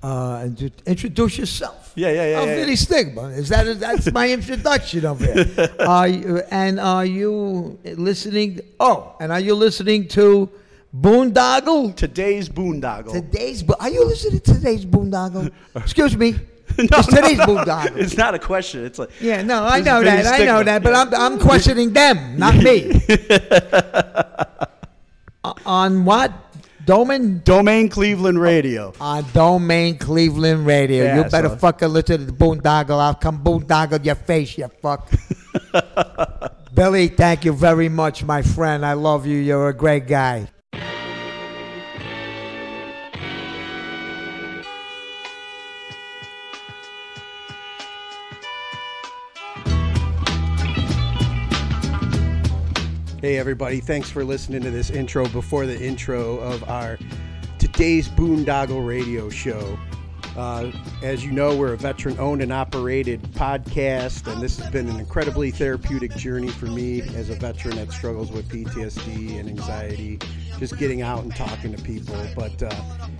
[0.00, 1.92] Uh, and just introduce yourself.
[1.96, 3.22] Yeah, yeah, yeah, I'm yeah, Vinnie Stigma.
[3.30, 5.48] Is that that's my introduction of it?
[6.14, 8.60] You, and are you listening?
[8.78, 10.48] Oh, and are you listening to
[10.96, 11.96] Boondoggle?
[11.96, 13.12] Today's boondoggle.
[13.12, 13.64] Today's.
[13.64, 15.50] bo- Are you listening to today's Boondoggle?
[15.74, 16.36] Excuse me.
[16.78, 17.96] it's today's Boondoggle.
[17.96, 18.84] It's not a question.
[18.84, 20.26] It's like Yeah, no, I know that.
[20.26, 23.02] I know that, but I'm I'm questioning them, not me.
[25.44, 26.32] Uh, on what?
[26.88, 27.42] Domain?
[27.44, 28.94] Domain Cleveland Radio.
[28.98, 31.04] On Domain Cleveland Radio.
[31.04, 32.98] Yeah, you better so- fucking listen to the boondoggle.
[32.98, 35.10] I'll come boondoggle your face, you fuck.
[36.74, 38.86] Billy, thank you very much, my friend.
[38.86, 39.36] I love you.
[39.36, 40.48] You're a great guy.
[53.20, 53.80] Hey, everybody.
[53.80, 57.00] Thanks for listening to this intro before the intro of our
[57.58, 59.76] today's Boondoggle radio show.
[60.36, 60.70] Uh,
[61.02, 65.00] as you know, we're a veteran owned and operated podcast, and this has been an
[65.00, 70.20] incredibly therapeutic journey for me as a veteran that struggles with PTSD and anxiety,
[70.58, 72.16] just getting out and talking to people.
[72.34, 72.70] But uh,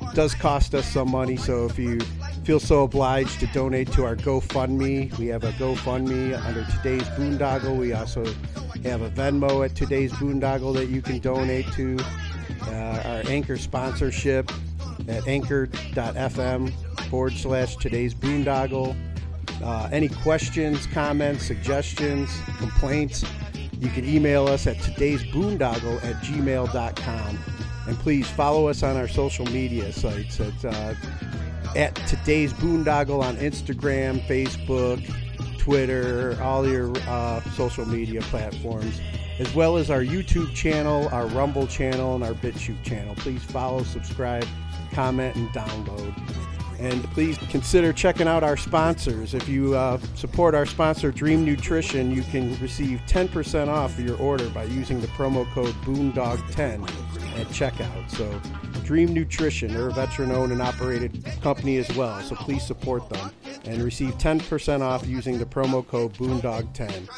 [0.02, 2.00] it does cost us some money, so if you
[2.44, 7.76] feel so obliged to donate to our GoFundMe, we have a GoFundMe under today's Boondoggle.
[7.76, 8.24] We also
[8.84, 11.98] have a Venmo at today's Boondoggle that you can donate to.
[12.66, 14.50] Uh, our Anchor sponsorship
[15.08, 16.72] at anchor.fm
[17.08, 18.96] forward slash today's boondoggle.
[19.62, 23.24] Uh, any questions, comments, suggestions, complaints,
[23.80, 27.38] you can email us at today's boondoggle at gmail.com.
[27.86, 30.94] And please follow us on our social media sites at, uh,
[31.76, 35.02] at today's boondoggle on Instagram, Facebook,
[35.58, 39.00] Twitter, all your uh, social media platforms,
[39.38, 43.14] as well as our YouTube channel, our Rumble channel, and our BitChute channel.
[43.16, 44.46] Please follow, subscribe,
[44.92, 46.57] comment, and download.
[46.78, 49.34] And please consider checking out our sponsors.
[49.34, 54.48] If you uh, support our sponsor, Dream Nutrition, you can receive 10% off your order
[54.50, 56.84] by using the promo code BOONDOG10
[57.40, 58.10] at checkout.
[58.10, 58.40] So,
[58.84, 62.20] Dream Nutrition, they're a veteran owned and operated company as well.
[62.22, 63.32] So, please support them
[63.64, 67.08] and receive 10% off using the promo code BOONDOG10.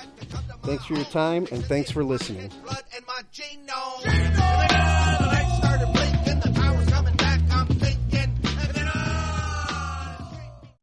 [0.62, 2.50] Thanks for your time and thanks for listening.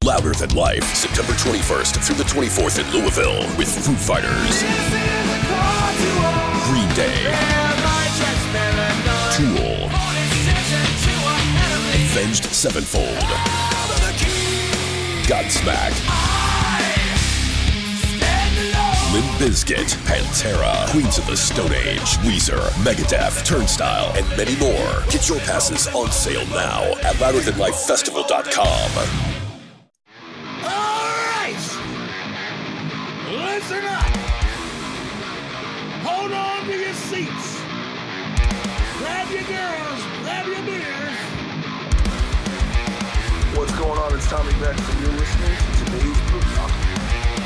[0.07, 4.63] Louder Than Life, September 21st through the 24th in Louisville with Foo Fighters,
[6.63, 7.28] Green Day,
[9.35, 9.91] Tool,
[11.91, 13.28] Avenged Sevenfold,
[15.28, 15.91] Godsmack,
[19.12, 25.03] Limp Bizkit, Pantera, Queens of the Stone Age, Weezer, Megadeth, Turnstile, and many more.
[25.09, 29.47] Get your passes on sale now at louderthanlifefestival.com.
[30.67, 31.63] Alright!
[33.31, 34.11] Listen up!
[36.03, 37.59] Hold on to your seats!
[39.00, 41.17] Grab your girls, grab your beers!
[43.57, 44.13] What's going on?
[44.13, 46.72] It's Tommy Beck, and you're listening to today's Boot Talk.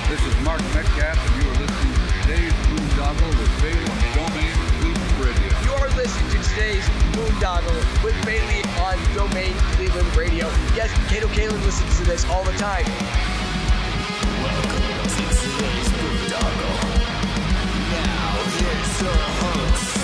[0.10, 4.56] This is Mark Metcalf, and you are listening to today's Boondoggle with Bailey on Domain
[4.82, 5.50] Cleveland Radio.
[5.64, 10.48] You are listening to today's Boondoggle with Bailey on Domain Cleveland Radio.
[10.76, 12.86] Yes, Kato Kaelin listens to this all the time.
[14.42, 16.78] Welcome to today's boondoggle.
[17.94, 19.98] Now, here's the host.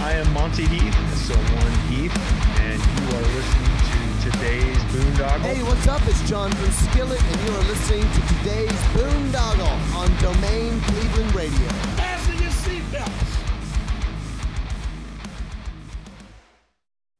[0.00, 0.96] I am Monty Heath,
[1.26, 2.16] so one Heath,
[2.60, 3.89] and you are listening to
[4.40, 5.40] today's Boondoggle.
[5.40, 6.00] Hey, what's up?
[6.06, 11.68] It's John from Skillet, and you are listening to today's Boondoggle on Domain Cleveland Radio.
[11.98, 13.36] Fasten your seatbelts!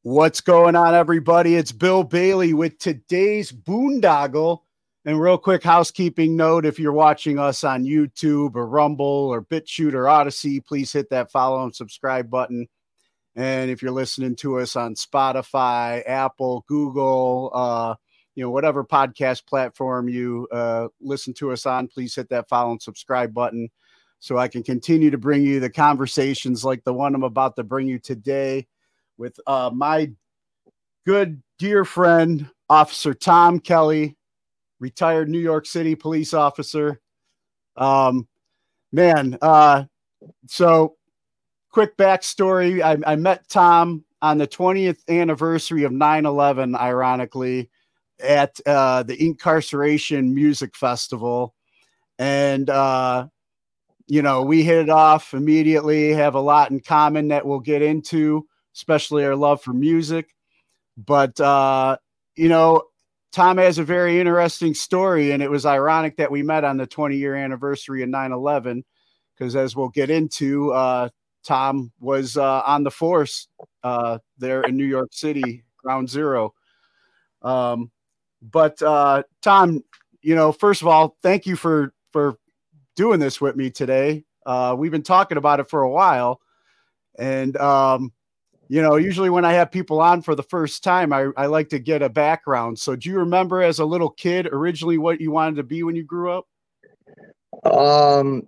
[0.00, 1.56] What's going on, everybody?
[1.56, 4.60] It's Bill Bailey with today's Boondoggle.
[5.04, 9.92] And real quick housekeeping note if you're watching us on YouTube or Rumble or BitChute
[9.92, 12.66] or Odysee, please hit that follow and subscribe button.
[13.40, 17.94] And if you're listening to us on Spotify, Apple, Google, uh,
[18.34, 22.72] you know, whatever podcast platform you uh, listen to us on, please hit that follow
[22.72, 23.70] and subscribe button
[24.18, 27.64] so I can continue to bring you the conversations like the one I'm about to
[27.64, 28.66] bring you today
[29.16, 30.10] with uh, my
[31.06, 34.18] good dear friend, Officer Tom Kelly,
[34.80, 37.00] retired New York City police officer.
[37.74, 38.28] Um,
[38.92, 39.84] man, uh,
[40.46, 40.96] so
[41.70, 47.70] quick backstory I, I met Tom on the 20th anniversary of 9 11, ironically,
[48.22, 51.54] at uh, the Inkcarceration Music Festival.
[52.18, 53.26] and uh,
[54.06, 56.12] you know we hit it off immediately.
[56.12, 60.34] Have a lot in common that we'll get into, especially our love for music.
[60.96, 61.96] But uh,
[62.36, 62.82] you know,
[63.32, 66.86] Tom has a very interesting story, and it was ironic that we met on the
[66.86, 68.84] 20 year anniversary of 9 11,
[69.34, 71.08] because as we'll get into, uh,
[71.44, 73.48] Tom was uh, on the force
[73.82, 76.54] uh, there in New York City, ground zero.
[77.42, 77.90] Um,
[78.42, 79.82] but uh, Tom,
[80.22, 82.36] you know, first of all, thank you for for
[82.96, 84.24] doing this with me today.
[84.44, 86.40] Uh, we've been talking about it for a while,
[87.18, 88.12] and um,
[88.68, 91.68] you know, usually when I have people on for the first time, I, I like
[91.70, 92.78] to get a background.
[92.78, 95.96] So, do you remember as a little kid originally what you wanted to be when
[95.96, 96.46] you grew up?
[97.64, 98.46] Um,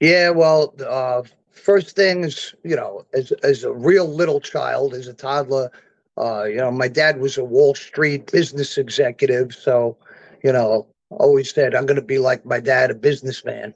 [0.00, 1.22] yeah, well, uh,
[1.56, 5.70] first things, you know, as as a real little child, as a toddler,
[6.18, 9.96] uh, you know, my dad was a Wall Street business executive, so
[10.42, 13.74] you know, always said I'm going to be like my dad, a businessman.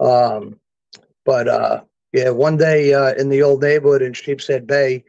[0.00, 0.58] Um,
[1.24, 5.04] but uh, yeah, one day uh, in the old neighborhood in Sheepshead Bay,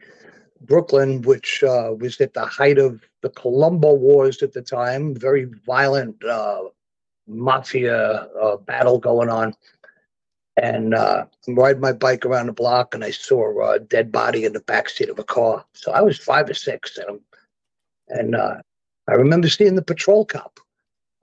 [0.62, 5.44] Brooklyn, which uh, was at the height of the Colombo Wars at the time, very
[5.66, 6.64] violent uh,
[7.26, 9.54] mafia uh, battle going on.
[10.56, 14.44] And uh, I'm riding my bike around the block, and I saw a dead body
[14.44, 15.64] in the backseat of a car.
[15.74, 17.20] So I was five or six, and,
[18.08, 18.56] and uh,
[19.08, 20.60] I remember seeing the patrol cop,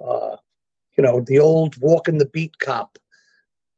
[0.04, 0.38] uh,
[0.98, 2.98] you know, the old walking the beat cop.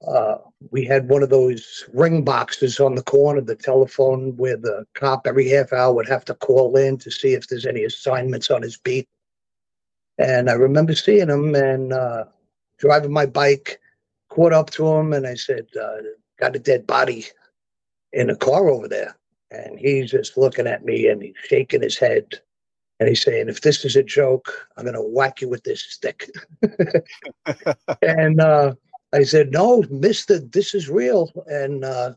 [0.07, 0.37] Uh,
[0.71, 5.27] we had one of those ring boxes on the corner the telephone where the cop
[5.27, 8.61] every half hour would have to call in to see if there's any assignments on
[8.61, 9.07] his beat.
[10.17, 12.25] And I remember seeing him and uh,
[12.77, 13.79] driving my bike,
[14.39, 15.97] caught up to him, and I said, uh,
[16.39, 17.25] "Got a dead body
[18.13, 19.17] in a car over there."
[19.51, 22.39] And he's just looking at me and he's shaking his head,
[22.99, 26.29] and he's saying, "If this is a joke, I'm gonna whack you with this stick."
[28.01, 28.75] and uh,
[29.11, 32.13] I said, "No, Mister, this is real." And uh,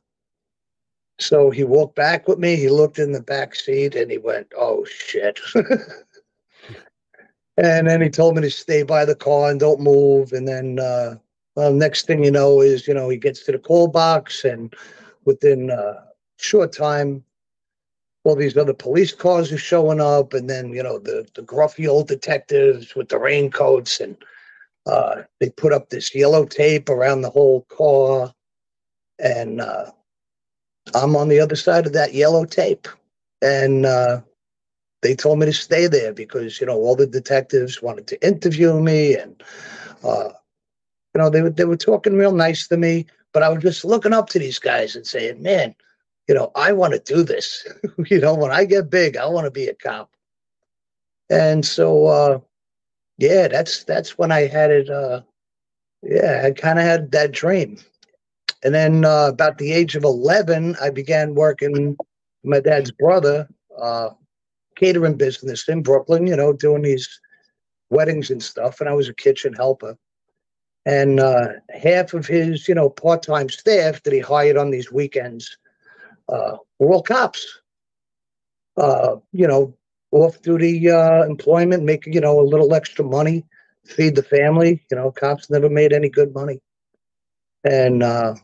[1.18, 2.54] so he walked back with me.
[2.54, 5.40] He looked in the back seat and he went, "Oh shit."
[7.58, 10.32] And then he told me to stay by the car and don't move.
[10.32, 11.16] And then, uh,
[11.54, 14.74] well, next thing you know is, you know, he gets to the call box, and
[15.24, 16.02] within a
[16.38, 17.24] short time,
[18.24, 21.88] all these other police cars are showing up, and then you know the the gruffy
[21.88, 24.16] old detectives with the raincoats, and
[24.86, 28.32] uh, they put up this yellow tape around the whole car,
[29.18, 29.90] and uh,
[30.94, 32.88] I'm on the other side of that yellow tape,
[33.42, 34.20] and uh,
[35.02, 38.80] they told me to stay there because you know all the detectives wanted to interview
[38.80, 39.42] me and
[40.04, 40.30] uh,
[41.14, 43.84] you know they were they were talking real nice to me but i was just
[43.84, 45.74] looking up to these guys and saying man
[46.28, 47.66] you know i want to do this
[48.10, 50.10] you know when i get big i want to be a cop
[51.30, 52.38] and so uh
[53.18, 55.20] yeah that's that's when i had it uh
[56.02, 57.78] yeah i kind of had that dream
[58.64, 61.96] and then uh, about the age of 11 i began working
[62.44, 63.48] my dad's brother
[63.80, 64.10] uh
[64.76, 67.20] catering business in Brooklyn, you know, doing these
[67.90, 68.80] weddings and stuff.
[68.80, 69.96] And I was a kitchen helper.
[70.84, 74.90] And uh, half of his, you know, part time staff that he hired on these
[74.90, 75.56] weekends
[76.28, 77.60] uh, were all cops.
[78.76, 79.74] Uh, you know,
[80.12, 83.44] off duty uh, employment, making, you know, a little extra money,
[83.84, 84.82] feed the family.
[84.90, 86.60] You know, cops never made any good money.
[87.64, 88.34] And, uh,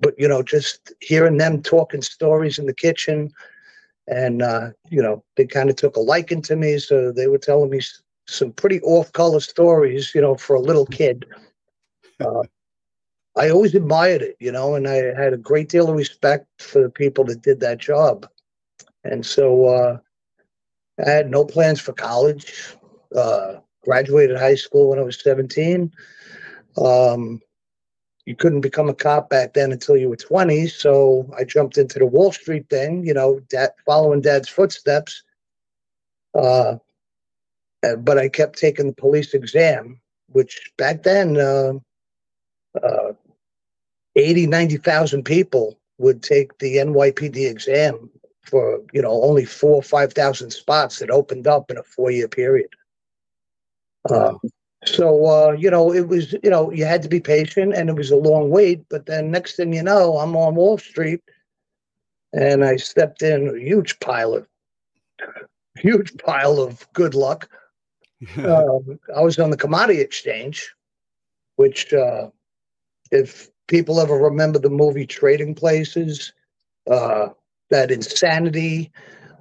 [0.00, 3.32] but, you know, just hearing them talking stories in the kitchen,
[4.08, 7.38] and uh, you know they kind of took a liking to me so they were
[7.38, 7.80] telling me
[8.26, 11.26] some pretty off-color stories you know for a little kid
[12.20, 12.42] uh,
[13.36, 16.82] i always admired it you know and i had a great deal of respect for
[16.82, 18.26] the people that did that job
[19.04, 19.98] and so uh,
[21.04, 22.76] i had no plans for college
[23.16, 25.92] uh, graduated high school when i was 17
[26.78, 27.40] um,
[28.24, 30.68] you couldn't become a cop back then until you were 20.
[30.68, 35.22] So I jumped into the Wall Street thing, you know, dad, following dad's footsteps.
[36.34, 36.76] Uh,
[37.82, 41.72] uh, but I kept taking the police exam, which back then, uh,
[42.82, 43.12] uh,
[44.16, 48.10] 80, 90,000 people would take the NYPD exam
[48.42, 52.28] for, you know, only four or 5,000 spots that opened up in a four year
[52.28, 52.68] period.
[54.10, 54.40] Um,
[54.84, 57.94] so uh, you know, it was you know you had to be patient, and it
[57.94, 58.84] was a long wait.
[58.90, 61.20] But then next thing you know, I'm on Wall Street,
[62.32, 64.46] and I stepped in a huge pile of
[65.76, 67.48] huge pile of good luck.
[68.38, 70.74] Um, I was on the commodity exchange,
[71.56, 72.28] which uh,
[73.10, 76.32] if people ever remember the movie Trading Places,
[76.90, 77.28] uh,
[77.70, 78.92] that insanity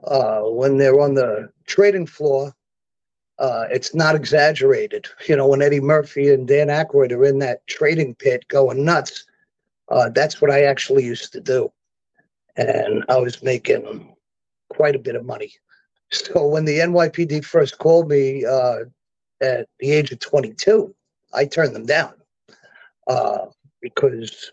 [0.05, 2.53] uh, when they're on the trading floor
[3.39, 5.07] Uh, it's not exaggerated.
[5.27, 9.25] You know, when Eddie Murphy and Dan Aykroyd are in that trading pit going nuts,
[9.89, 11.71] uh, that's what I actually used to do.
[12.55, 14.15] And I was making
[14.69, 15.53] quite a bit of money.
[16.11, 18.79] So when the NYPD first called me uh,
[19.41, 20.93] at the age of 22,
[21.33, 22.13] I turned them down
[23.07, 23.45] uh,
[23.81, 24.51] because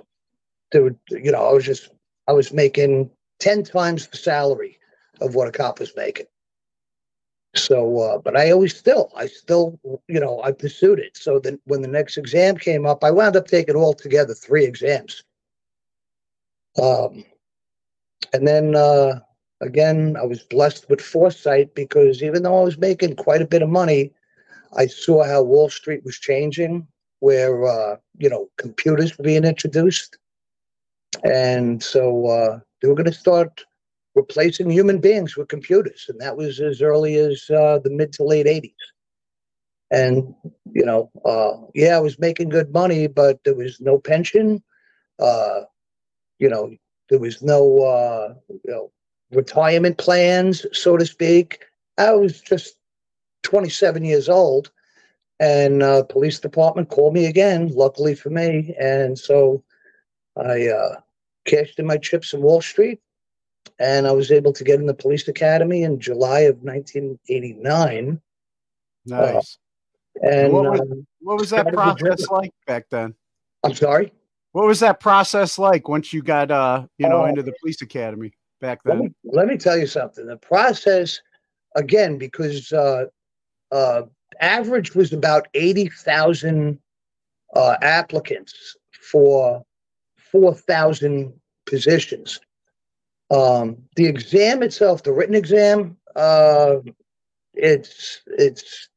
[0.75, 1.91] would, you know, I was just,
[2.29, 3.11] I was making
[3.41, 4.79] 10 times the salary
[5.21, 6.27] of what a cop was making.
[7.55, 11.17] So, uh, but I always still, I still, you know, I pursued it.
[11.17, 14.65] So then when the next exam came up, I wound up taking all together three
[14.65, 15.25] exams.
[16.81, 17.25] Um,
[18.33, 19.21] and then uh,
[19.61, 23.63] again, I was blessed with foresight because even though I was making quite a bit
[23.63, 24.13] of money,
[24.77, 26.87] I saw how Wall Street was changing,
[27.21, 30.19] where uh, you know computers were being introduced,
[31.25, 33.65] and so uh, they were going to start
[34.15, 38.25] replacing human beings with computers, and that was as early as uh, the mid to
[38.25, 38.73] late '80s.
[39.91, 40.35] And
[40.73, 44.63] you know, uh, yeah, I was making good money, but there was no pension.
[45.19, 45.63] Uh,
[46.39, 46.71] you know,
[47.09, 48.93] there was no uh, you know
[49.33, 51.65] retirement plans, so to speak.
[51.99, 52.77] I was just
[53.43, 54.71] 27 years old,
[55.41, 57.69] and uh, police department called me again.
[57.69, 59.63] Luckily for me, and so
[60.37, 60.97] I uh,
[61.45, 63.01] cashed in my chips in Wall Street,
[63.79, 68.21] and I was able to get in the police academy in July of 1989.
[69.07, 69.59] Nice.
[70.23, 73.15] and what was, um, what was that process like back then?
[73.65, 74.13] I'm sorry.
[74.53, 77.25] What was that process like once you got uh you know Oh.
[77.27, 80.27] into the police academy back Let me, let me tell you something.
[80.27, 81.21] The process,
[81.77, 83.07] again, because uh,
[83.71, 84.03] uh,
[84.41, 86.79] average was about 80,000
[87.55, 89.65] uh, applicants for
[90.17, 91.33] 4,000
[91.67, 92.41] positions.
[93.31, 96.77] Um, the exam itself, the written exam, uh,
[97.55, 98.89] it's it's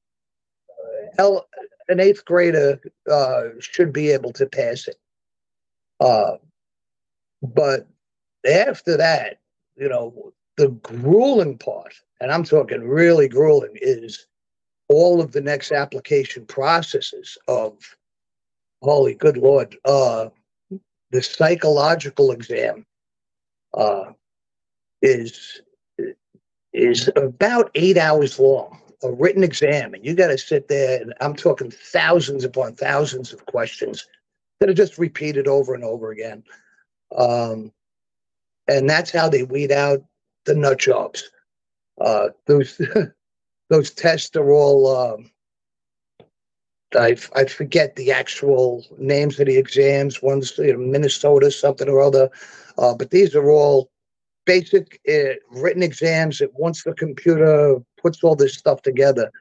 [0.70, 1.48] uh, el-
[1.90, 2.80] an eighth grader
[3.12, 4.98] uh, should be able to pass it.
[6.00, 6.38] Uh,
[7.42, 7.88] but
[8.50, 9.41] after that,
[9.78, 14.28] you know, the grueling part, and I'm talking really grueling, is
[14.90, 17.78] all of the next application processes of
[18.82, 20.30] holy good lord, uh,
[21.12, 22.86] the psychological exam
[23.74, 24.12] uh,
[25.02, 25.62] is
[26.74, 31.14] is about eight hours long, a written exam, and you got to sit there, and
[31.20, 34.08] I'm talking thousands upon thousands of questions
[34.60, 36.44] that are just repeated over and over again.
[37.16, 37.74] Um,
[38.68, 40.04] and that's how they weed out
[40.46, 41.30] the nut jobs.
[42.00, 42.82] Uh, those
[43.70, 44.88] those tests are all.
[44.96, 45.32] Um,
[46.96, 50.22] I I forget the actual names of the exams.
[50.22, 52.30] One's you know, Minnesota something or other,
[52.78, 53.90] uh, but these are all
[54.46, 59.32] basic uh, written exams that once the computer puts all this stuff together,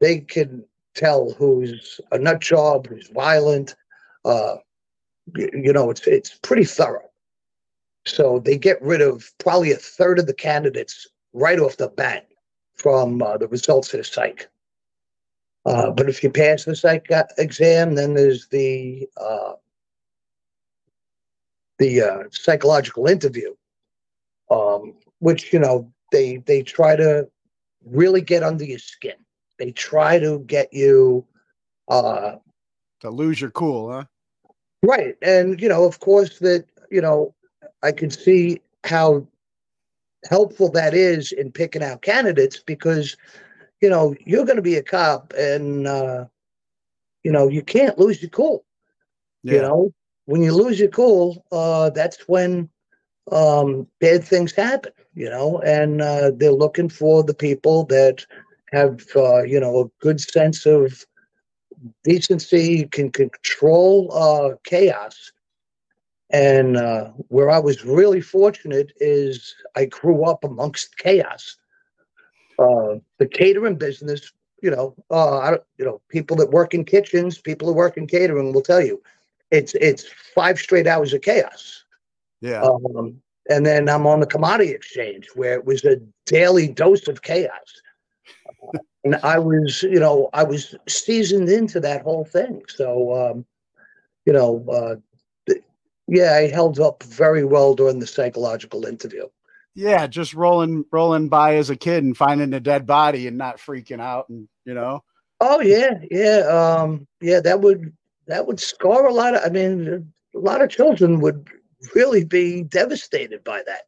[0.00, 0.64] they can
[0.94, 3.76] tell who's a nut job, who's violent.
[4.24, 4.56] Uh,
[5.36, 7.11] y- you know, it's it's pretty thorough.
[8.04, 12.28] So they get rid of probably a third of the candidates right off the bat
[12.74, 14.48] from uh, the results of the psych.
[15.64, 19.52] Uh, but if you pass the psych uh, exam, then there's the uh,
[21.78, 23.54] the uh, psychological interview,
[24.50, 27.28] um, which you know they they try to
[27.84, 29.14] really get under your skin.
[29.58, 31.24] They try to get you
[31.88, 32.36] uh,
[33.02, 34.04] To lose your cool, huh?
[34.84, 35.16] Right.
[35.22, 37.34] And, you know, of course, that, you know,
[37.82, 39.26] I can see how
[40.28, 43.16] helpful that is in picking out candidates because,
[43.80, 46.26] you know, you're going to be a cop and, uh,
[47.24, 48.64] you know, you can't lose your cool.
[49.42, 49.92] You know,
[50.26, 52.68] when you lose your cool, uh, that's when
[53.30, 58.24] um, bad things happen, you know, and uh, they're looking for the people that
[58.72, 61.04] have, uh, you know, a good sense of
[62.04, 65.32] decency, can control uh, chaos.
[66.32, 71.56] And uh, where I was really fortunate is I grew up amongst chaos.
[72.58, 76.84] Uh, the catering business, you know, uh, I, don't- you know, people that work in
[76.84, 79.02] kitchens, people who work in catering will tell you,
[79.50, 81.84] it's it's five straight hours of chaos.
[82.40, 82.62] Yeah.
[82.62, 83.20] Um,
[83.50, 85.96] and then I'm on the commodity exchange where it was a
[86.26, 87.82] daily dose of chaos.
[88.74, 92.62] Uh, and I was, you know, I was seasoned into that whole thing.
[92.68, 93.44] So, um,
[94.24, 94.94] you know, uh,
[96.12, 99.28] yeah, I held up very well during the psychological interview.
[99.74, 103.56] yeah, just rolling rolling by as a kid and finding a dead body and not
[103.56, 105.02] freaking out and you know.
[105.40, 107.40] Oh yeah, yeah, um, yeah.
[107.40, 107.92] That would
[108.26, 109.42] that would scar a lot of.
[109.44, 111.48] I mean, a lot of children would
[111.94, 113.82] really be devastated by that.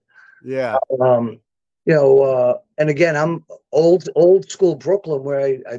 [0.44, 0.76] Yeah.
[1.00, 1.40] um,
[1.86, 5.78] you know, uh, and again, I'm old, old school Brooklyn, where I, I,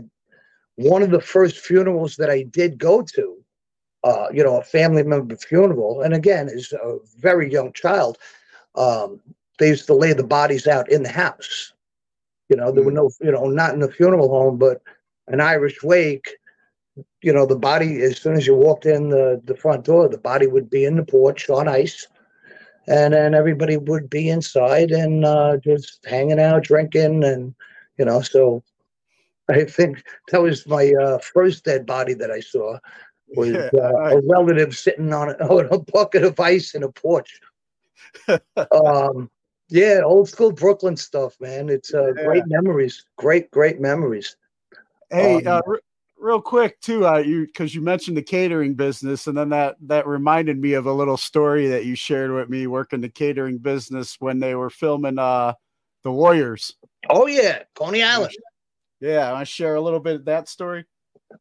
[0.75, 3.37] one of the first funerals that I did go to,
[4.05, 8.19] uh, you know, a family member funeral, and again, as a very young child,
[8.75, 9.19] um,
[9.57, 11.73] they used to lay the bodies out in the house.
[12.49, 14.83] You know, there were no, you know, not in the funeral home, but
[15.27, 16.29] an Irish wake.
[17.23, 20.19] You know, the body as soon as you walked in the the front door, the
[20.19, 22.07] body would be in the porch on ice,
[22.87, 27.55] and then everybody would be inside and uh, just hanging out, drinking, and
[27.97, 28.63] you know, so
[29.49, 32.77] I think that was my uh, first dead body that I saw
[33.35, 36.91] was Yeah, uh, a relative sitting on a, on a bucket of ice in a
[36.91, 37.39] porch.
[38.71, 39.29] um,
[39.69, 41.69] yeah, old school Brooklyn stuff, man.
[41.69, 43.05] It's uh, great memories.
[43.17, 44.35] Great, great memories.
[45.09, 45.79] Hey, Um, uh, re-
[46.17, 50.07] real quick too, uh, you because you mentioned the catering business, and then that that
[50.07, 54.17] reminded me of a little story that you shared with me working the catering business
[54.19, 55.53] when they were filming uh
[56.03, 56.75] the Warriors.
[57.09, 58.33] Oh yeah, Coney Island.
[58.99, 60.85] Yeah, I share a little bit of that story.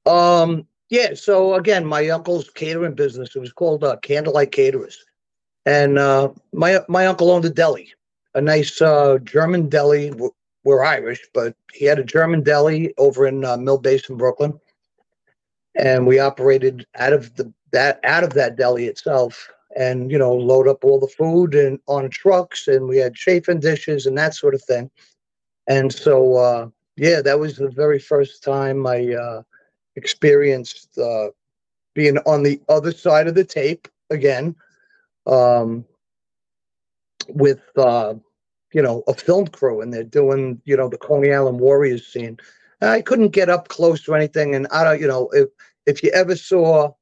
[0.07, 1.15] Um, yeah.
[1.15, 3.35] So again, my uncle's catering business.
[3.35, 5.05] It was called uh, Candlelight Caterers,
[5.67, 7.93] and uh, my my uncle owned a deli,
[8.35, 10.13] a nice uh, German deli.
[10.13, 14.59] We're, Irish, but he had a German deli over in uh, Mill Basin, Brooklyn,
[15.75, 20.33] and we operated out of the that out of that deli itself, and you know,
[20.33, 24.35] load up all the food and on trucks, and we had chafing dishes and that
[24.35, 24.91] sort of thing.
[25.67, 29.43] And so, uh, yeah, that was the very first time I uh,
[29.97, 31.29] experienced uh,
[31.95, 34.55] being on the other side of the tape again
[35.27, 35.85] um,
[37.29, 38.15] with, uh,
[38.73, 42.39] you know, a film crew, and they're doing, you know, the Coney Island Warriors scene.
[42.81, 45.49] I couldn't get up close to anything, and I don't, you know, if
[45.87, 46.93] if you ever saw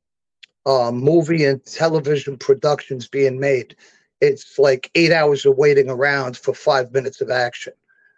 [0.67, 3.75] uh, movie and television productions being made,
[4.21, 7.73] it's like eight hours of waiting around for five minutes of action.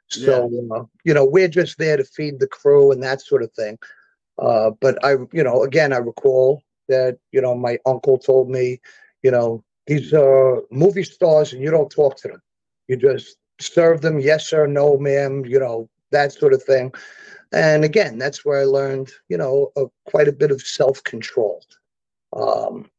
[0.09, 3.53] So, uh, you know, we're just there to feed the crew and that sort of
[3.53, 3.79] thing.
[4.39, 8.81] Uh, but I, you know, again, I recall that, you know, my uncle told me,
[9.23, 12.43] you know, these are movie stars and you don't talk to them.
[12.89, 16.93] You just serve them, yes sir, no ma'am, you know, that sort of thing.
[17.53, 21.63] And again, that's where I learned, you know, uh, quite a bit of self control.
[22.35, 22.91] Um,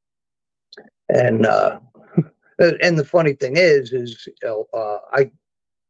[1.10, 1.80] and uh,
[2.60, 5.32] and the funny thing is, is you know, uh, I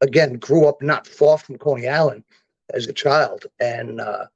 [0.00, 2.24] again grew up not far from Coney Island
[2.74, 4.26] as a child, and uh,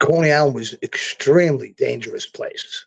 [0.00, 2.86] Coney Island was extremely dangerous place.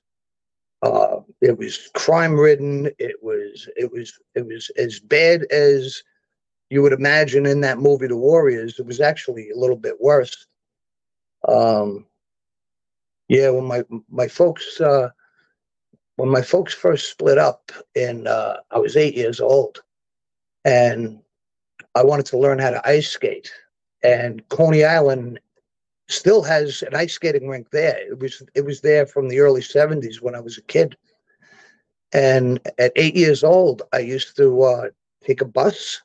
[0.82, 2.90] Uh, it was crime ridden.
[3.00, 6.02] It was it was it was as bad as
[6.70, 8.80] you would imagine in that movie, The Warriors.
[8.80, 10.48] It was actually a little bit worse.
[11.48, 12.06] Um,
[13.28, 15.10] yeah, when my my folks uh,
[16.16, 19.82] when my folks first split up, and uh, I was eight years old,
[20.66, 21.20] and
[21.96, 23.52] I wanted to learn how to ice skate,
[24.04, 25.40] and Coney Island
[26.10, 27.98] still has an ice skating rink there.
[28.10, 30.98] It was it was there from the early '70s when I was a kid,
[32.12, 34.90] and at eight years old, I used to uh,
[35.24, 36.02] take a bus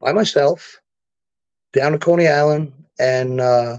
[0.00, 0.80] by myself
[1.72, 3.78] down to Coney Island, and uh,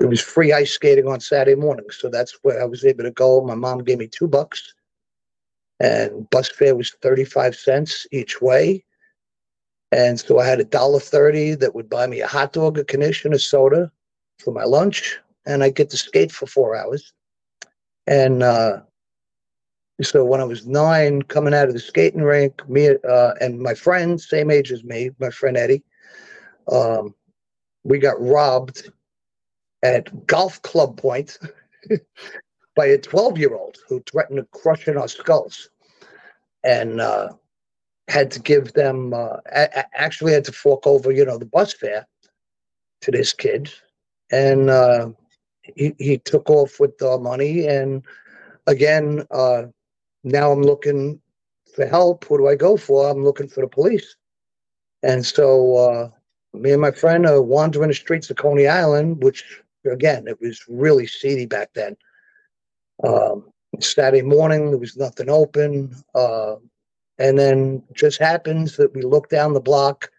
[0.00, 1.96] it was free ice skating on Saturday mornings.
[1.98, 3.42] So that's where I was able to go.
[3.42, 4.74] My mom gave me two bucks,
[5.80, 8.84] and bus fare was 35 cents each way.
[9.90, 12.84] And so I had a dollar thirty that would buy me a hot dog, a
[12.92, 13.90] and a soda
[14.38, 17.12] for my lunch, and I get to skate for four hours.
[18.06, 18.80] And uh,
[20.02, 23.74] so when I was nine, coming out of the skating rink, me uh, and my
[23.74, 25.82] friend, same age as me, my friend Eddie,
[26.70, 27.14] um,
[27.84, 28.90] we got robbed
[29.82, 31.38] at Golf Club Point
[32.76, 35.70] by a 12 year old who threatened to crush in our skulls
[36.64, 37.28] and uh,
[38.08, 41.72] had to give them, uh, a- actually had to fork over, you know, the bus
[41.72, 42.06] fare
[43.00, 43.72] to this kid.
[44.30, 45.10] And uh,
[45.62, 47.66] he, he took off with the money.
[47.66, 48.04] And
[48.66, 49.64] again, uh,
[50.24, 51.20] now I'm looking
[51.74, 52.24] for help.
[52.24, 53.08] Who do I go for?
[53.08, 54.16] I'm looking for the police.
[55.02, 56.08] And so uh,
[56.52, 59.44] me and my friend are wandering the streets of Coney Island, which
[59.90, 61.96] again, it was really seedy back then.
[63.04, 65.94] Um, Saturday morning, there was nothing open.
[66.14, 66.56] Uh,
[67.18, 70.10] and then just happens that we look down the block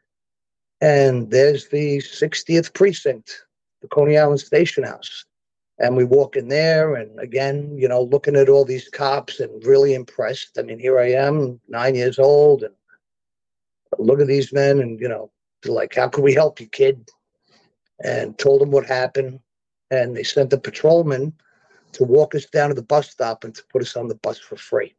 [0.81, 3.45] and there's the 60th precinct,
[3.81, 5.25] the Coney Island Station House.
[5.79, 9.65] And we walk in there, and again, you know, looking at all these cops and
[9.65, 10.57] really impressed.
[10.59, 12.73] I mean, here I am, nine years old, and
[13.97, 15.31] look at these men, and you know,
[15.63, 17.09] they're like, "How can we help you, kid?"
[18.03, 19.39] And told them what happened,
[19.89, 21.33] and they sent a patrolman
[21.93, 24.37] to walk us down to the bus stop and to put us on the bus
[24.37, 24.95] for free.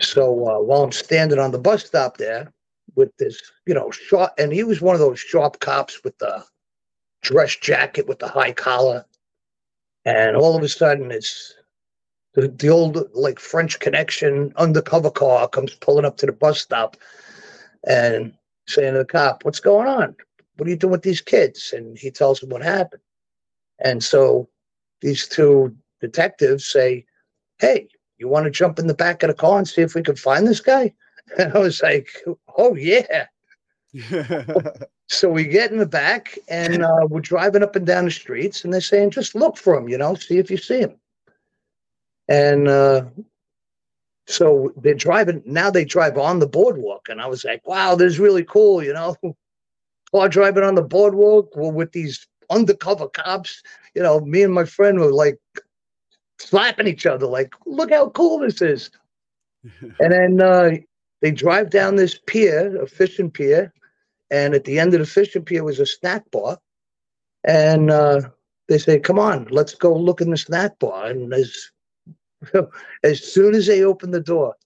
[0.00, 2.52] So uh, while I'm standing on the bus stop there
[2.94, 6.44] with this, you know, sharp, and he was one of those sharp cops with the
[7.26, 9.04] dress jacket with the high collar,
[10.04, 11.54] and all of a sudden it's
[12.34, 16.96] the, the old like French Connection undercover car comes pulling up to the bus stop,
[17.84, 18.32] and
[18.68, 20.14] saying to the cop, "What's going on?
[20.56, 23.02] What are you doing with these kids?" And he tells him what happened,
[23.80, 24.48] and so
[25.00, 27.06] these two detectives say,
[27.58, 30.02] "Hey, you want to jump in the back of the car and see if we
[30.02, 30.94] can find this guy?"
[31.38, 32.08] And I was like,
[32.56, 33.26] "Oh yeah."
[35.08, 38.64] So we get in the back and uh, we're driving up and down the streets,
[38.64, 40.96] and they're saying, just look for him, you know, see if you see him.
[42.28, 43.04] And uh,
[44.26, 47.08] so they're driving, now they drive on the boardwalk.
[47.08, 49.16] And I was like, wow, this is really cool, you know,
[50.10, 53.62] car driving on the boardwalk with these undercover cops.
[53.94, 55.38] You know, me and my friend were like
[56.38, 58.90] slapping each other, like, look how cool this is.
[60.00, 60.70] and then uh,
[61.22, 63.72] they drive down this pier, a fishing pier
[64.30, 66.58] and at the end of the fishing pier was a snack bar.
[67.44, 68.22] And uh,
[68.68, 71.70] they say, "Come on, let's go look in the snack bar." And as
[73.04, 74.56] as soon as they open the door,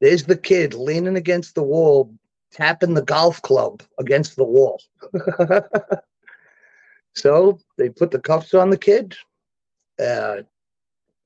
[0.00, 2.12] there's the kid leaning against the wall,
[2.52, 4.80] tapping the golf club against the wall.
[7.14, 9.16] so they put the cuffs on the kid.
[10.02, 10.42] Uh,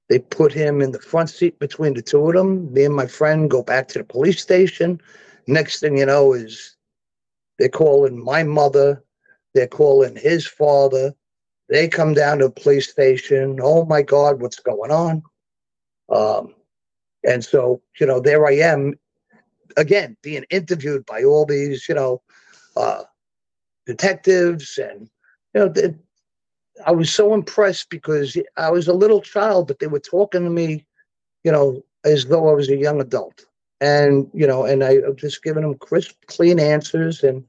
[0.08, 2.72] they put him in the front seat between the two of them.
[2.72, 5.00] Me and my friend go back to the police station.
[5.48, 6.75] Next thing you know is
[7.58, 9.02] they're calling my mother.
[9.54, 11.14] They're calling his father.
[11.68, 13.58] They come down to the police station.
[13.62, 15.22] Oh my God, what's going on?
[16.08, 16.54] Um,
[17.24, 18.94] and so, you know, there I am
[19.76, 22.22] again being interviewed by all these, you know,
[22.76, 23.02] uh,
[23.86, 24.78] detectives.
[24.78, 25.08] And,
[25.54, 25.94] you know, they,
[26.84, 30.50] I was so impressed because I was a little child, but they were talking to
[30.50, 30.84] me,
[31.42, 33.45] you know, as though I was a young adult
[33.80, 37.44] and you know, and I just giving them crisp, clean answers, and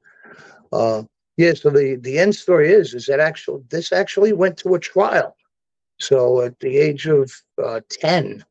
[0.71, 1.03] uh,
[1.37, 1.53] yeah.
[1.53, 5.35] So the the end story is is that actual this actually went to a trial.
[5.99, 7.31] So at the age of
[7.63, 8.43] uh, ten,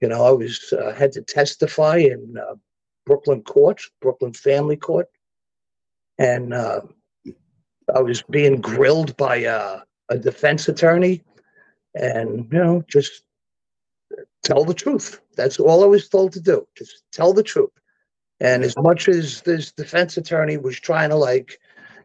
[0.00, 2.54] you know, I was uh, had to testify in uh,
[3.04, 5.08] Brooklyn court, Brooklyn Family Court,
[6.18, 6.80] and uh,
[7.94, 11.22] I was being grilled by uh, a defense attorney,
[11.94, 13.22] and you know, just
[14.42, 15.20] tell the truth.
[15.36, 16.66] That's all I was told to do.
[16.76, 17.70] Just tell the truth.
[18.40, 21.58] And as much as this defense attorney was trying to like,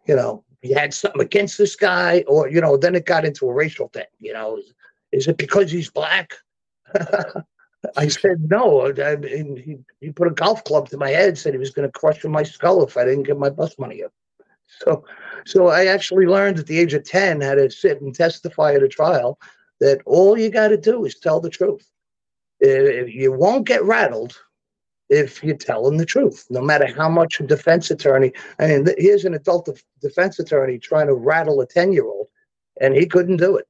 [0.07, 3.49] you know, he had something against this guy, or you know, then it got into
[3.49, 4.05] a racial thing.
[4.19, 4.73] You know, is,
[5.11, 6.33] is it because he's black?
[7.97, 8.93] I said no.
[9.03, 11.87] I mean, he, he put a golf club to my head, said he was going
[11.87, 14.13] to crush my skull if I didn't get my bus money up.
[14.83, 15.03] So,
[15.45, 18.83] so I actually learned at the age of ten how to sit and testify at
[18.83, 19.39] a trial.
[19.79, 21.90] That all you got to do is tell the truth.
[22.63, 24.37] Uh, you won't get rattled
[25.09, 28.31] if you tell them the truth, no matter how much a defense attorney.
[28.59, 29.69] I mean, here's an adult
[30.01, 32.27] defense attorney trying to rattle a 10 year old,
[32.79, 33.67] and he couldn't do it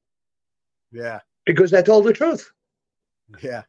[0.91, 1.19] Yeah.
[1.45, 2.51] because I told the truth.
[3.41, 3.63] Yeah.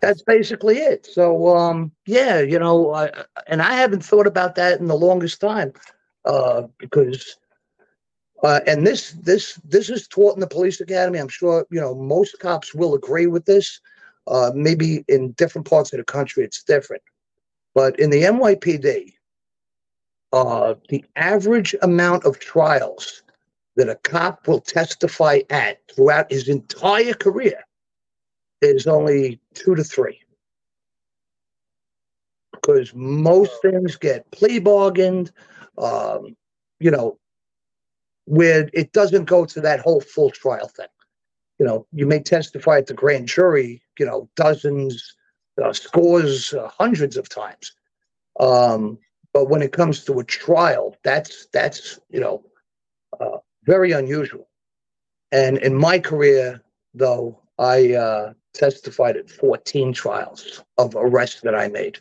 [0.00, 1.06] That's basically it.
[1.06, 3.10] So, um, yeah, you know, I,
[3.46, 5.72] and I haven't thought about that in the longest time
[6.24, 7.36] uh, because.
[8.42, 11.18] Uh, and this this this is taught in the police academy.
[11.18, 13.80] I'm sure you know most cops will agree with this.
[14.26, 17.02] Uh, maybe in different parts of the country it's different,
[17.74, 19.12] but in the NYPD,
[20.32, 23.22] uh, the average amount of trials
[23.76, 27.64] that a cop will testify at throughout his entire career
[28.60, 30.20] is only two to three.
[32.52, 35.30] Because most things get plea bargained,
[35.76, 36.36] um,
[36.80, 37.18] you know,
[38.24, 40.86] where it doesn't go to that whole full trial thing.
[41.58, 45.14] You know, you may testify at the grand jury, you know, dozens,
[45.62, 47.72] uh, scores, uh, hundreds of times.
[48.40, 48.98] Um,
[49.32, 52.44] but when it comes to a trial, that's that's you know
[53.20, 54.48] uh, very unusual.
[55.32, 56.62] And in my career,
[56.94, 61.98] though, I uh, testified at 14 trials of arrests that I made.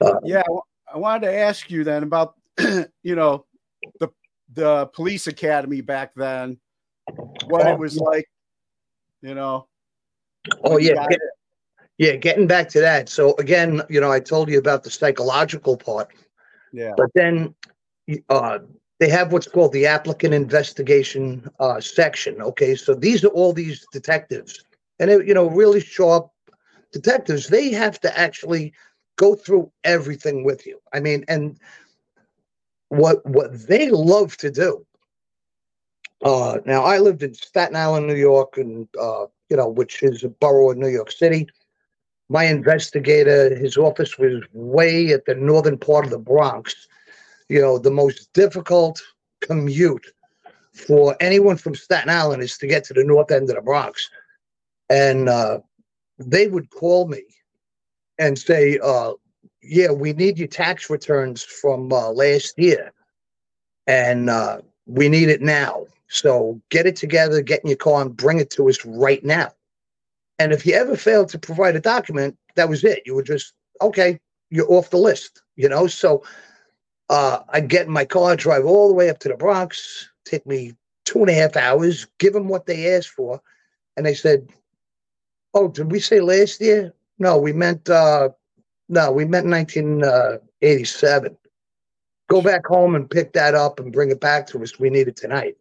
[0.00, 2.34] Uh, Yeah, I I wanted to ask you then about
[3.02, 3.46] you know
[3.98, 4.08] the
[4.52, 6.58] the police academy back then,
[7.46, 8.28] what it was like,
[9.22, 9.66] you know.
[10.64, 11.20] Oh yeah, get-
[11.98, 12.16] yeah.
[12.16, 13.08] Getting back to that.
[13.08, 16.08] So again, you know, I told you about the psychological part,
[16.72, 16.92] Yeah.
[16.96, 17.54] but then
[18.28, 18.58] uh,
[19.00, 22.40] they have what's called the applicant investigation uh, section.
[22.42, 24.64] Okay, so these are all these detectives,
[24.98, 26.28] and they, you know, really sharp
[26.92, 27.48] detectives.
[27.48, 28.72] They have to actually
[29.16, 30.80] go through everything with you.
[30.92, 31.58] I mean, and
[32.88, 34.84] what what they love to do.
[36.24, 40.24] Uh, now I lived in Staten Island, New York, and uh, you know, which is
[40.24, 41.46] a borough of New York City.
[42.28, 46.88] My investigator, his office was way at the northern part of the Bronx.
[47.48, 49.02] You know, the most difficult
[49.40, 50.06] commute
[50.72, 54.08] for anyone from Staten Island is to get to the north end of the Bronx.
[54.90, 55.60] And uh,
[56.18, 57.22] they would call me
[58.18, 59.12] and say, uh,
[59.62, 62.92] yeah, we need your tax returns from uh, last year.
[63.86, 65.86] And uh, we need it now.
[66.14, 69.50] So get it together, get in your car, and bring it to us right now.
[70.38, 73.02] And if you ever failed to provide a document, that was it.
[73.04, 75.88] You were just, okay, you're off the list, you know?
[75.88, 76.22] So
[77.10, 80.46] uh, I'd get in my car, drive all the way up to the Bronx, take
[80.46, 80.74] me
[81.04, 83.42] two and a half hours, give them what they asked for.
[83.96, 84.48] And they said,
[85.52, 86.94] oh, did we say last year?
[87.18, 88.28] No, we meant, uh,
[88.88, 91.36] no, we meant 1987.
[92.28, 94.78] Go back home and pick that up and bring it back to us.
[94.78, 95.56] We need it tonight.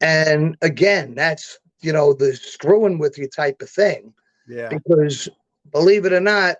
[0.00, 4.12] And again, that's, you know, the screwing with you type of thing.
[4.46, 4.68] Yeah.
[4.68, 5.28] Because
[5.72, 6.56] believe it or not,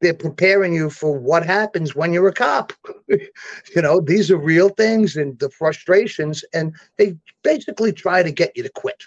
[0.00, 2.72] they're preparing you for what happens when you're a cop.
[3.08, 8.56] you know, these are real things and the frustrations, and they basically try to get
[8.56, 9.04] you to quit.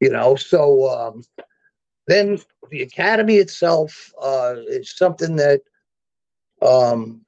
[0.00, 1.24] You know, so um,
[2.06, 2.38] then
[2.70, 5.62] the academy itself uh, is something that,
[6.60, 7.22] um,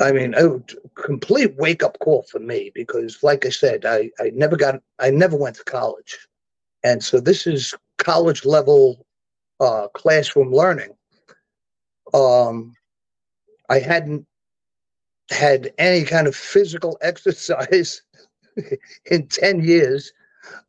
[0.00, 0.60] I mean, a
[0.94, 5.10] complete wake up call for me because, like I said, I, I never got, I
[5.10, 6.18] never went to college.
[6.84, 9.06] And so this is college level
[9.60, 10.94] uh, classroom learning.
[12.14, 12.74] Um,
[13.68, 14.26] I hadn't
[15.30, 18.02] had any kind of physical exercise
[19.10, 20.12] in 10 years,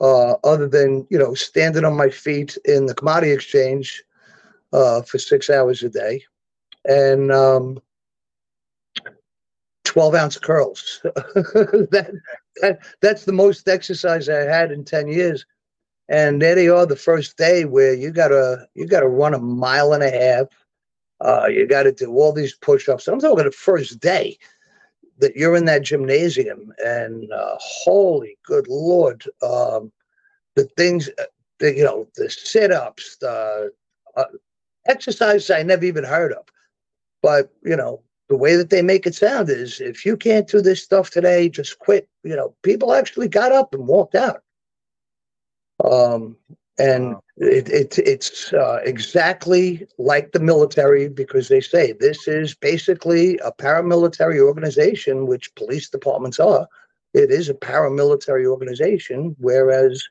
[0.01, 4.03] uh, other than, you know, standing on my feet in the commodity exchange
[4.73, 6.23] uh, for six hours a day
[6.87, 7.79] and um,
[9.97, 10.99] 12 ounce curls.
[11.03, 12.11] that,
[12.61, 15.43] that, that's the most exercise I had in 10 years.
[16.07, 19.93] And there they are the first day where you gotta you gotta run a mile
[19.93, 20.45] and a half.
[21.19, 23.07] Uh, you gotta do all these push-ups.
[23.07, 24.37] I'm talking the first day
[25.17, 29.91] that you're in that gymnasium and uh, holy good lord um,
[30.55, 31.23] the things uh,
[31.57, 33.71] the, you know the sit-ups the
[34.15, 34.25] uh,
[34.85, 36.45] exercises i never even heard of.
[37.23, 40.61] But you know the way that they make it sound is if you can't do
[40.61, 44.41] this stuff today just quit you know people actually got up and walked out
[45.83, 46.35] um,
[46.79, 47.23] and wow.
[47.37, 53.51] it, it, it's uh, exactly like the military because they say this is basically a
[53.51, 56.67] paramilitary organization, which police departments are.
[57.13, 60.03] It is a paramilitary organization, whereas,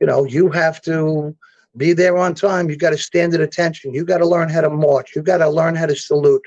[0.00, 1.34] you know, you have to
[1.76, 2.70] be there on time.
[2.70, 3.92] You got to stand at attention.
[3.92, 5.16] You got to learn how to march.
[5.16, 6.42] You got to learn how to salute.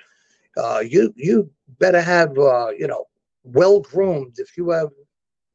[0.58, 3.06] Uh, you you better have uh, you know
[3.44, 4.36] well groomed.
[4.38, 4.90] If you have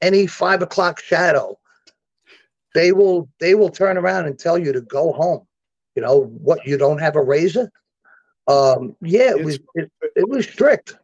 [0.01, 1.59] any five o'clock shadow,
[2.75, 5.47] they will they will turn around and tell you to go home.
[5.95, 6.67] You know what?
[6.67, 7.71] You don't have a razor.
[8.49, 10.97] Um, yeah, it was it, it was strict.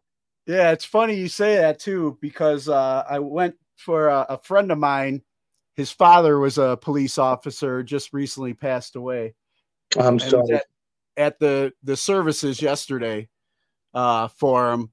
[0.47, 4.73] Yeah, it's funny you say that too because uh, I went for a, a, friend
[4.73, 5.23] of mine.
[5.77, 9.35] His father was a police officer, just recently passed away.
[9.97, 10.55] I'm sorry.
[10.55, 10.65] At,
[11.17, 13.29] at, the the services yesterday
[13.95, 14.91] uh, for him,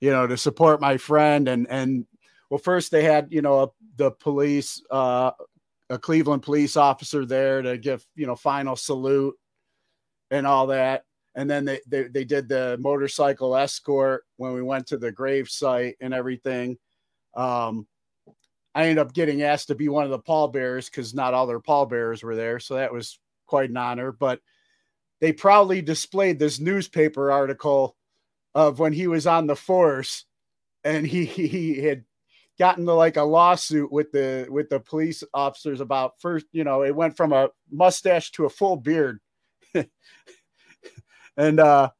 [0.00, 2.06] you know, to support my friend and and
[2.50, 5.32] well, first they had you know a, the police uh,
[5.90, 9.34] a Cleveland police officer there to give you know final salute
[10.30, 11.04] and all that.
[11.34, 15.48] And then they, they they did the motorcycle escort when we went to the grave
[15.48, 16.78] site and everything.
[17.36, 17.86] Um,
[18.74, 21.60] I ended up getting asked to be one of the pallbearers because not all their
[21.60, 24.12] pallbearers were there, so that was quite an honor.
[24.12, 24.40] But
[25.20, 27.96] they proudly displayed this newspaper article
[28.54, 30.24] of when he was on the force,
[30.84, 32.04] and he he had
[32.58, 36.82] gotten to like a lawsuit with the with the police officers about first you know
[36.82, 39.20] it went from a mustache to a full beard.
[41.36, 41.90] And uh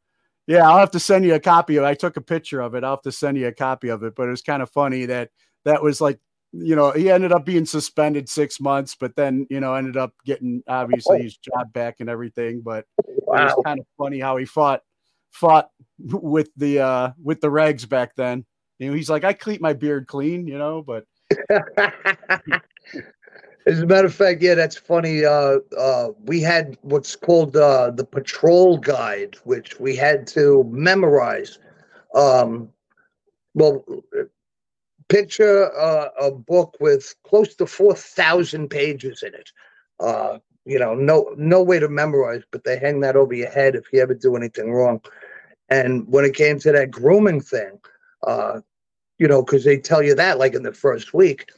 [0.49, 1.87] yeah i'll have to send you a copy of it.
[1.87, 2.83] I took a picture of it.
[2.83, 5.07] I'll have to send you a copy of it but it was kind of funny
[5.07, 5.31] that
[5.65, 6.19] that was like
[6.53, 10.13] you know he ended up being suspended six months but then you know ended up
[10.25, 13.37] getting obviously his job back and everything but wow.
[13.37, 14.83] it was kind of funny how he fought
[15.31, 18.45] fought with the uh with the rags back then
[18.79, 21.05] you know, he's like, I keep my beard clean, you know, but.
[23.67, 25.25] As a matter of fact, yeah, that's funny.
[25.27, 31.59] Uh, uh, we had what's called uh, the patrol guide, which we had to memorize.
[32.15, 32.71] Um,
[33.53, 33.85] well,
[35.11, 39.51] picture uh, a book with close to four thousand pages in it.
[40.69, 43.87] You know, no no way to memorize, but they hang that over your head if
[43.91, 45.01] you ever do anything wrong.
[45.71, 47.81] And when it came to that grooming thing,
[48.27, 48.61] uh,
[49.19, 51.51] you know, because they tell you that like in the first week.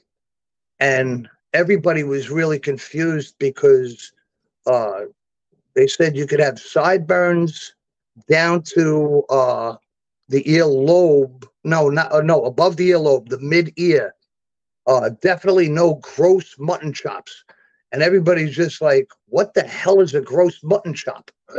[0.78, 4.12] And everybody was really confused because
[4.66, 5.00] uh,
[5.74, 7.74] they said you could have sideburns
[8.28, 9.74] down to uh,
[10.28, 11.48] the earlobe.
[11.64, 14.14] No, not uh, no above the earlobe, the mid ear.
[14.86, 17.44] Uh, definitely no gross mutton chops.
[17.92, 21.30] And everybody's just like, "What the hell is a gross mutton chop?"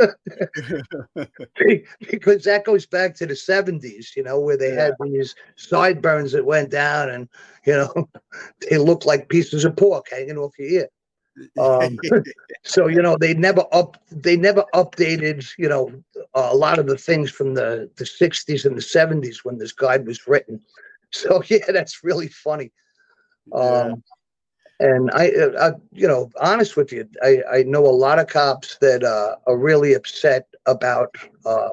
[2.10, 6.46] because that goes back to the 70s, you know, where they had these sideburns that
[6.46, 7.28] went down and,
[7.66, 8.08] you know,
[8.70, 10.88] they looked like pieces of pork hanging off your ear.
[11.58, 11.98] Um,
[12.64, 15.92] so, you know, they never up, they never updated, you know,
[16.34, 20.06] a lot of the things from the, the 60s and the 70s when this guide
[20.06, 20.60] was written.
[21.10, 22.72] So, yeah, that's really funny.
[23.52, 24.02] Um,
[24.82, 28.26] and I, uh, I, you know, honest with you, I, I know a lot of
[28.26, 31.14] cops that uh, are really upset about,
[31.46, 31.70] uh,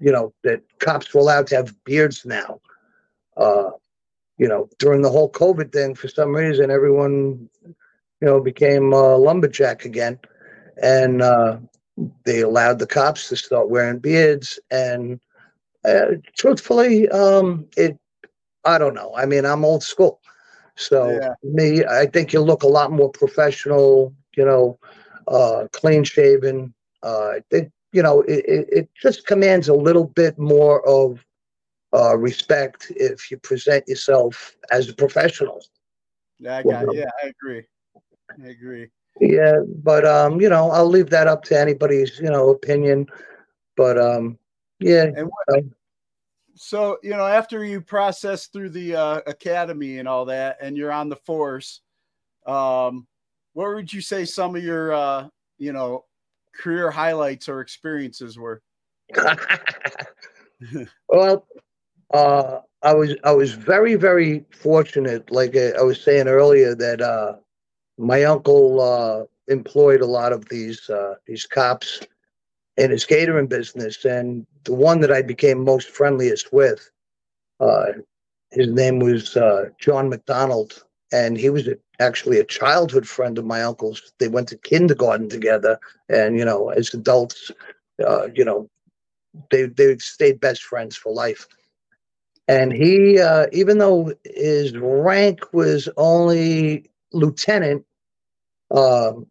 [0.00, 2.60] you know, that cops were allowed to have beards now.
[3.36, 3.70] Uh,
[4.38, 7.74] you know, during the whole COVID thing, for some reason, everyone, you
[8.26, 10.18] know, became uh, lumberjack again,
[10.82, 11.58] and uh,
[12.24, 14.58] they allowed the cops to start wearing beards.
[14.70, 15.20] And
[15.84, 17.98] uh, truthfully, um, it,
[18.64, 19.12] I don't know.
[19.14, 20.20] I mean, I'm old school.
[20.76, 21.34] So Yeah.
[21.42, 24.78] me, I think you look a lot more professional, you know,
[25.28, 26.74] uh, clean shaven.
[27.02, 31.24] Uh, I think, you know, it, it, just commands a little bit more of
[31.94, 35.62] uh, respect if you present yourself as a professional.
[36.38, 36.94] Yeah, I got.
[36.94, 37.64] Yeah, I agree.
[38.44, 38.90] I agree.
[39.20, 43.06] Yeah, but um, you know, I'll leave that up to anybody's, you know, opinion.
[43.76, 44.38] But um,
[44.78, 45.64] yeah, And what,
[46.56, 50.92] so you know, after you process through the uh, academy and all that, and you're
[50.92, 51.82] on the force,
[52.46, 53.06] um,
[53.52, 56.04] what would you say some of your uh, you know
[56.54, 58.62] career highlights or experiences were?
[61.08, 61.46] Well,
[62.14, 65.30] uh, I was I was very very fortunate.
[65.30, 67.34] Like I was saying earlier, that uh,
[67.98, 72.00] my uncle uh, employed a lot of these uh, these cops
[72.76, 76.90] in his catering business, and the one that I became most friendliest with,
[77.60, 77.86] uh,
[78.50, 83.44] his name was uh, John McDonald, and he was a, actually a childhood friend of
[83.44, 84.12] my uncle's.
[84.18, 87.50] They went to kindergarten together, and you know, as adults,
[88.06, 88.68] uh, you know,
[89.50, 91.46] they they stayed best friends for life.
[92.48, 97.84] And he, uh, even though his rank was only lieutenant,
[98.70, 99.26] um,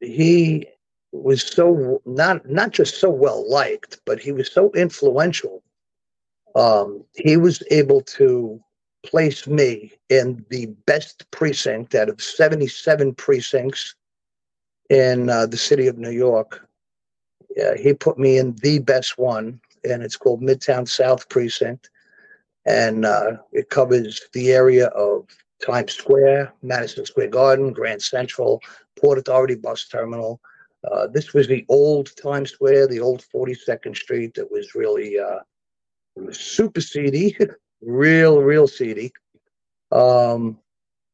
[0.00, 0.68] he
[1.12, 5.62] was so not not just so well liked, but he was so influential.
[6.54, 8.60] Um, he was able to
[9.04, 13.94] place me in the best precinct out of 77 precincts
[14.90, 16.68] in uh, the city of New York.
[17.56, 21.90] Yeah, he put me in the best one, and it's called Midtown South Precinct,
[22.66, 25.26] and uh, it covers the area of
[25.64, 28.60] Times Square, Madison Square Garden, Grand Central,
[28.98, 30.40] Port Authority Bus Terminal.
[30.84, 35.40] Uh, this was the old Times Square, the old 42nd Street that was really uh,
[36.32, 37.36] super seedy,
[37.82, 39.12] real, real seedy.
[39.92, 40.58] Um,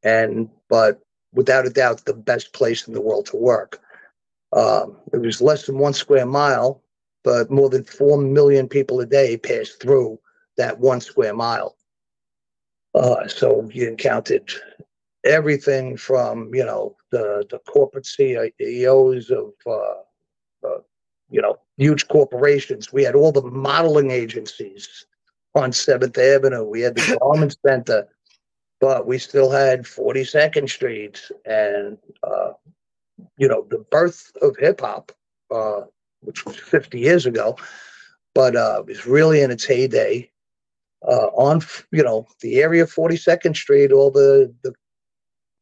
[0.02, 1.00] and but
[1.32, 3.80] without a doubt, the best place in the world to work.
[4.52, 6.82] Um, it was less than one square mile,
[7.24, 10.18] but more than four million people a day passed through
[10.56, 11.76] that one square mile.
[12.94, 14.50] Uh, so you encountered
[15.26, 20.80] everything from you know the the corporate CEOs of uh, uh,
[21.30, 22.92] you know huge corporations.
[22.92, 25.06] We had all the modeling agencies
[25.54, 26.64] on Seventh Avenue.
[26.64, 28.08] We had the Garment Center,
[28.80, 32.52] but we still had 42nd Street and uh,
[33.36, 35.12] you know the birth of hip hop,
[35.50, 35.82] uh,
[36.20, 37.56] which was 50 years ago,
[38.34, 40.30] but uh, it was really in its heyday.
[41.06, 41.60] Uh, on
[41.92, 44.74] you know the area of 42nd Street, all the the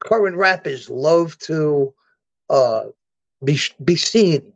[0.04, 1.92] current rappers love to
[2.50, 2.84] uh,
[3.42, 4.52] be be seen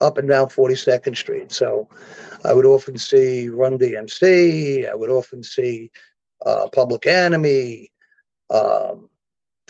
[0.00, 1.52] up and down 42nd Street.
[1.52, 1.88] So
[2.44, 4.88] I would often see Run DMC.
[4.88, 5.90] I would often see
[6.46, 7.90] uh, Public Enemy,
[8.50, 9.08] um,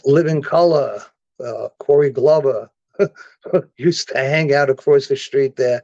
[0.04, 1.02] Living Colour,
[1.44, 2.70] uh, Corey Glover
[3.76, 5.82] used to hang out across the street there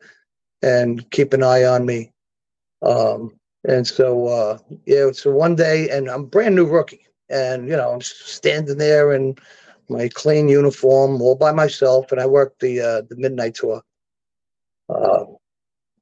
[0.63, 2.13] and keep an eye on me.
[2.83, 7.77] Um, and so, uh, yeah, so one day, and I'm brand new rookie, and you
[7.77, 9.37] know, I'm standing there in
[9.89, 13.83] my clean uniform, all by myself, and I worked the uh, the midnight tour,
[14.89, 15.25] uh,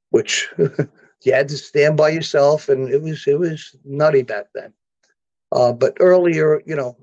[0.09, 4.73] which you had to stand by yourself, and it was it was nutty back then.
[5.51, 6.97] Uh, but earlier, you know,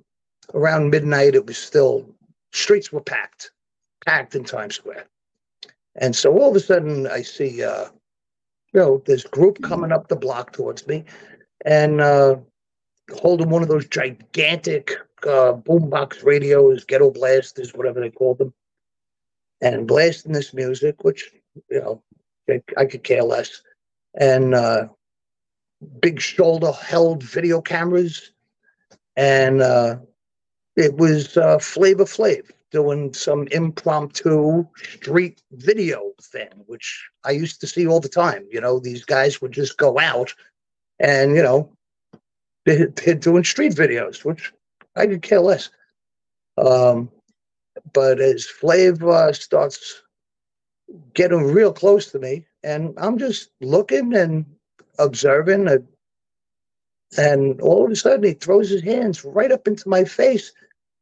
[0.55, 2.07] around midnight, it was still
[2.53, 3.53] streets were packed,
[4.05, 5.07] packed in Times Square,
[5.97, 7.87] and so all of a sudden, I see, uh,
[8.73, 11.05] you know, this group coming up the block towards me,
[11.65, 12.37] and uh,
[13.21, 14.93] holding one of those gigantic
[15.25, 18.53] uh, boombox radios, ghetto blasters, whatever they called them,
[19.61, 21.31] and blasting this music, which
[21.71, 22.03] you know
[22.49, 23.63] I, I could care less.
[24.19, 24.89] And uh,
[26.01, 28.33] big shoulder held video cameras,
[29.17, 29.97] and uh,
[30.77, 37.67] it was uh, Flavor Flav doing some impromptu street video thing, which I used to
[37.67, 38.47] see all the time.
[38.51, 40.35] You know, these guys would just go out
[40.99, 41.71] and, you know,
[42.65, 44.53] they, they're doing street videos, which
[44.97, 45.71] I could care less.
[46.59, 47.11] Um,
[47.93, 50.03] but as Flav uh, starts
[51.15, 54.45] getting real close to me, and I'm just looking and
[54.99, 55.79] observing, uh,
[57.19, 60.53] and all of a sudden he throws his hands right up into my face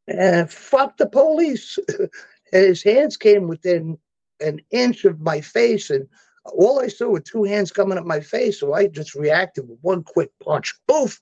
[0.09, 1.79] and fuck the police.
[1.99, 2.09] and
[2.53, 3.99] his hands came within
[4.41, 6.09] an inch of my face, and
[6.45, 8.61] all I saw were two hands coming at my face.
[8.61, 11.21] So I just reacted with one quick punch, boof,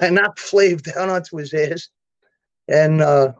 [0.00, 1.88] and knocked Flav down onto his ass.
[2.68, 3.32] And uh,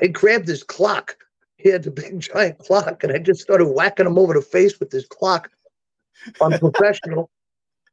[0.00, 1.16] I grabbed his clock.
[1.56, 4.78] He had the big giant clock, and I just started whacking him over the face
[4.78, 5.50] with this clock.
[6.40, 7.30] Unprofessional,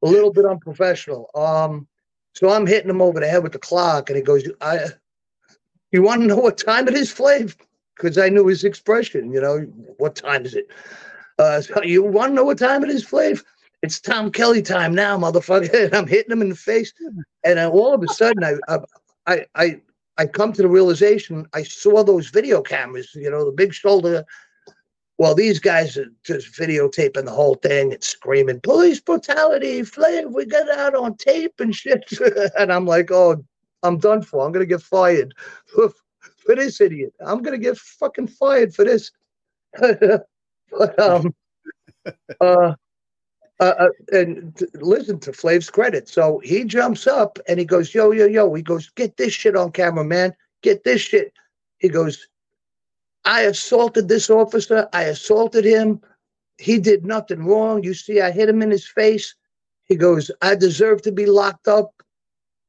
[0.01, 1.29] a little bit unprofessional.
[1.35, 1.87] Um,
[2.33, 4.87] so I'm hitting him over the head with the clock, and he goes, "I,
[5.91, 7.55] you want to know what time it is, Flav?
[7.95, 9.31] Because I knew his expression.
[9.31, 9.59] You know,
[9.97, 10.67] what time is it?
[11.39, 13.43] Uh, so you want to know what time it is, Flav?
[13.81, 15.85] It's Tom Kelly time now, motherfucker.
[15.85, 16.93] And I'm hitting him in the face,
[17.43, 18.77] and all of a sudden, I,
[19.27, 19.81] I, I,
[20.17, 23.11] I come to the realization I saw those video cameras.
[23.13, 24.23] You know, the big shoulder.
[25.19, 30.45] Well, these guys are just videotaping the whole thing and screaming, police brutality, Flav, we
[30.45, 32.03] got out on tape and shit.
[32.57, 33.43] and I'm like, oh,
[33.83, 34.43] I'm done for.
[34.43, 35.35] I'm going to get fired
[35.67, 35.91] for,
[36.37, 37.13] for this idiot.
[37.23, 39.11] I'm going to get fucking fired for this.
[40.77, 41.35] But, um,
[42.41, 42.73] uh,
[43.59, 46.09] uh, uh, and listen to Flav's credit.
[46.09, 48.53] So he jumps up and he goes, yo, yo, yo.
[48.53, 50.35] He goes, get this shit on camera, man.
[50.61, 51.33] Get this shit.
[51.77, 52.27] He goes,
[53.25, 54.89] I assaulted this officer.
[54.91, 56.01] I assaulted him.
[56.57, 57.83] He did nothing wrong.
[57.83, 59.35] You see, I hit him in his face.
[59.85, 61.91] He goes, I deserve to be locked up.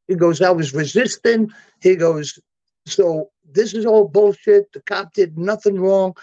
[0.06, 1.50] He goes, I was resisting.
[1.80, 2.38] He goes,
[2.86, 4.72] so this is all bullshit.
[4.72, 6.14] The cop did nothing wrong.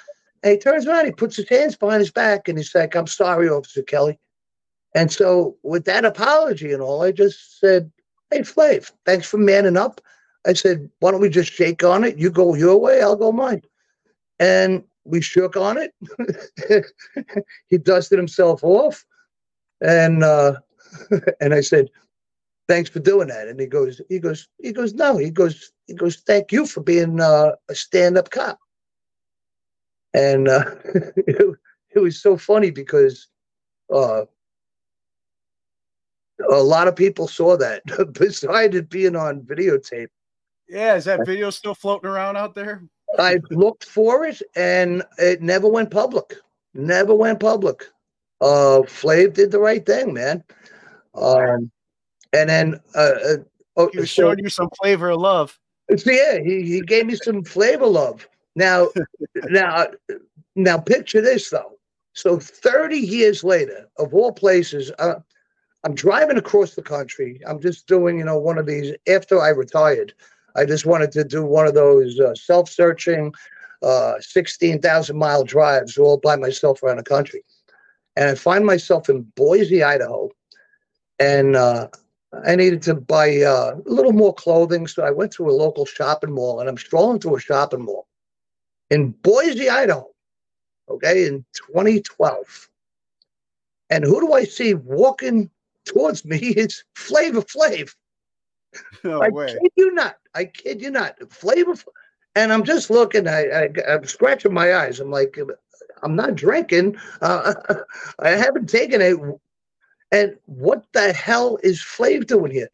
[0.44, 3.08] And he turns around, he puts his hands behind his back, and he's like, I'm
[3.08, 4.20] sorry, Officer Kelly.
[4.96, 7.92] And so, with that apology and all, I just said,
[8.30, 10.02] Hey, Flav, thanks for manning up.
[10.46, 12.18] I said, Why don't we just shake on it?
[12.18, 13.62] You go your way, I'll go mine.
[14.40, 15.94] And we shook on it.
[17.68, 19.06] he dusted himself off.
[19.80, 20.56] And uh,
[21.40, 21.90] and I said,
[22.68, 23.48] Thanks for doing that.
[23.48, 26.82] And he goes, he goes, he goes, no, he goes, he goes, thank you for
[26.82, 28.61] being uh, a stand-up cop.
[30.14, 30.64] And uh,
[31.16, 31.56] it,
[31.96, 33.28] it was so funny because
[33.94, 34.24] uh,
[36.50, 37.82] a lot of people saw that
[38.14, 40.08] besides it being on videotape.
[40.68, 42.84] Yeah, is that video still floating around out there?
[43.20, 46.36] I looked for it and it never went public.
[46.74, 47.84] Never went public.
[48.40, 50.44] Uh, Flav did the right thing, man.
[51.14, 51.70] Um,
[52.32, 53.38] and then uh, uh,
[53.76, 55.60] oh, He was so- showing you some flavor of love.
[55.98, 58.28] so yeah, he, he gave me some flavor of love.
[58.56, 58.90] Now,
[59.36, 59.88] now,
[60.56, 61.78] now, picture this though.
[62.14, 65.16] So, 30 years later, of all places, uh,
[65.84, 67.42] I'm driving across the country.
[67.48, 70.14] I'm just doing, you know, one of these after I retired.
[70.56, 73.34] I just wanted to do one of those uh, self searching,
[73.82, 77.44] uh, 16,000 mile drives all by myself around the country.
[78.18, 80.30] And I find myself in Boise, Idaho.
[81.20, 81.88] And uh,
[82.46, 84.88] I needed to buy uh, a little more clothing.
[84.88, 88.08] So I went to a local shopping mall and I'm strolling through a shopping mall
[88.92, 90.08] in Boise, Idaho,
[90.90, 92.70] okay, in 2012.
[93.90, 95.50] And who do I see walking
[95.86, 96.38] towards me?
[96.58, 97.96] It's Flavor Flav.
[99.04, 99.48] No I way.
[99.48, 100.16] kid you not.
[100.34, 101.18] I kid you not.
[101.32, 101.74] Flavor.
[101.74, 101.88] Flav.
[102.36, 103.28] And I'm just looking.
[103.28, 105.02] I, I I'm scratching my eyes.
[105.02, 105.38] I'm like,
[106.04, 106.96] I'm not drinking.
[107.22, 107.54] Uh,
[108.20, 109.18] I haven't taken it.
[110.14, 112.70] And what the hell is Flav doing here?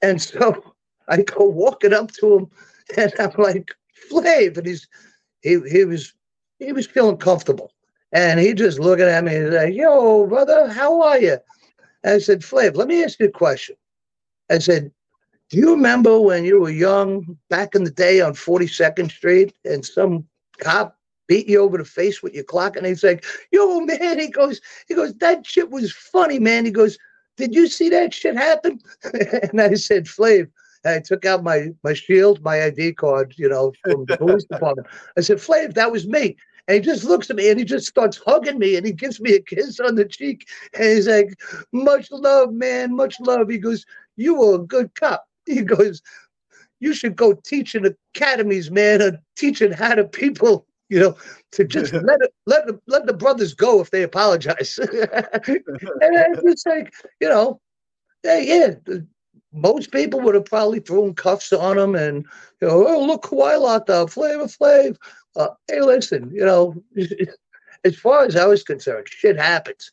[0.00, 0.74] And so
[1.08, 2.50] I go walking up to him,
[2.96, 3.74] and I'm like,
[4.10, 4.88] Flav, and he's
[5.44, 6.14] he he was
[6.58, 7.70] he was feeling comfortable,
[8.10, 11.36] and he just looking at me and like, Yo, brother, how are you?
[12.02, 13.76] And I said, Flav, let me ask you a question.
[14.50, 14.90] I said,
[15.50, 19.84] Do you remember when you were young, back in the day on 42nd Street, and
[19.84, 20.26] some
[20.58, 22.76] cop beat you over the face with your clock?
[22.76, 26.64] And he's like, Yo, man, he goes, he goes, that shit was funny, man.
[26.64, 26.96] He goes,
[27.36, 28.80] Did you see that shit happen?
[29.12, 30.48] and I said, Flav,
[30.84, 34.88] I took out my my shield, my ID card, you know, from the police department.
[35.16, 36.36] I said, Flav, that was me.
[36.66, 39.20] And he just looks at me and he just starts hugging me and he gives
[39.20, 40.46] me a kiss on the cheek.
[40.74, 41.38] And he's like,
[41.72, 43.48] Much love, man, much love.
[43.48, 43.84] He goes,
[44.16, 45.24] You were a good cop.
[45.46, 46.00] He goes,
[46.80, 51.16] You should go teach in academies, man, or teaching how to people, you know,
[51.52, 54.78] to just let it, let the let the brothers go if they apologize.
[54.78, 57.60] and it's just like, you know,
[58.24, 58.74] yeah, yeah.
[59.54, 62.26] Most people would have probably thrown cuffs on him and,
[62.60, 64.96] you know, oh, look who I locked up, Flavor Flav.
[65.36, 66.74] Uh, hey, listen, you know,
[67.84, 69.92] as far as I was concerned, shit happens.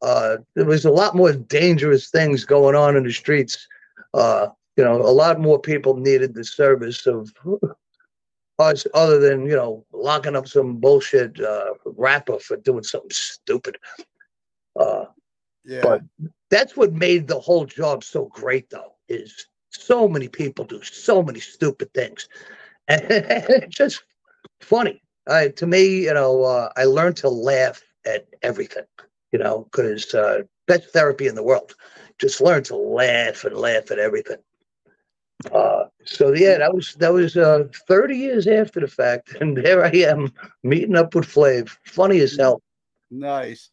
[0.00, 3.68] Uh, there was a lot more dangerous things going on in the streets.
[4.14, 7.32] Uh, you know, a lot more people needed the service of
[8.58, 13.76] us other than, you know, locking up some bullshit uh, rapper for doing something stupid.
[14.78, 15.06] Uh,
[15.64, 15.80] Yeah.
[15.82, 16.02] but
[16.50, 21.22] that's what made the whole job so great, though, is so many people do so
[21.22, 22.28] many stupid things.
[22.86, 24.02] And it's just
[24.60, 25.00] funny.
[25.26, 28.84] Uh, to me, you know, uh, I learned to laugh at everything,
[29.32, 31.74] you know, because uh, best therapy in the world.
[32.18, 34.36] Just learn to laugh and laugh at everything.
[35.52, 39.84] Uh, so yeah, that was that was uh, 30 years after the fact, and there
[39.84, 40.32] I am
[40.62, 41.70] meeting up with Flav.
[41.84, 42.62] Funny as hell.
[43.10, 43.70] Nice.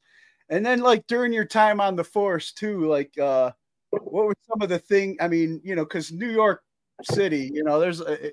[0.50, 3.52] And then like during your time on the force too, like uh
[3.92, 6.64] what were some of the thing I mean, you know, cuz New York
[7.04, 8.32] City, you know, there's a,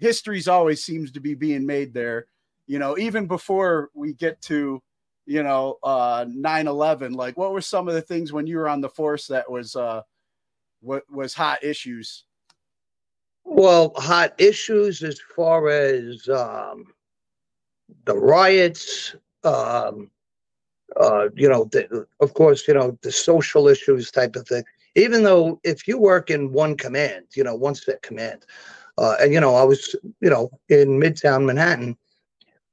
[0.00, 2.26] history's always seems to be being made there,
[2.66, 4.82] you know, even before we get to,
[5.26, 8.80] you know, uh 9/11, like what were some of the things when you were on
[8.80, 10.02] the force that was uh
[10.80, 12.24] what was hot issues?
[13.44, 16.86] Well, hot issues as far as um,
[18.04, 19.14] the riots,
[19.44, 20.10] um,
[21.00, 24.64] uh, you know, the, of course, you know, the social issues type of thing.
[24.94, 28.44] Even though if you work in one command, you know, one set command,
[28.98, 31.96] uh, and you know, I was, you know, in Midtown Manhattan.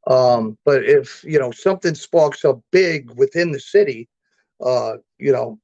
[0.07, 4.09] Um, but if you know something sparks up big within the city,
[4.63, 5.59] uh, you know,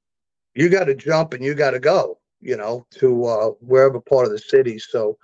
[0.54, 4.26] you got to jump and you got to go, you know, to uh, wherever part
[4.26, 4.80] of the city.
[4.80, 5.18] So,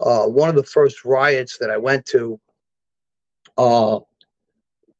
[0.00, 2.40] uh, one of the first riots that I went to,
[3.58, 4.00] uh,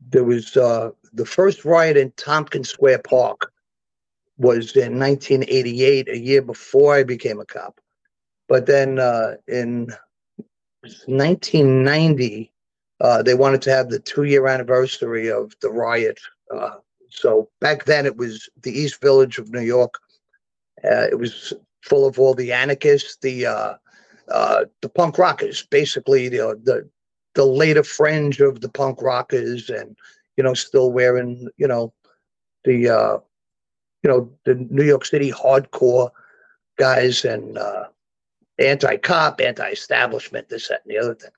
[0.08, 3.49] there was uh, the first riot in Tompkins Square Park
[4.40, 7.78] was in 1988, a year before I became a cop.
[8.48, 9.92] But then uh, in
[11.06, 12.50] 1990,
[13.02, 16.18] uh, they wanted to have the two-year anniversary of the riot.
[16.54, 16.76] Uh,
[17.10, 19.94] so back then, it was the East Village of New York.
[20.82, 23.74] Uh, it was full of all the anarchists, the uh,
[24.32, 26.88] uh, the punk rockers, basically the the
[27.34, 29.96] the later fringe of the punk rockers, and
[30.36, 31.92] you know, still wearing you know
[32.64, 33.20] the
[34.02, 36.10] you know the New York City hardcore
[36.78, 37.84] guys and uh,
[38.58, 41.30] anti-cop, anti-establishment, this, that, and the other thing.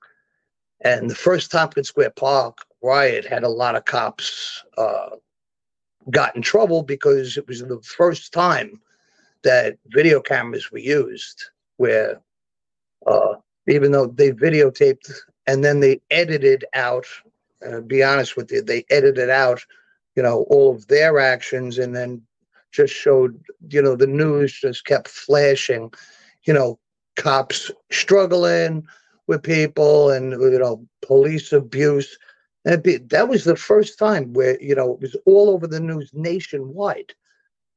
[0.81, 5.11] And the first Tompkins Square Park riot had a lot of cops uh,
[6.11, 8.81] got in trouble because it was the first time
[9.43, 11.45] that video cameras were used,
[11.77, 12.19] where
[13.05, 13.35] uh,
[13.67, 15.11] even though they videotaped
[15.47, 17.05] and then they edited out,
[17.65, 19.65] uh, be honest with you, they edited out,
[20.15, 22.21] you know, all of their actions and then
[22.73, 25.93] just showed, you know, the news just kept flashing,
[26.43, 26.79] you know,
[27.15, 28.85] cops struggling
[29.27, 32.17] with people and, you know, police abuse.
[32.65, 35.79] And be, that was the first time where, you know, it was all over the
[35.79, 37.13] news nationwide.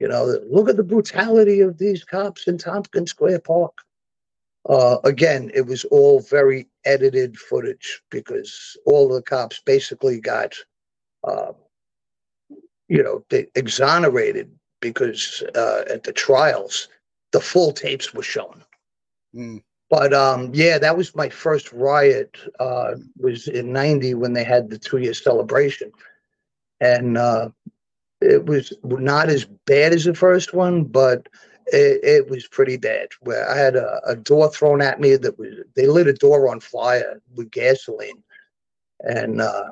[0.00, 3.72] You know, look at the brutality of these cops in Tompkins Square Park.
[4.68, 10.54] Uh, again, it was all very edited footage because all the cops basically got,
[11.24, 11.52] uh,
[12.88, 14.50] you know, they exonerated
[14.80, 16.88] because uh, at the trials,
[17.32, 18.62] the full tapes were shown.
[19.34, 19.62] Mm.
[19.88, 22.36] But um, yeah, that was my first riot.
[22.58, 25.92] Uh, was in '90 when they had the two-year celebration,
[26.80, 27.50] and uh,
[28.20, 31.28] it was not as bad as the first one, but
[31.66, 33.08] it, it was pretty bad.
[33.20, 36.50] Where I had a, a door thrown at me that was they lit a door
[36.50, 38.24] on fire with gasoline,
[39.00, 39.70] and uh,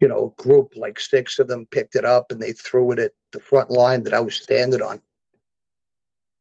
[0.00, 3.12] you know, group like six of them picked it up and they threw it at
[3.32, 5.00] the front line that I was standing on,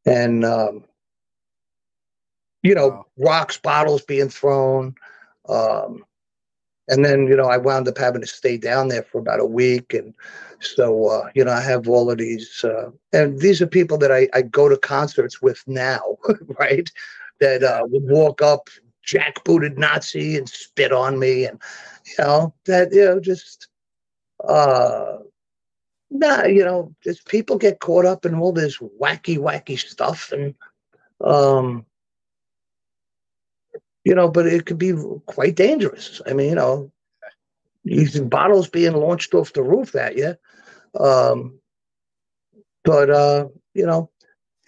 [0.06, 0.84] and um,
[2.64, 4.96] you know, rocks, bottles being thrown.
[5.48, 6.04] Um,
[6.90, 9.46] and then, you know, I wound up having to stay down there for about a
[9.46, 9.94] week.
[9.94, 10.14] And
[10.60, 14.12] so, uh, you know, I have all of these, uh, and these are people that
[14.12, 16.18] I, I go to concerts with now,
[16.60, 16.90] right?
[17.40, 18.70] That uh, would walk up,
[19.06, 21.46] jackbooted Nazi and spit on me.
[21.46, 21.62] And,
[22.08, 23.68] you know, that, you know, just,
[24.48, 25.18] uh,
[26.10, 30.32] nah, you know, just people get caught up in all this wacky, wacky stuff.
[30.32, 30.56] And,
[31.22, 31.86] um,
[34.04, 34.94] you know, but it could be
[35.26, 36.22] quite dangerous.
[36.26, 36.92] I mean, you know,
[37.84, 40.36] using bottles being launched off the roof at you.
[41.00, 41.60] Um,
[42.84, 44.10] but uh, you know,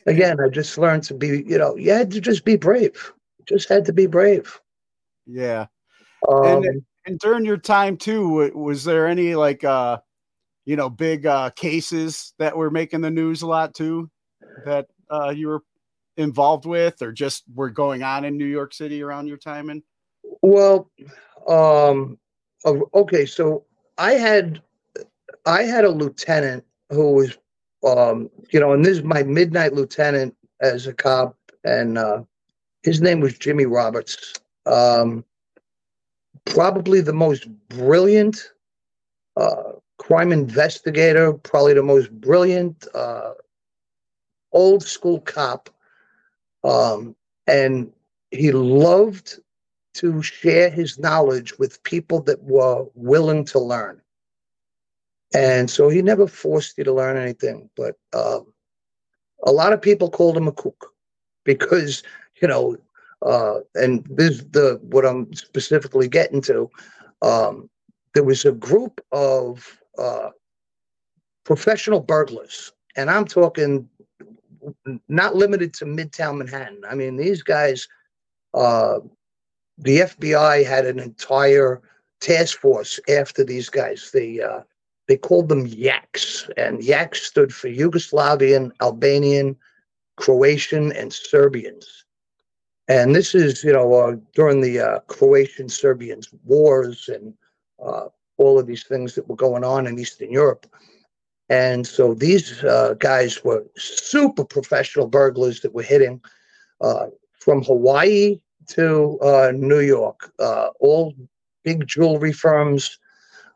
[0.05, 3.13] again, I just learned to be, you know, you had to just be brave.
[3.47, 4.59] Just had to be brave.
[5.25, 5.67] Yeah.
[6.27, 9.97] Um, and, and during your time too, wa- was there any like uh
[10.65, 14.09] you know big uh cases that were making the news a lot too?
[14.65, 15.63] That uh, you were
[16.17, 19.69] involved with, or just were going on in New York City around your time?
[19.69, 19.83] And
[20.41, 20.91] Well,
[21.47, 22.19] um,
[22.93, 23.65] okay, so
[23.97, 24.61] I had
[25.45, 27.37] I had a lieutenant who was,
[27.85, 32.23] um, you know, and this is my midnight lieutenant as a cop, and uh,
[32.83, 34.33] his name was Jimmy Roberts.
[34.65, 35.25] Um,
[36.49, 38.51] probably the most brilliant
[39.37, 43.31] uh, crime investigator, probably the most brilliant uh,
[44.51, 45.69] old school cop,
[46.63, 47.15] um,
[47.47, 47.91] and
[48.31, 49.39] he loved
[49.93, 54.01] to share his knowledge with people that were willing to learn.
[55.33, 58.53] And so he never forced you to learn anything, but um,
[59.43, 60.93] a lot of people called him a kook
[61.43, 62.03] because,
[62.41, 62.77] you know,
[63.25, 66.69] uh, and this is the what I'm specifically getting to.
[67.21, 67.69] Um,
[68.13, 70.29] there was a group of uh,
[71.43, 73.89] professional burglars, and I'm talking
[75.07, 76.81] not limited to Midtown Manhattan.
[76.89, 77.87] I mean, these guys,
[78.53, 78.99] uh,
[79.77, 81.81] the FBI had an entire
[82.19, 84.11] task force after these guys.
[84.13, 84.61] They uh,
[85.07, 89.55] they called them Yaks, and Yaks stood for Yugoslavian, Albanian,
[90.17, 92.05] Croatian, and Serbians.
[92.89, 97.35] And this is, you know, uh, during the uh, Croatian Serbians wars and
[97.85, 100.65] uh, all of these things that were going on in Eastern Europe.
[101.49, 106.19] And so these uh, guys were super professional burglars that were hitting
[106.81, 107.07] uh,
[107.39, 110.31] from Hawaii to uh, New York,
[110.79, 111.13] all
[111.63, 112.97] big jewelry firms.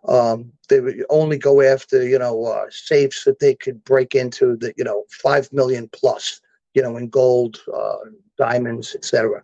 [0.08, 4.78] Um, they would only go after, you know, safes that they could break into that,
[4.78, 6.42] you know, five million plus,
[6.74, 7.98] you know, in gold, uh,
[8.38, 9.44] diamonds, etc.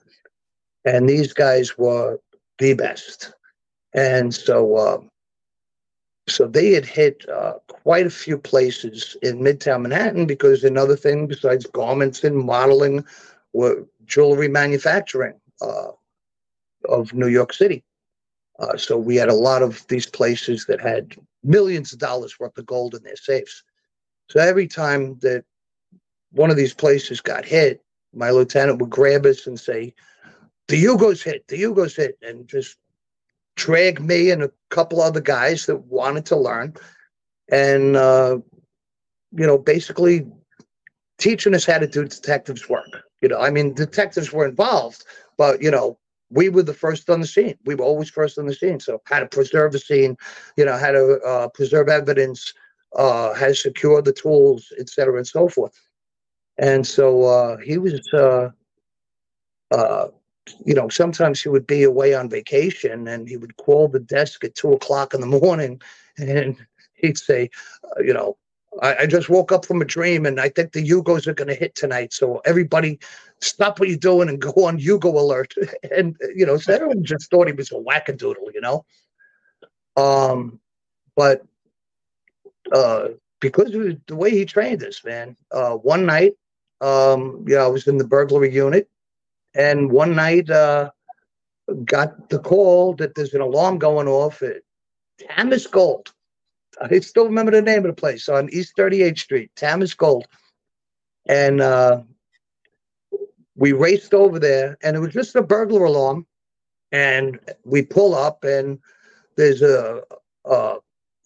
[0.86, 2.20] And these guys were
[2.58, 3.34] the best.
[3.94, 5.10] And so, um,
[6.28, 11.28] so they had hit uh, quite a few places in Midtown Manhattan because another thing
[11.28, 13.04] besides garments and modeling
[13.54, 15.92] were jewelry manufacturing uh,
[16.88, 17.84] of New York City.
[18.60, 22.58] Uh, so we had a lot of these places that had millions of dollars worth
[22.58, 23.64] of gold in their safes.
[24.30, 25.46] So every time that
[26.32, 27.82] one of these places got hit,
[28.14, 29.94] my lieutenant would grab us and say,
[30.68, 32.78] "The Yugos hit, the Yugos hit," and just
[33.56, 36.74] drag me and a couple other guys that wanted to learn,
[37.52, 38.38] and uh,
[39.32, 40.28] you know, basically
[41.18, 43.04] teaching us how to do detectives work.
[43.22, 45.04] You know, I mean, detectives were involved,
[45.38, 46.00] but you know,
[46.30, 47.58] we were the first on the scene.
[47.66, 48.80] We were always first on the scene.
[48.80, 50.16] So how to preserve a scene,
[50.58, 52.54] you know, how to uh, preserve evidence,
[52.96, 55.74] uh, how to secure the tools, et cetera, and so forth.
[56.60, 58.50] And so uh, he was, uh,
[59.72, 60.08] uh,
[60.66, 64.44] you know, sometimes he would be away on vacation and he would call the desk
[64.44, 65.82] at two o'clock in the morning
[66.18, 66.58] and
[66.96, 67.50] he'd say,
[67.86, 68.38] uh, you know,
[68.82, 71.48] I, I just woke up from a dream and I think the Yugos are going
[71.48, 72.12] to hit tonight.
[72.12, 73.00] So everybody
[73.42, 75.54] stop what you're doing and go on Yugo alert.
[75.96, 78.86] And, you know, so everyone just thought he was a wackadoodle, you know?
[79.96, 80.60] Um,
[81.16, 81.42] but
[82.74, 86.34] uh, because of the way he trained us, man, uh, one night,
[86.82, 88.90] um, yeah, I was in the burglary unit
[89.56, 90.92] and one night, uh,
[91.86, 94.62] got the call that there's an alarm going off at
[95.30, 96.14] Tamas Gold.
[96.82, 100.28] I still remember the name of the place on East 38th Street, Tamas Gold.
[101.28, 102.02] And uh,
[103.56, 106.26] we raced over there, and it was just a burglar alarm.
[106.92, 108.80] And we pull up, and
[109.36, 110.02] there's a,
[110.46, 110.78] a,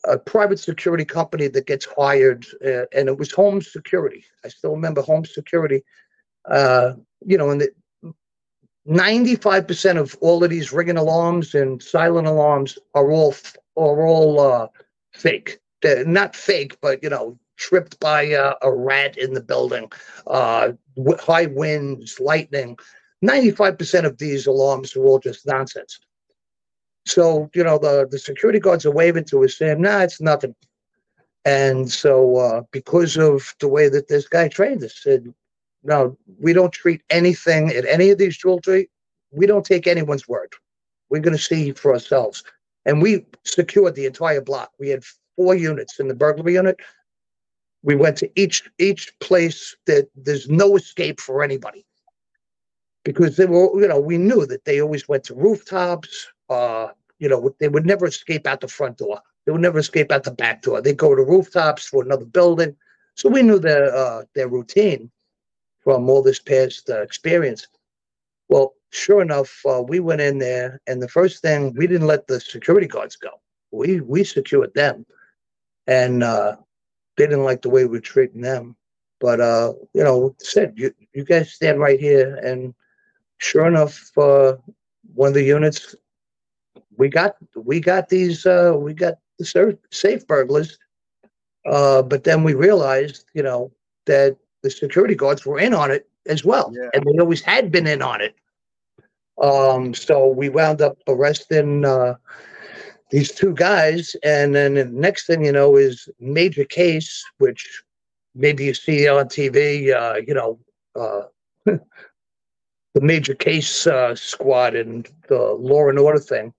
[0.06, 4.26] a private security company that gets hired, uh, and it was Home Security.
[4.44, 5.84] I still remember Home Security.
[6.50, 6.94] Uh,
[7.26, 7.70] you know, and the,
[8.88, 13.34] 95% of all of these ringing alarms and silent alarms are all
[13.78, 14.68] are all uh,
[15.14, 15.60] fake.
[15.82, 19.92] They're not fake, but you know, tripped by uh, a rat in the building,
[20.28, 20.74] uh,
[21.20, 22.78] high winds, lightning.
[23.24, 26.00] 95% of these alarms are all just nonsense.
[27.06, 30.56] So, you know, the, the security guards are waving to us saying, nah, it's nothing.
[31.46, 35.34] And so, uh, because of the way that this guy trained us, said,
[35.84, 38.90] no, we don't treat anything at any of these jewelry.
[39.32, 40.54] We don't take anyone's word.
[41.10, 42.44] We're going to see for ourselves.
[42.86, 44.72] And we secured the entire block.
[44.80, 45.04] We had
[45.36, 46.80] four units in the burglary unit.
[47.84, 51.86] We went to each each place that there's no escape for anybody
[53.04, 56.28] because they were, you know, we knew that they always went to rooftops.
[56.54, 59.20] Uh, you know, they would never escape out the front door.
[59.46, 60.82] They would never escape out the back door.
[60.82, 62.76] They go to rooftops for another building.
[63.16, 65.12] So we knew their uh, their routine
[65.84, 67.68] from all this past uh, experience.
[68.50, 72.28] Well, sure enough, uh, we went in there, and the first thing we didn't let
[72.28, 73.32] the security guards go.
[73.72, 75.06] We we secured them,
[75.88, 76.56] and uh,
[77.18, 78.76] they didn't like the way we were treating them.
[79.20, 82.74] But uh, you know, said you you guys stand right here, and
[83.38, 84.54] sure enough, uh,
[85.14, 85.96] one of the units
[86.98, 90.78] we got we got these uh, we got the safe burglars,
[91.66, 93.72] uh, but then we realized, you know,
[94.06, 96.90] that the security guards were in on it as well, Yeah.
[96.94, 98.36] and they always had been in on it.
[99.42, 102.16] Um, so we wound up arresting uh,
[103.12, 107.84] these two guys, and then the next thing you know is major case, which
[108.36, 109.94] maybe you see on TV.
[109.94, 110.60] Uh, you know,
[110.96, 111.24] uh,
[111.66, 116.54] the major case uh, squad and the law and order thing.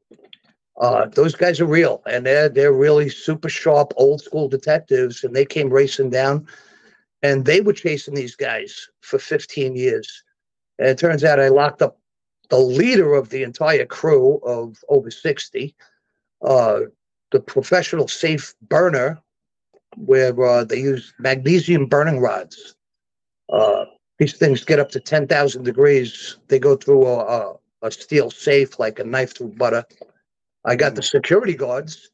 [0.80, 5.34] Uh, those guys are real, and they're they're really super sharp, old school detectives, and
[5.34, 6.46] they came racing down,
[7.22, 10.24] and they were chasing these guys for 15 years.
[10.78, 11.98] And it turns out I locked up
[12.50, 15.74] the leader of the entire crew of over 60,
[16.42, 16.80] uh,
[17.30, 19.22] the professional safe burner,
[19.96, 22.74] where uh, they use magnesium burning rods.
[23.48, 23.84] Uh,
[24.18, 26.36] these things get up to 10,000 degrees.
[26.48, 29.84] They go through a, a, a steel safe like a knife through butter.
[30.64, 32.10] I got the security guards.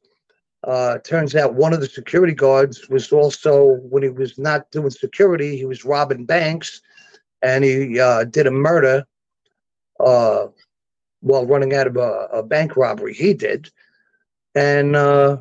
[0.67, 4.91] Uh, turns out one of the security guards was also, when he was not doing
[4.91, 6.83] security, he was robbing banks
[7.43, 9.07] and he uh, did a murder
[10.01, 10.47] uh,
[11.21, 13.15] while running out of a, a bank robbery.
[13.15, 13.71] He did.
[14.55, 15.39] And uh,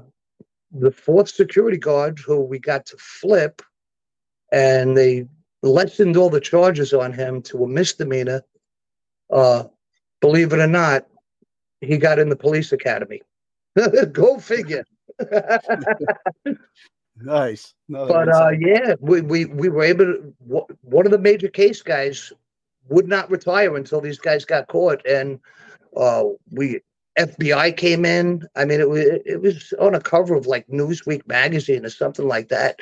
[0.72, 3.62] the fourth security guard, who we got to flip,
[4.52, 5.28] and they
[5.62, 8.44] lessened all the charges on him to a misdemeanor.
[9.30, 9.66] Uh,
[10.22, 11.08] believe it or not,
[11.82, 13.22] he got in the police academy.
[14.12, 14.86] Go figure.
[17.22, 17.74] Nice.
[17.88, 20.34] No, but uh, yeah, we, we we were able to.
[20.82, 22.32] One of the major case guys
[22.88, 25.40] would not retire until these guys got caught, and
[25.98, 26.82] uh, we
[27.18, 28.48] FBI came in.
[28.56, 32.28] I mean, it was it was on a cover of like Newsweek magazine or something
[32.28, 32.80] like that.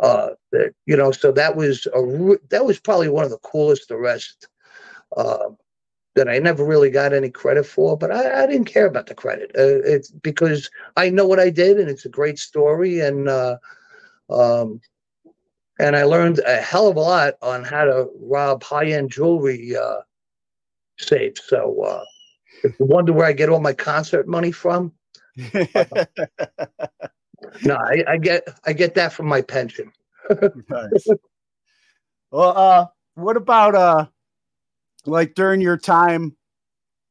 [0.00, 3.90] Uh, that you know, so that was a that was probably one of the coolest
[3.90, 4.46] arrests
[5.16, 5.48] uh,
[6.14, 9.14] that I never really got any credit for, but I, I didn't care about the
[9.14, 9.50] credit.
[9.56, 13.56] Uh, it's because I know what I did, and it's a great story, and uh,
[14.30, 14.80] um,
[15.78, 20.00] and I learned a hell of a lot on how to rob high-end jewelry uh,
[20.98, 21.42] safes.
[21.48, 22.04] So uh,
[22.62, 24.92] if you wonder where I get all my concert money from,
[25.54, 25.66] no,
[27.74, 29.92] I, I get I get that from my pension.
[30.70, 31.06] Nice.
[32.30, 34.06] Well, uh, what about uh,
[35.06, 36.36] like during your time,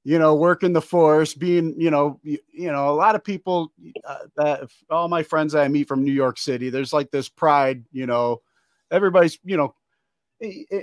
[0.03, 3.71] you know, working the force, being, you know, you, you know, a lot of people,
[4.05, 7.83] uh, that all my friends I meet from New York City, there's like this pride,
[7.91, 8.41] you know,
[8.91, 9.75] everybody's, you know,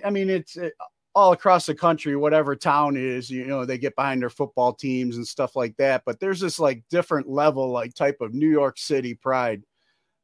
[0.04, 0.70] I mean, it's uh,
[1.14, 5.16] all across the country, whatever town is, you know, they get behind their football teams
[5.16, 6.02] and stuff like that.
[6.06, 9.62] But there's this like different level, like type of New York City pride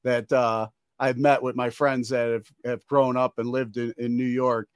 [0.05, 0.68] that uh,
[0.99, 4.24] I've met with my friends that have, have grown up and lived in, in New
[4.24, 4.68] York.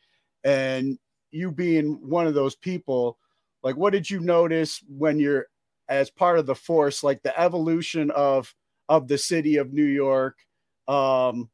[0.45, 0.99] And
[1.31, 3.19] you being one of those people,
[3.63, 5.47] like, what did you notice when you're
[5.89, 8.55] as part of the force, like the evolution of
[8.89, 10.39] of the city of New York?
[10.89, 11.49] Um,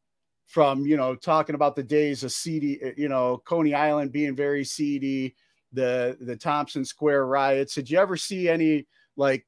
[0.47, 4.65] from you know talking about the days of seedy, you know Coney Island being very
[4.65, 5.35] seedy,
[5.73, 7.75] the the Thompson Square riots.
[7.75, 9.47] Did you ever see any like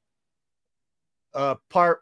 [1.34, 2.00] uh part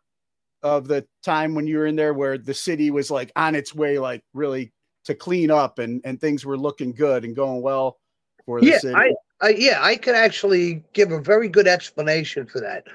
[0.62, 3.74] of the time when you were in there where the city was like on its
[3.74, 4.72] way, like really
[5.04, 7.98] to clean up and and things were looking good and going well
[8.46, 8.94] for the yeah, city?
[8.94, 12.86] I, I yeah, I could actually give a very good explanation for that.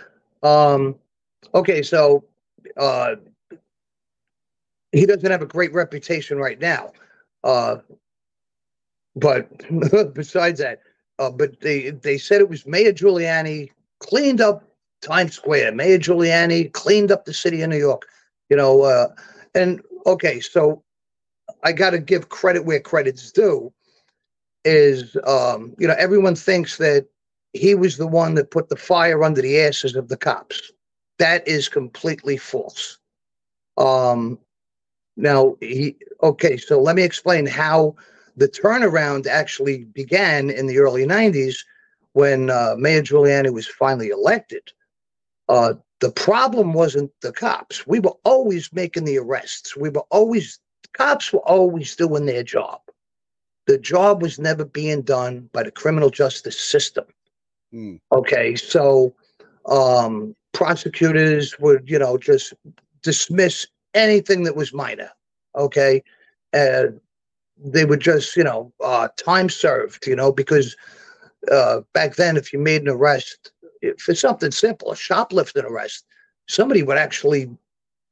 [0.47, 0.95] Um,
[1.53, 2.23] okay, so
[2.77, 3.15] uh,
[4.91, 6.91] he doesn't have a great reputation right now,
[7.43, 7.77] uh,
[9.15, 9.49] but
[10.13, 10.81] besides that,
[11.19, 14.63] uh, but they they said it was Mayor Giuliani cleaned up
[15.01, 15.73] Times Square.
[15.73, 18.07] Mayor Giuliani cleaned up the city of New York.
[18.49, 19.07] You know, uh,
[19.53, 20.83] and okay, so
[21.63, 23.71] I got to give credit where credit's due
[24.66, 27.07] is um, you know everyone thinks that
[27.53, 30.72] he was the one that put the fire under the asses of the cops.
[31.20, 32.97] That is completely false.
[33.78, 34.39] Um,
[35.18, 37.95] now he okay, so let me explain how
[38.38, 41.57] the turnaround actually began in the early '90s
[42.14, 44.72] when uh, Mayor Giuliani was finally elected.
[45.49, 47.86] Uh, the problem wasn't the cops.
[47.86, 49.76] We were always making the arrests.
[49.76, 50.59] We were always
[50.93, 52.82] cops were always doing their job
[53.72, 57.05] the job was never being done by the criminal justice system.
[57.72, 57.95] Hmm.
[58.11, 59.15] Okay, so
[59.65, 62.53] um, prosecutors would, you know, just
[63.01, 65.09] dismiss anything that was minor.
[65.55, 66.03] Okay,
[66.51, 66.99] and
[67.57, 70.76] they would just, you know, uh, time served, you know, because
[71.49, 73.53] uh, back then, if you made an arrest
[73.99, 76.03] for something simple, a shoplifting arrest,
[76.49, 77.49] somebody would actually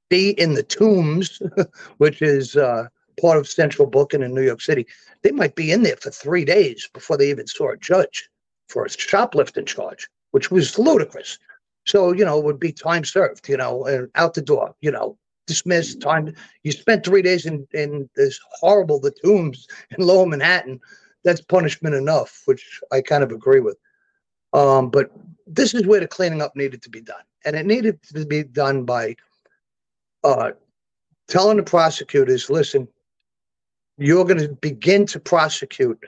[0.10, 1.41] be in the tombs,
[1.97, 2.88] which is uh,
[3.20, 4.86] part of central booking in New York City.
[5.22, 8.30] They might be in there for three days before they even saw a judge
[8.67, 11.38] for a shoplifting charge, which was ludicrous.
[11.86, 14.91] So, you know, it would be time served, you know, and out the door, you
[14.91, 15.17] know,
[15.47, 16.34] dismissed, time.
[16.63, 19.67] You spent three days in, in this horrible, the tombs
[19.97, 20.80] in lower Manhattan.
[21.24, 23.78] That's punishment enough, which I kind of agree with.
[24.53, 25.11] Um, but
[25.47, 27.24] this is where the cleaning up needed to be done.
[27.45, 29.15] And it needed to be done by
[30.24, 30.51] uh,
[31.28, 32.88] telling the prosecutors, listen,
[34.00, 36.00] you're going to begin to prosecute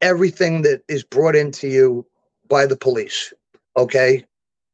[0.00, 2.06] everything that is brought into you
[2.48, 3.32] by the police.
[3.76, 4.24] Okay.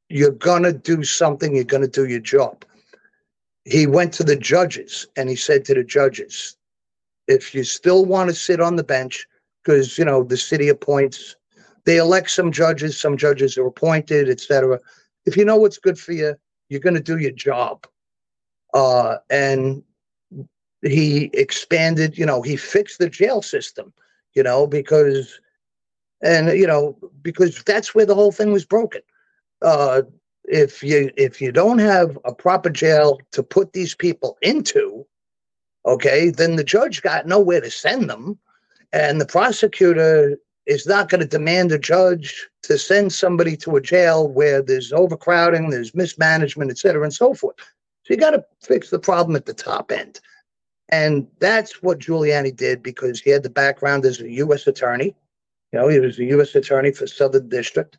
[0.08, 2.64] You're going to do something, you're going to do your job.
[3.64, 6.56] He went to the judges and he said to the judges,
[7.28, 9.26] if you still want to sit on the bench,
[9.62, 11.36] because, you know, the city appoints,
[11.84, 14.80] they elect some judges, some judges are appointed, etc.
[15.26, 16.34] If you know what's good for you,
[16.70, 17.86] you're going to do your job.
[18.72, 19.82] Uh, and
[20.82, 23.92] he expanded, you know, he fixed the jail system,
[24.34, 25.40] you know, because,
[26.22, 29.02] and, you know, because that's where the whole thing was broken.
[29.62, 30.02] Uh,
[30.44, 35.04] if you if you don't have a proper jail to put these people into,
[35.84, 38.38] okay, then the judge got nowhere to send them,
[38.92, 43.80] and the prosecutor is not going to demand a judge to send somebody to a
[43.80, 47.56] jail where there's overcrowding, there's mismanagement, et cetera, and so forth.
[48.04, 50.20] So you got to fix the problem at the top end.
[50.90, 54.66] And that's what Giuliani did because he had the background as a U.S.
[54.66, 55.14] attorney.
[55.72, 56.54] You know, he was a U.S.
[56.54, 57.98] attorney for Southern District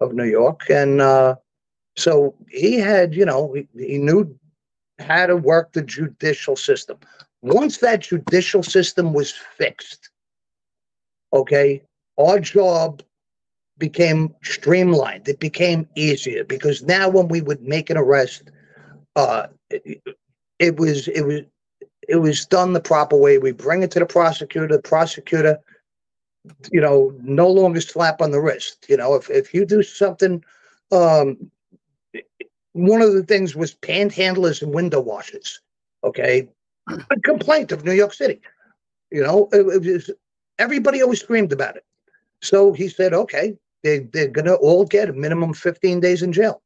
[0.00, 0.62] of New York.
[0.70, 1.36] And uh,
[1.96, 4.34] so he had, you know, he, he knew
[4.98, 6.98] how to work the judicial system.
[7.42, 10.10] Once that judicial system was fixed,
[11.32, 11.82] okay,
[12.18, 13.02] our job
[13.78, 15.28] became streamlined.
[15.28, 18.50] It became easier because now when we would make an arrest,
[19.16, 20.02] uh, it,
[20.58, 21.40] it was it was
[22.10, 23.38] it was done the proper way.
[23.38, 24.66] We bring it to the prosecutor.
[24.66, 25.58] The prosecutor,
[26.72, 28.86] you know, no longer slap on the wrist.
[28.88, 30.44] You know, if if you do something,
[30.90, 31.50] um,
[32.72, 35.60] one of the things was panhandlers and window washers.
[36.02, 36.48] Okay,
[36.88, 38.40] a complaint of New York City.
[39.12, 40.10] You know, it, it was
[40.58, 41.84] everybody always screamed about it.
[42.42, 46.60] So he said, okay, they they're gonna all get a minimum 15 days in jail.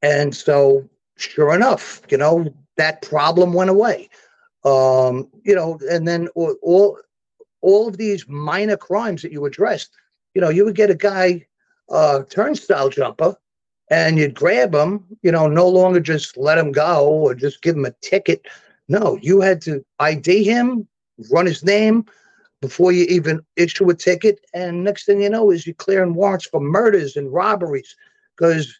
[0.00, 0.88] And so,
[1.18, 4.08] sure enough, you know, that problem went away
[4.64, 6.98] um, you know, and then all,
[7.60, 9.90] all of these minor crimes that you addressed,
[10.34, 11.46] you know, you would get a guy,
[11.90, 13.36] uh, turnstile jumper,
[13.90, 17.76] and you'd grab him, you know, no longer just let him go or just give
[17.76, 18.46] him a ticket.
[18.88, 20.86] No, you had to ID him,
[21.30, 22.04] run his name
[22.60, 24.40] before you even issue a ticket.
[24.54, 27.96] And next thing you know is you're clearing warrants for murders and robberies
[28.36, 28.78] because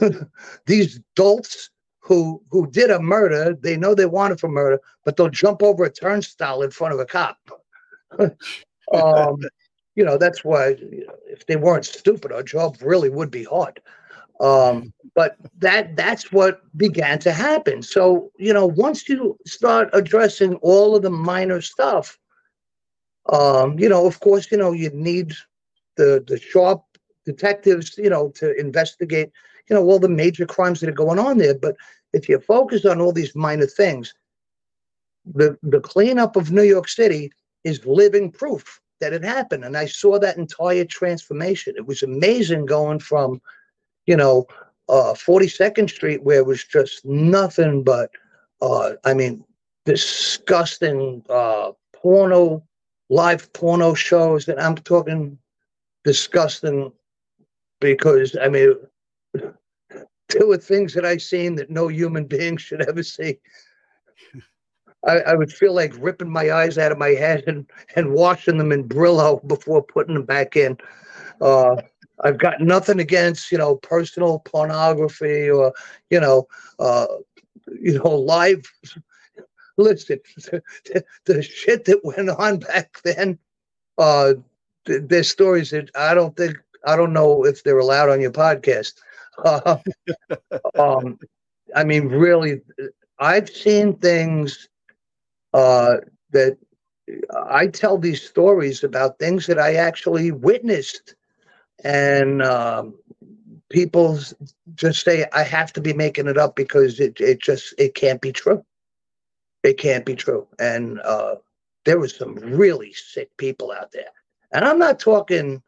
[0.66, 1.70] these dolts
[2.06, 5.84] who who did a murder, they know they wanted for murder, but they'll jump over
[5.84, 7.38] a turnstile in front of a cop.
[8.94, 9.40] um,
[9.96, 10.76] you know, that's why
[11.26, 13.80] if they weren't stupid, our job really would be hard.
[14.38, 17.82] Um, but that that's what began to happen.
[17.82, 22.16] So, you know, once you start addressing all of the minor stuff,
[23.32, 25.32] um, you know, of course, you know, you need
[25.96, 26.84] the the sharp
[27.24, 29.32] detectives, you know, to investigate,
[29.68, 31.54] you know, all the major crimes that are going on there.
[31.54, 31.76] But
[32.12, 34.14] if you focus on all these minor things,
[35.24, 37.32] the the cleanup of New York City
[37.64, 39.64] is living proof that it happened.
[39.64, 41.74] And I saw that entire transformation.
[41.76, 43.40] It was amazing going from,
[44.06, 44.46] you know,
[44.88, 48.10] uh, 42nd Street, where it was just nothing but,
[48.62, 49.44] uh, I mean,
[49.84, 52.62] disgusting uh, porno,
[53.10, 54.48] live porno shows.
[54.48, 55.38] And I'm talking
[56.04, 56.92] disgusting
[57.80, 58.76] because, I mean,
[60.28, 63.38] there were things that I seen that no human being should ever see.
[65.06, 68.58] I, I, would feel like ripping my eyes out of my head and, and washing
[68.58, 70.76] them in Brillo before putting them back in.
[71.40, 71.76] Uh,
[72.24, 75.72] I've got nothing against, you know, personal pornography or,
[76.10, 77.06] you know, uh,
[77.80, 78.64] you know, live.
[79.76, 83.38] Listen, the, the shit that went on back then,
[83.98, 84.34] uh,
[84.86, 86.56] there's stories that I don't think,
[86.86, 88.94] I don't know if they're allowed on your podcast.
[89.44, 89.78] Uh,
[90.78, 91.18] um,
[91.74, 92.60] I mean, really,
[93.18, 94.68] I've seen things
[95.52, 95.96] uh,
[96.30, 96.58] that
[97.46, 101.14] I tell these stories about things that I actually witnessed,
[101.84, 102.94] and um,
[103.70, 104.18] people
[104.74, 108.20] just say I have to be making it up because it it just it can't
[108.20, 108.64] be true.
[109.62, 111.36] It can't be true, and uh,
[111.84, 114.10] there was some really sick people out there,
[114.52, 115.62] and I'm not talking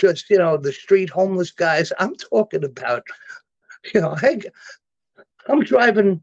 [0.00, 1.92] just you know the street homeless guys.
[1.98, 3.04] I'm talking about
[3.94, 4.40] you know I,
[5.46, 6.20] I'm driving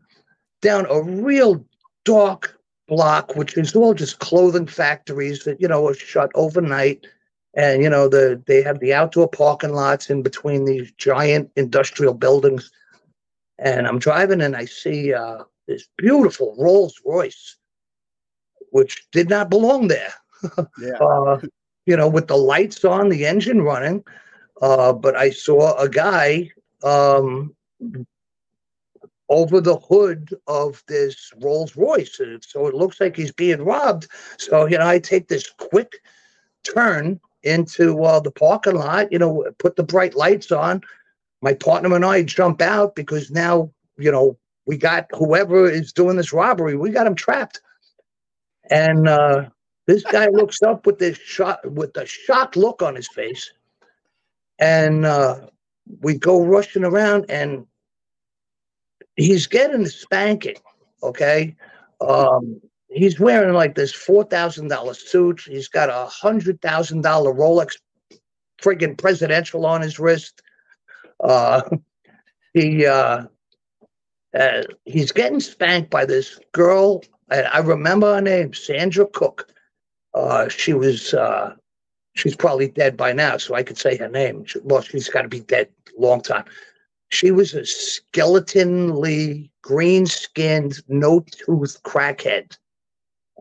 [0.61, 1.63] down a real
[2.03, 7.05] dark block, which is all just clothing factories that you know are shut overnight,
[7.53, 12.13] and you know the they have the outdoor parking lots in between these giant industrial
[12.13, 12.71] buildings.
[13.59, 17.57] And I'm driving and I see uh, this beautiful Rolls Royce,
[18.71, 20.13] which did not belong there.
[20.79, 20.93] Yeah.
[21.01, 21.39] uh,
[21.87, 24.03] you know, with the lights on, the engine running.
[24.61, 26.51] Uh, but I saw a guy
[26.83, 27.55] um,
[29.29, 32.19] over the hood of this Rolls Royce.
[32.41, 34.07] So it looks like he's being robbed.
[34.37, 36.01] So, you know, I take this quick
[36.63, 40.81] turn into uh, the parking lot, you know, put the bright lights on.
[41.41, 46.17] My partner and I jump out because now, you know, we got whoever is doing
[46.17, 47.61] this robbery, we got him trapped.
[48.69, 49.45] And uh,
[49.87, 53.51] this guy looks up with this shot with a shocked look on his face.
[54.59, 55.47] And uh,
[56.01, 57.65] we go rushing around and
[59.15, 60.57] he's getting a spanking.
[61.01, 61.55] Okay.
[62.01, 65.41] Um, he's wearing like this four thousand dollar suit.
[65.41, 67.77] He's got a hundred thousand dollar Rolex
[68.61, 70.41] friggin' presidential on his wrist.
[71.19, 71.61] Uh,
[72.53, 73.25] he uh,
[74.37, 79.51] uh, he's getting spanked by this girl, I remember her name, Sandra Cook.
[80.17, 81.55] Uh, she was uh,
[82.15, 84.45] she's probably dead by now, so I could say her name.
[84.45, 86.45] She- Well, she's got to be dead a long time.
[87.09, 92.57] She was a skeletonly green-skinned, no-tooth crackhead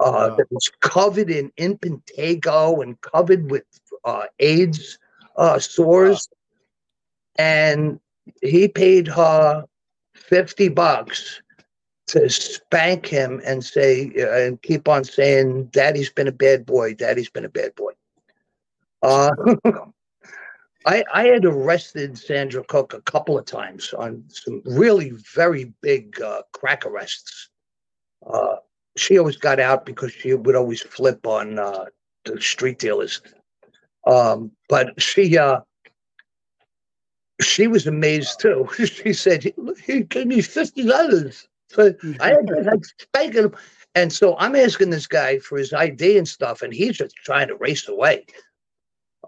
[0.01, 3.64] uh, that was covered in impetigo and covered with
[4.05, 4.99] uh, AIDS
[5.37, 6.29] uh, sores.
[7.39, 8.01] And
[8.43, 9.64] he paid her
[10.14, 11.41] 50 bucks
[12.09, 16.94] to spank him and say, uh, and keep on saying, Daddy's been a bad boy,
[16.94, 17.92] Daddy's been a bad boy.
[19.02, 19.30] Uh,
[20.86, 26.20] I, I had arrested Sandra Cook a couple of times on some really very big
[26.20, 27.50] uh, crack arrests.
[28.24, 28.57] Uh,
[28.96, 31.86] she always got out because she would always flip on uh,
[32.24, 33.20] the street dealers.
[34.07, 35.61] Um, but she uh,
[37.40, 38.68] she was amazed too.
[38.76, 39.54] she said he,
[39.84, 41.48] he gave me fifty dollars.
[41.48, 43.57] So I had to like spanking him,
[43.95, 47.49] and so I'm asking this guy for his ID and stuff, and he's just trying
[47.49, 48.27] to race away.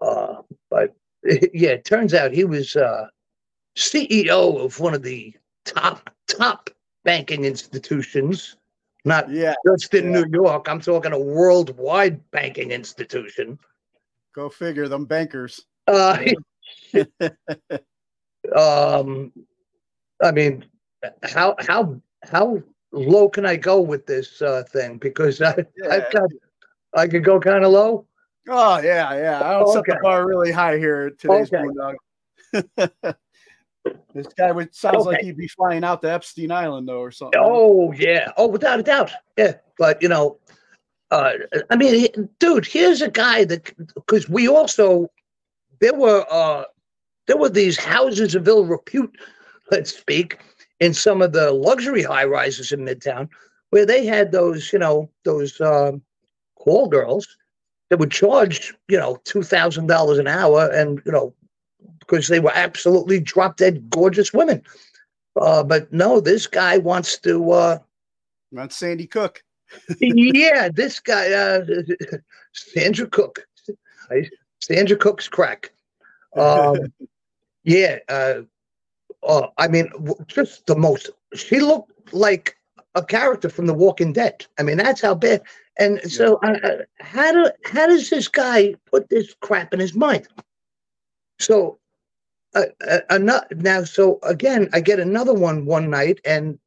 [0.00, 0.36] Uh,
[0.70, 0.94] but
[1.52, 3.06] yeah, it turns out he was uh,
[3.76, 5.34] CEO of one of the
[5.64, 6.70] top top
[7.04, 8.56] banking institutions,
[9.04, 9.54] not Yeah.
[9.66, 10.68] just in New York.
[10.68, 13.58] I'm talking a worldwide banking institution.
[14.34, 15.64] Go figure them bankers.
[15.86, 16.18] Uh,
[18.56, 19.32] um,
[20.22, 20.64] I mean,
[21.22, 22.62] how how how
[22.92, 24.98] low can I go with this uh, thing?
[24.98, 25.54] Because I
[25.90, 26.30] I've got
[26.94, 28.06] I could go kind of low.
[28.48, 29.40] Oh yeah, yeah.
[29.42, 31.64] I don't set the bar really high here today's Okay.
[31.64, 33.14] Boondoggle.
[34.14, 37.40] this guy would sounds like he'd be flying out to Epstein Island though, or something.
[37.42, 38.32] Oh yeah.
[38.36, 39.12] Oh, without a doubt.
[39.36, 39.54] Yeah.
[39.78, 40.38] But you know,
[41.10, 41.32] uh,
[41.70, 45.08] I mean, dude, here's a guy that because we also
[45.80, 46.64] there were uh
[47.26, 49.14] there were these houses of ill repute,
[49.70, 50.38] let's speak,
[50.80, 53.28] in some of the luxury high rises in Midtown,
[53.70, 56.02] where they had those, you know, those um,
[56.56, 57.36] call girls
[57.90, 61.34] that would charge, you know, two thousand dollars an hour, and you know,
[62.00, 64.62] because they were absolutely drop dead gorgeous women.
[65.40, 67.50] Uh, but no, this guy wants to.
[67.50, 67.78] Uh,
[68.52, 69.42] That's Sandy Cook.
[70.00, 71.64] yeah, this guy, uh,
[72.52, 73.46] Sandra Cook,
[74.60, 75.72] Sandra Cook's crack.
[76.36, 76.92] Um,
[77.64, 78.42] yeah, uh,
[79.28, 79.90] uh, I mean,
[80.26, 81.10] just the most.
[81.34, 82.56] She looked like
[82.94, 84.44] a character from The Walking Dead.
[84.58, 85.42] I mean, that's how bad.
[85.78, 89.94] And so, uh, uh, how do how does this guy put this crap in his
[89.94, 90.26] mind?
[91.38, 91.78] So,
[92.56, 92.64] uh,
[93.08, 96.58] uh, now, so again, I get another one one night, and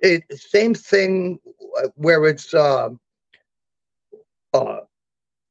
[0.00, 1.38] it same thing
[1.78, 2.98] uh, where it's um
[4.54, 4.80] uh,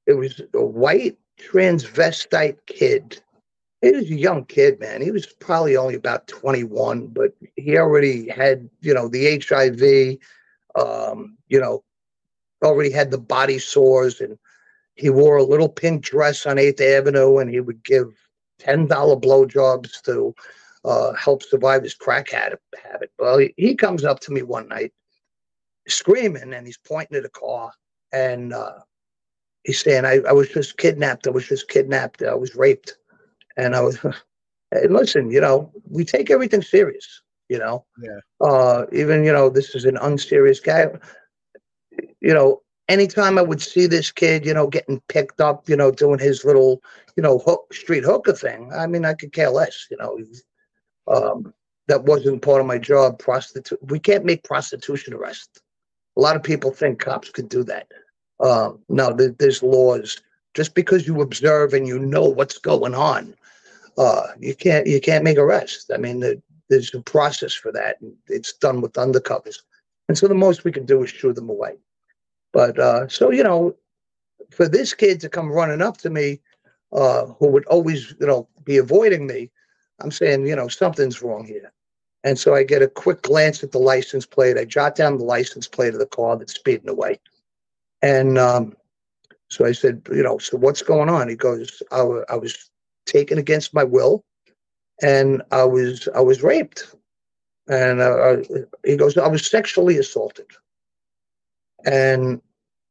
[0.08, 3.22] it was a white transvestite kid.
[3.82, 5.02] He was a young kid, man.
[5.02, 10.18] He was probably only about 21, but he already had, you know, the HIV,
[10.76, 11.84] um, you know,
[12.64, 14.38] already had the body sores and
[14.96, 18.14] he wore a little pink dress on 8th Avenue and he would give
[18.62, 20.34] $10 blowjobs to
[20.86, 23.12] uh, help survive his crack habit.
[23.20, 24.94] Well, he, he comes up to me one night
[25.88, 27.72] screaming and he's pointing at a car
[28.12, 28.80] and uh,
[29.64, 31.28] he's saying, I, I was just kidnapped.
[31.28, 32.24] I was just kidnapped.
[32.24, 32.98] I was raped.
[33.58, 33.98] And I was,
[34.72, 38.20] hey, listen, you know, we take everything serious, you know, Yeah.
[38.42, 40.88] uh, even, you know, this is an unserious guy.
[42.22, 45.92] You know, anytime I would see this kid, you know, getting picked up, you know,
[45.92, 46.82] doing his little,
[47.16, 50.20] you know, hook, street hooker thing, I mean, I could care less, you know.
[51.08, 51.54] Um,
[51.88, 53.20] that wasn't part of my job.
[53.20, 53.80] Prostitute.
[53.84, 55.62] We can't make prostitution arrest.
[56.18, 57.88] A lot of people think cops could do that.
[58.40, 60.22] Uh, no, there, there's laws.
[60.56, 63.36] Just because you observe and you know what's going on,
[63.98, 65.90] uh, you can't you can't make arrests.
[65.94, 68.02] I mean, the, there's a process for that.
[68.02, 69.58] And it's done with undercovers,
[70.10, 71.76] and so the most we can do is shoo them away.
[72.54, 73.76] But uh, so you know,
[74.52, 76.42] for this kid to come running up to me,
[76.92, 79.52] uh, who would always you know be avoiding me,
[80.00, 81.72] I'm saying you know something's wrong here.
[82.24, 84.58] And so I get a quick glance at the license plate.
[84.58, 87.20] I jot down the license plate of the car that's speeding away.
[88.02, 88.76] And um,
[89.48, 91.30] so I said, you know, so what's going on?
[91.30, 92.72] He goes, I, wa- I was
[93.06, 94.24] taken against my will,
[95.02, 96.96] and I was I was raped.
[97.68, 98.46] And
[98.86, 100.46] he goes, I was sexually assaulted.
[101.84, 102.42] And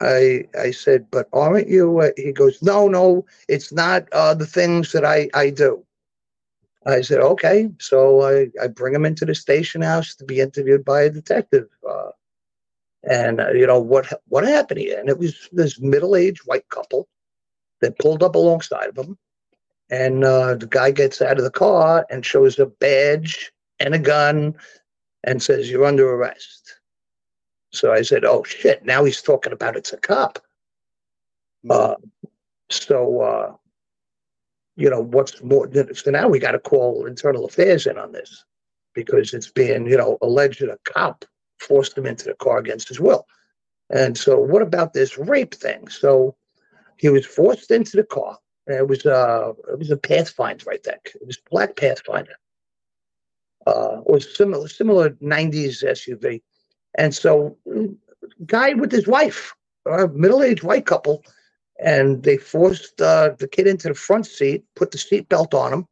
[0.00, 2.00] I I said, but aren't you?
[2.00, 5.84] Uh, he goes, no, no, it's not uh, the things that I I do.
[6.86, 7.70] I said, okay.
[7.78, 11.68] So I, I bring him into the station house to be interviewed by a detective.
[11.88, 12.10] Uh,
[13.04, 14.98] and uh, you know what what happened here?
[14.98, 17.08] And it was this middle-aged white couple
[17.80, 19.16] that pulled up alongside of him,
[19.94, 23.98] and uh, the guy gets out of the car and shows a badge and a
[23.98, 24.54] gun,
[25.22, 26.80] and says, "You're under arrest."
[27.72, 30.40] So I said, "Oh shit!" Now he's talking about it's a cop.
[31.70, 31.94] Uh,
[32.70, 33.52] so uh,
[34.76, 35.70] you know what's more?
[35.94, 38.44] So now we got to call internal affairs in on this
[38.94, 41.24] because it's being you know alleged a cop
[41.60, 43.26] forced him into the car against his will.
[43.90, 45.86] And so, what about this rape thing?
[45.88, 46.34] So,
[46.96, 48.38] he was forced into the car.
[48.66, 51.12] It was uh, it was a Pathfinder, I think.
[51.14, 52.34] It was black Pathfinder.
[53.66, 56.42] Uh, was similar similar '90s SUV.
[56.96, 57.56] And so,
[58.46, 59.54] guy with his wife,
[59.86, 61.24] a middle-aged white couple,
[61.82, 65.88] and they forced uh, the kid into the front seat, put the seatbelt on him,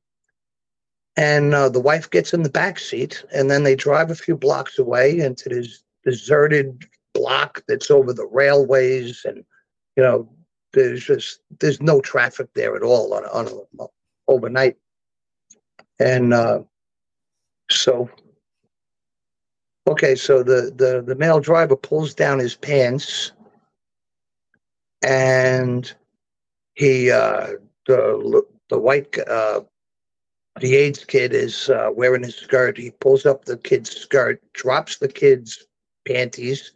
[1.16, 4.36] and uh, the wife gets in the back seat and then they drive a few
[4.36, 9.44] blocks away into this deserted block that's over the railways and
[9.96, 10.28] you know
[10.72, 13.88] there's just there's no traffic there at all on, on
[14.28, 14.76] overnight
[15.98, 16.60] and uh,
[17.70, 18.08] so
[19.86, 23.32] okay so the, the the male driver pulls down his pants
[25.02, 25.94] and
[26.74, 27.48] he uh
[27.86, 29.60] the the white uh
[30.60, 32.76] the AIDS kid is uh, wearing his skirt.
[32.76, 35.66] He pulls up the kid's skirt, drops the kid's
[36.06, 36.72] panties,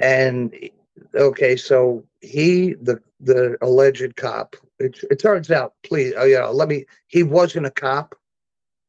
[0.00, 0.54] and
[1.14, 6.68] okay, so he, the the alleged cop, it, it turns out, please, oh yeah, let
[6.68, 6.84] me.
[7.06, 8.14] He wasn't a cop.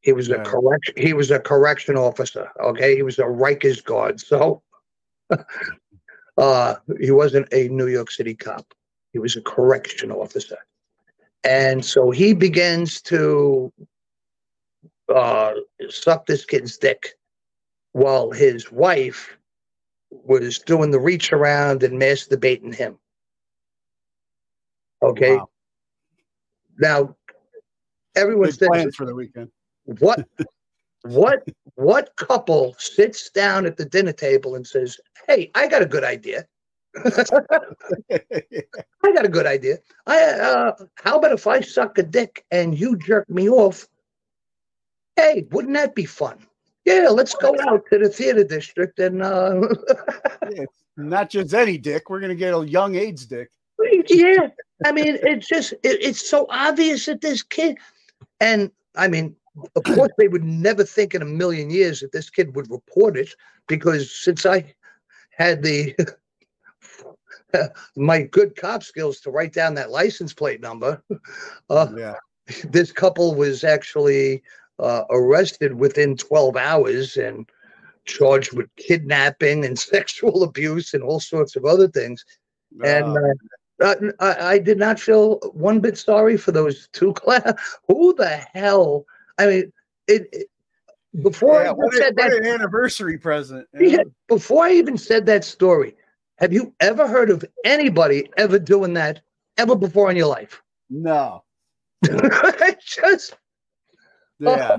[0.02, 0.94] He was a correction.
[0.98, 2.50] He was a correction officer.
[2.62, 4.20] Okay, he was a Rikers guard.
[4.20, 4.62] So,
[6.38, 8.74] uh, he wasn't a New York City cop.
[9.12, 10.58] He was a correction officer.
[11.44, 13.72] And so he begins to
[15.14, 15.54] uh,
[15.90, 17.18] suck this kid's dick
[17.94, 19.38] while his wife
[20.12, 22.98] was doing the reach around and masturbating him.
[25.02, 25.36] Okay.
[25.36, 25.50] Wow.
[26.78, 27.16] Now,
[28.16, 29.50] everyone Big says, plans for the weekend.
[29.86, 30.26] what,
[31.04, 35.86] what, what couple sits down at the dinner table and says, "Hey, I got a
[35.86, 36.46] good idea."
[37.06, 37.24] I
[39.14, 39.78] got a good idea.
[40.08, 43.88] I uh, how about if I suck a dick and you jerk me off?
[45.16, 46.46] Hey, wouldn't that be fun?
[46.90, 49.62] Yeah, let's go out to the theater district and uh,
[50.52, 50.66] Yeah,
[50.98, 52.10] not just any dick.
[52.10, 53.50] We're gonna get a young AIDS dick.
[54.10, 54.48] yeah.
[54.86, 57.78] I mean, it's just it, it's so obvious that this kid,
[58.40, 59.36] and I mean,
[59.76, 63.18] of course, they would never think in a million years that this kid would report
[63.18, 63.30] it
[63.68, 64.74] because since I
[65.32, 65.96] had the
[67.96, 71.02] my good cop skills to write down that license plate number,
[71.70, 72.16] uh, Yeah.
[72.70, 74.42] this couple was actually
[74.80, 77.50] uh, arrested within 12 hours and
[78.06, 82.24] charged with kidnapping and sexual abuse and all sorts of other things.
[82.84, 83.34] And Uh,
[83.82, 87.78] uh, I, I did not feel one bit sorry for those two class.
[87.88, 89.06] Who the hell?
[89.38, 89.74] I mean,
[90.08, 90.48] it, it-
[91.24, 93.68] before yeah, I what, even a- said what that, an anniversary present.
[93.80, 95.96] yeah, before I even said that story,
[96.38, 99.20] have you ever heard of anybody ever doing that
[99.58, 100.62] ever before in your life?
[100.90, 101.44] No.
[102.86, 103.36] Just
[104.40, 104.78] Yeah.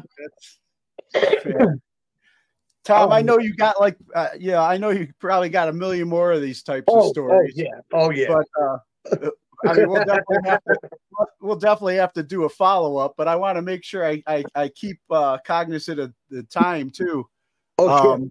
[2.85, 6.09] Tom, I know you got like, uh, yeah, I know you probably got a million
[6.09, 7.53] more of these types oh, of stories.
[7.55, 8.27] oh yeah, oh yeah.
[8.29, 9.31] But uh,
[9.67, 10.77] I mean, we'll definitely have to,
[11.41, 13.15] we'll definitely have to do a follow up.
[13.17, 16.91] But I want to make sure I I, I keep uh, cognizant of the time
[16.91, 17.29] too.
[17.79, 18.29] oh, sure.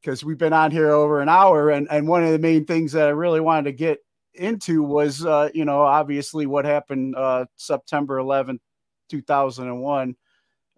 [0.00, 2.92] because we've been on here over an hour, and and one of the main things
[2.92, 4.00] that I really wanted to get
[4.34, 8.60] into was, uh, you know, obviously what happened uh, September 11th,
[9.08, 10.14] 2001,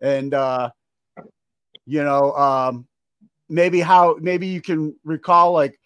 [0.01, 0.70] and uh,
[1.86, 2.86] you know, um,
[3.51, 5.78] maybe how maybe you can recall like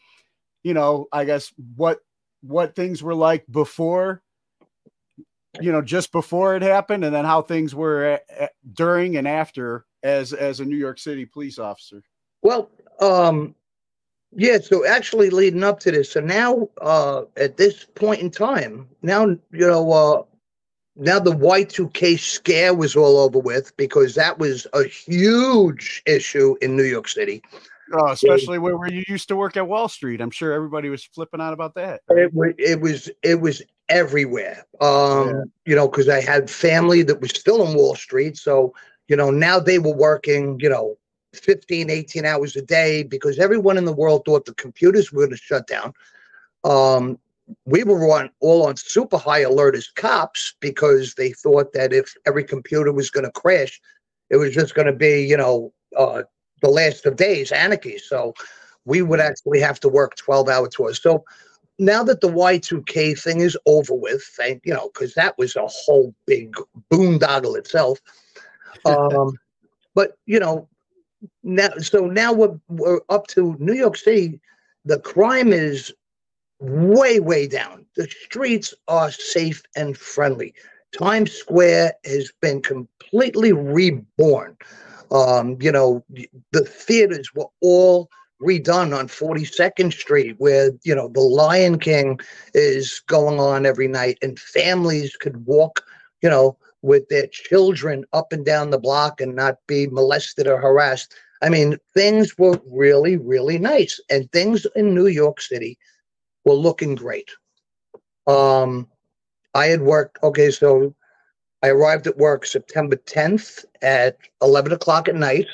[0.63, 1.99] you know i guess what
[2.43, 4.23] what things were like before
[5.61, 9.27] you know just before it happened and then how things were a- a- during and
[9.27, 12.03] after as as a new york city police officer
[12.43, 12.71] Well,
[13.01, 13.55] um,
[14.37, 14.59] yeah.
[14.59, 19.27] So actually, leading up to this, so now uh, at this point in time, now
[19.27, 20.23] you know, uh,
[20.97, 26.03] now the Y two K scare was all over with because that was a huge
[26.07, 27.43] issue in New York City.
[27.93, 31.05] oh, especially where, where you used to work at wall street i'm sure everybody was
[31.05, 34.65] flipping out about that It was it was it was everywhere.
[34.81, 38.75] Um, you know, because I had family that was still on Wall Street, so
[39.09, 40.97] you know now they were working, you know,
[41.35, 45.31] 15, 18 hours a day because everyone in the world thought the computers were going
[45.31, 45.93] to shut down.
[46.65, 47.19] Um,
[47.67, 52.15] we were on all on super high alert as cops because they thought that if
[52.27, 53.81] every computer was going to crash,
[54.31, 56.23] it was just going to be, you know, uh,
[56.63, 57.99] the last of days, anarchy.
[57.99, 58.35] So
[58.85, 61.01] we would actually have to work 12 hour tours.
[61.01, 61.25] So
[61.79, 65.67] now that the Y2K thing is over with, thank you know, because that was a
[65.67, 66.57] whole big
[66.91, 68.01] boondoggle itself.
[68.87, 69.39] Um,
[69.95, 70.69] but you know,
[71.43, 74.41] now so now we're we're up to New York City.
[74.85, 75.91] The crime is
[76.65, 77.87] way way down.
[77.97, 80.55] The streets are safe and friendly.
[80.99, 84.57] Times Square has been completely reborn.
[85.11, 86.05] Um, you know,
[86.53, 88.09] the theaters were all
[88.41, 92.19] redone on 42nd Street, where you know the Lion King
[92.53, 95.85] is going on every night, and families could walk,
[96.23, 100.59] you know, with their children up and down the block and not be molested or
[100.59, 101.15] harassed.
[101.43, 105.79] I mean, things were really, really nice, and things in New York City
[106.45, 107.31] were looking great.
[108.27, 108.89] Um,
[109.55, 110.19] I had worked.
[110.23, 110.95] Okay, so
[111.63, 115.47] I arrived at work September 10th at 11 o'clock at night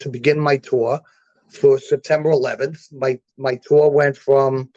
[0.00, 1.00] to begin my tour
[1.48, 2.92] for September 11th.
[2.92, 4.70] My my tour went from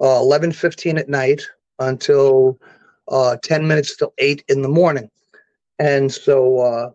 [0.00, 1.42] uh, 11:15 at night
[1.78, 2.58] until
[3.08, 5.10] uh, 10 minutes till 8 in the morning,
[5.78, 6.90] and so uh,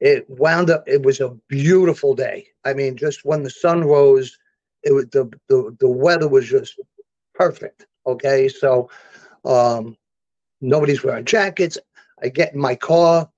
[0.00, 0.84] it wound up.
[0.86, 2.46] It was a beautiful day.
[2.64, 4.38] I mean, just when the sun rose,
[4.82, 6.74] it was the the, the weather was just
[7.38, 7.86] perfect.
[8.06, 8.90] Okay, so
[9.44, 9.96] um,
[10.60, 11.78] nobody's wearing jackets.
[12.22, 13.30] I get in my car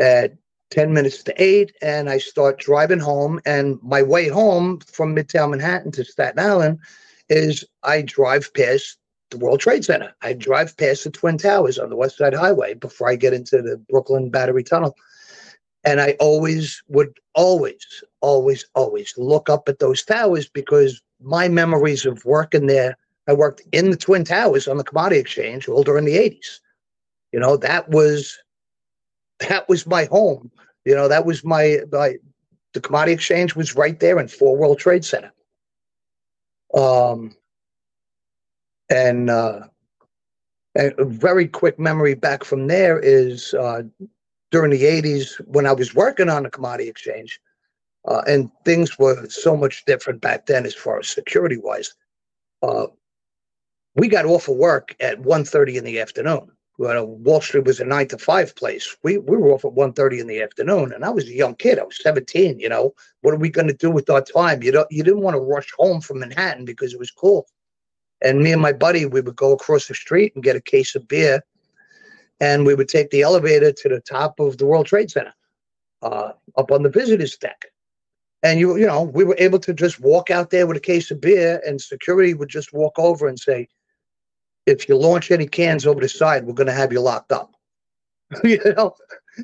[0.00, 0.34] at
[0.70, 3.40] 10 minutes to 8 and I start driving home.
[3.44, 6.78] And my way home from Midtown Manhattan to Staten Island
[7.28, 8.98] is I drive past
[9.30, 10.14] the World Trade Center.
[10.22, 13.62] I drive past the Twin Towers on the West Side Highway before I get into
[13.62, 14.96] the Brooklyn Battery Tunnel.
[15.84, 22.06] And I always would always, always, always look up at those towers because my memories
[22.06, 26.04] of working there, I worked in the Twin Towers on the commodity exchange all during
[26.04, 26.60] the 80s.
[27.32, 28.38] You know, that was
[29.40, 30.50] that was my home.
[30.84, 32.16] You know, that was my my
[32.74, 35.32] the commodity exchange was right there in Four World Trade Center.
[36.74, 37.34] Um
[38.90, 39.60] and uh
[40.76, 43.82] a a very quick memory back from there is uh
[44.54, 47.40] during the 80s when I was working on the commodity exchange,
[48.06, 51.92] uh, and things were so much different back then as far as security wise.
[52.62, 52.86] Uh,
[53.94, 56.50] we got off of work at 1.30 in the afternoon.
[56.76, 58.96] Well, Wall Street was a nine to five place.
[59.04, 61.78] We we were off at 1.30 in the afternoon, and I was a young kid.
[61.78, 62.58] I was 17.
[62.58, 64.60] You know, what are we going to do with our time?
[64.62, 67.46] You don't you didn't want to rush home from Manhattan because it was cool.
[68.22, 70.96] And me and my buddy, we would go across the street and get a case
[70.96, 71.44] of beer,
[72.40, 75.34] and we would take the elevator to the top of the World Trade Center,
[76.02, 77.66] uh, up on the visitors deck.
[78.42, 81.12] And you you know we were able to just walk out there with a case
[81.12, 83.68] of beer, and security would just walk over and say,
[84.66, 87.54] if you launch any cans over the side, we're going to have you locked up.
[88.44, 88.94] you know,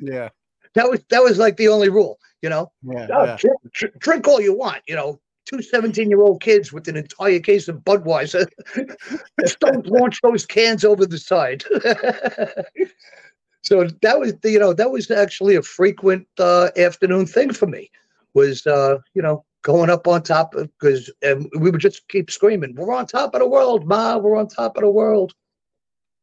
[0.01, 0.29] yeah
[0.73, 2.19] that was that was like the only rule.
[2.41, 3.37] You know, yeah, Oh, yeah.
[3.37, 4.81] drink, drink all you want.
[4.87, 8.47] You know, two 17 year old kids with an entire case of Budweiser.
[9.39, 11.63] Just don't launch those cans over the side.
[13.61, 17.67] so that was the, you know that was actually a frequent uh, afternoon thing for
[17.67, 17.91] me.
[18.33, 22.75] Was uh, you know going up on top because um, we would just keep screaming,
[22.75, 24.17] "We're on top of the world, Ma!
[24.17, 25.33] We're on top of the world."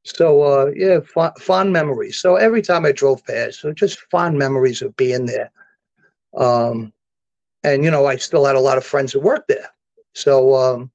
[0.05, 2.19] So uh, yeah, fond, fond memories.
[2.19, 5.51] So every time I drove past, so just fond memories of being there.
[6.37, 6.93] Um,
[7.65, 9.69] and you know, I still had a lot of friends that worked there.
[10.15, 10.91] So um,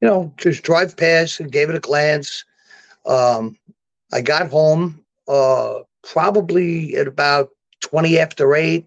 [0.00, 2.44] you know, just drive past and gave it a glance.
[3.06, 3.56] Um,
[4.12, 7.50] I got home uh, probably at about
[7.80, 8.86] twenty after eight,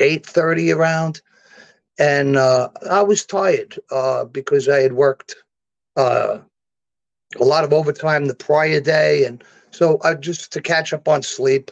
[0.00, 1.22] eight thirty around,
[1.98, 5.36] and uh, I was tired uh, because I had worked
[5.96, 6.38] uh,
[7.40, 11.22] a lot of overtime the prior day, and so I just to catch up on
[11.22, 11.70] sleep.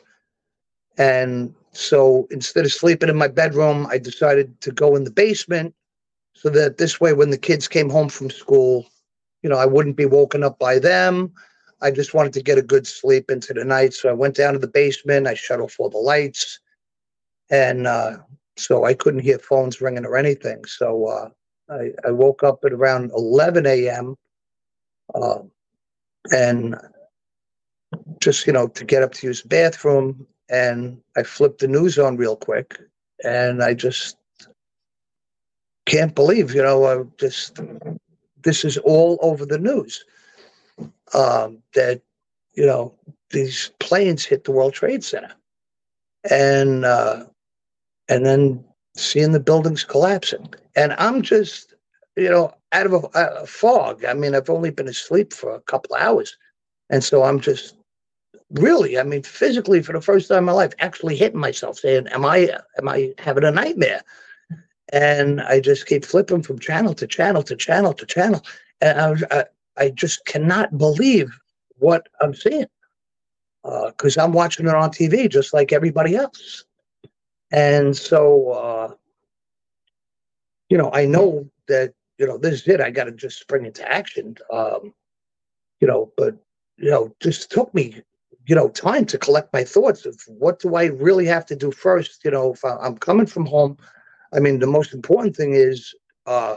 [0.96, 5.74] And so instead of sleeping in my bedroom, I decided to go in the basement
[6.34, 8.86] so that this way, when the kids came home from school,
[9.42, 11.32] you know, I wouldn't be woken up by them.
[11.80, 13.92] I just wanted to get a good sleep into the night.
[13.94, 16.60] So I went down to the basement, I shut off all the lights,
[17.50, 18.18] and uh,
[18.56, 20.64] so I couldn't hear phones ringing or anything.
[20.64, 21.28] So uh,
[21.72, 24.16] I, I woke up at around 11 a.m.
[25.14, 25.38] Uh,
[26.32, 26.76] and
[28.20, 30.26] just, you know, to get up to use bathroom.
[30.48, 32.78] And I flipped the news on real quick.
[33.24, 34.16] And I just
[35.86, 37.60] can't believe, you know, I just,
[38.42, 40.04] this is all over the news.
[41.12, 42.02] Um, that,
[42.54, 42.94] you know,
[43.30, 45.32] these planes hit the World Trade Center.
[46.30, 47.24] And, uh,
[48.08, 48.64] and then
[48.96, 50.52] seeing the buildings collapsing.
[50.76, 51.74] And I'm just,
[52.16, 54.04] you know, out of a, a fog.
[54.04, 56.36] I mean, I've only been asleep for a couple hours.
[56.90, 57.76] And so I'm just
[58.50, 62.08] really, I mean, physically for the first time in my life, actually hitting myself saying,
[62.08, 64.02] Am I am I having a nightmare?
[64.92, 68.42] And I just keep flipping from channel to channel to channel to channel.
[68.80, 69.44] And I, I,
[69.76, 71.36] I just cannot believe
[71.78, 72.66] what I'm seeing.
[73.64, 76.64] Uh, because I'm watching it on TV just like everybody else.
[77.52, 78.94] And so, uh,
[80.68, 82.80] you know, I know that, you know, this is it.
[82.80, 84.36] I got to just spring into action.
[84.52, 84.94] Um,
[85.80, 86.36] you know, but,
[86.76, 88.02] you know, just took me,
[88.46, 91.70] you know, time to collect my thoughts of what do I really have to do
[91.70, 92.24] first?
[92.24, 93.76] You know, if I'm coming from home,
[94.32, 95.94] I mean, the most important thing is
[96.26, 96.56] uh,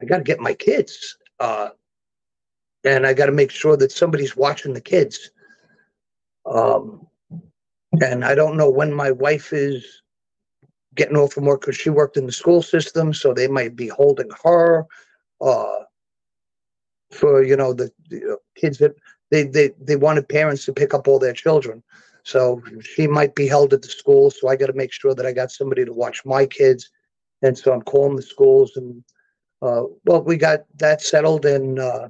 [0.00, 1.16] I got to get my kids.
[1.38, 1.70] Uh,
[2.84, 5.30] and I got to make sure that somebody's watching the kids.
[6.46, 7.05] Um,
[8.02, 10.02] and I don't know when my wife is
[10.94, 13.88] getting off from work because she worked in the school system, so they might be
[13.88, 14.86] holding her
[15.40, 15.80] uh,
[17.12, 18.94] for you know the, the kids that
[19.30, 21.82] they, they they wanted parents to pick up all their children.
[22.24, 25.26] So she might be held at the school, so I got to make sure that
[25.26, 26.90] I got somebody to watch my kids,
[27.42, 29.04] and so I'm calling the schools and
[29.62, 32.08] uh, well, we got that settled, and uh,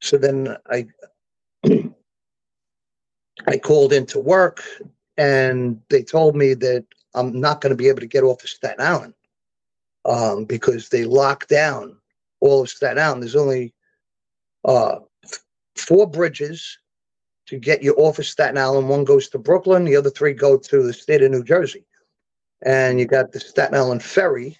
[0.00, 0.86] so then I
[3.46, 4.64] I called into work
[5.16, 6.84] and they told me that
[7.14, 9.14] I'm not going to be able to get off of Staten Island
[10.04, 11.96] um, because they locked down
[12.40, 13.22] all of Staten Island.
[13.22, 13.72] There's only
[14.64, 14.96] uh,
[15.76, 16.78] four bridges
[17.46, 18.88] to get you off of Staten Island.
[18.88, 21.84] One goes to Brooklyn, the other three go to the state of New Jersey.
[22.64, 24.58] And you got the Staten Island ferry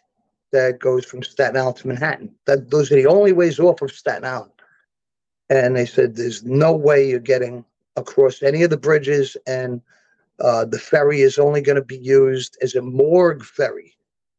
[0.52, 2.34] that goes from Staten Island to Manhattan.
[2.46, 4.52] That those are the only ways off of Staten Island.
[5.48, 7.64] And they said there's no way you're getting
[7.96, 9.80] across any of the bridges, and
[10.40, 13.96] uh, the ferry is only going to be used as a morgue ferry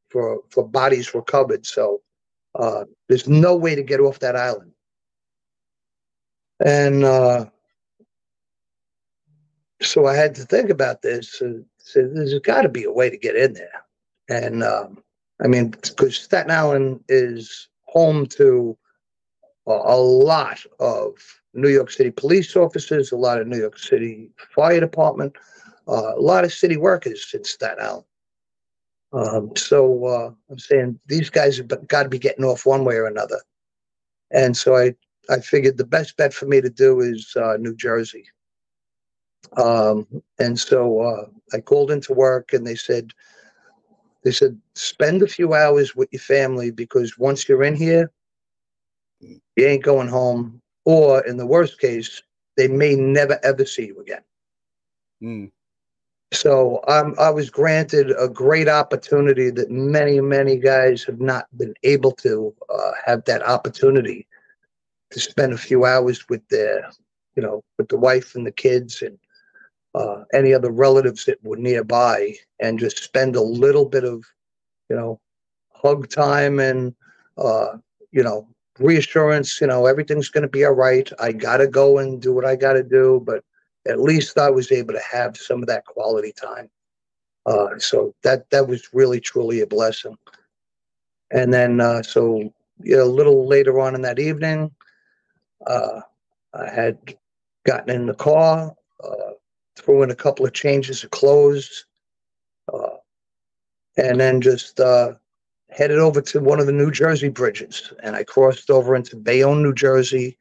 [0.10, 1.65] for for bodies recovered.
[1.65, 2.02] So
[2.56, 4.72] uh, there's no way to get off that island.
[6.64, 7.45] And uh,
[9.82, 11.41] so I had to think about this.
[11.94, 13.84] There's got to be a way to get in there.
[14.30, 15.03] And um,
[15.44, 18.77] I mean, because Staten Island is home to
[19.68, 21.15] a, a lot of
[21.56, 25.36] New York City police officers, a lot of New York City fire department,
[25.88, 28.06] uh, a lot of city workers in Staten Island.
[29.14, 32.95] Um, so uh, I'm saying these guys have got to be getting off one way
[32.95, 33.40] or another.
[34.32, 34.94] And so I,
[35.30, 38.26] I figured the best bet for me to do is uh, New Jersey.
[39.56, 40.06] Um,
[40.40, 43.11] and so uh, I called into work and they said,
[44.23, 48.11] they said, spend a few hours with your family because once you're in here,
[49.22, 50.61] you ain't going home.
[50.85, 52.21] Or in the worst case,
[52.57, 54.21] they may never ever see you again.
[55.21, 55.51] Mm.
[56.33, 61.73] So um, I was granted a great opportunity that many, many guys have not been
[61.83, 64.27] able to uh, have that opportunity
[65.11, 66.89] to spend a few hours with their,
[67.35, 69.17] you know, with the wife and the kids and
[69.93, 74.25] uh, any other relatives that were nearby and just spend a little bit of,
[74.89, 75.19] you know,
[75.69, 76.93] hug time and,
[77.37, 77.77] uh,
[78.11, 78.47] you know,
[78.80, 81.10] reassurance, you know, everything's going to be all right.
[81.19, 83.43] I got to go and do what I got to do, but
[83.88, 86.69] at least I was able to have some of that quality time.
[87.45, 90.18] Uh, so that that was really truly a blessing.
[91.31, 94.72] And then uh, so you know, a little later on in that evening,
[95.68, 96.02] uh,
[96.53, 97.15] I had
[97.65, 98.73] gotten in the car,
[99.03, 99.31] uh,
[99.76, 101.85] threw in a couple of changes of clothes,
[102.73, 102.97] uh,
[103.97, 105.14] and then just uh,
[105.76, 107.93] headed over to one of the New Jersey bridges.
[108.02, 110.38] And I crossed over into Bayonne, New Jersey.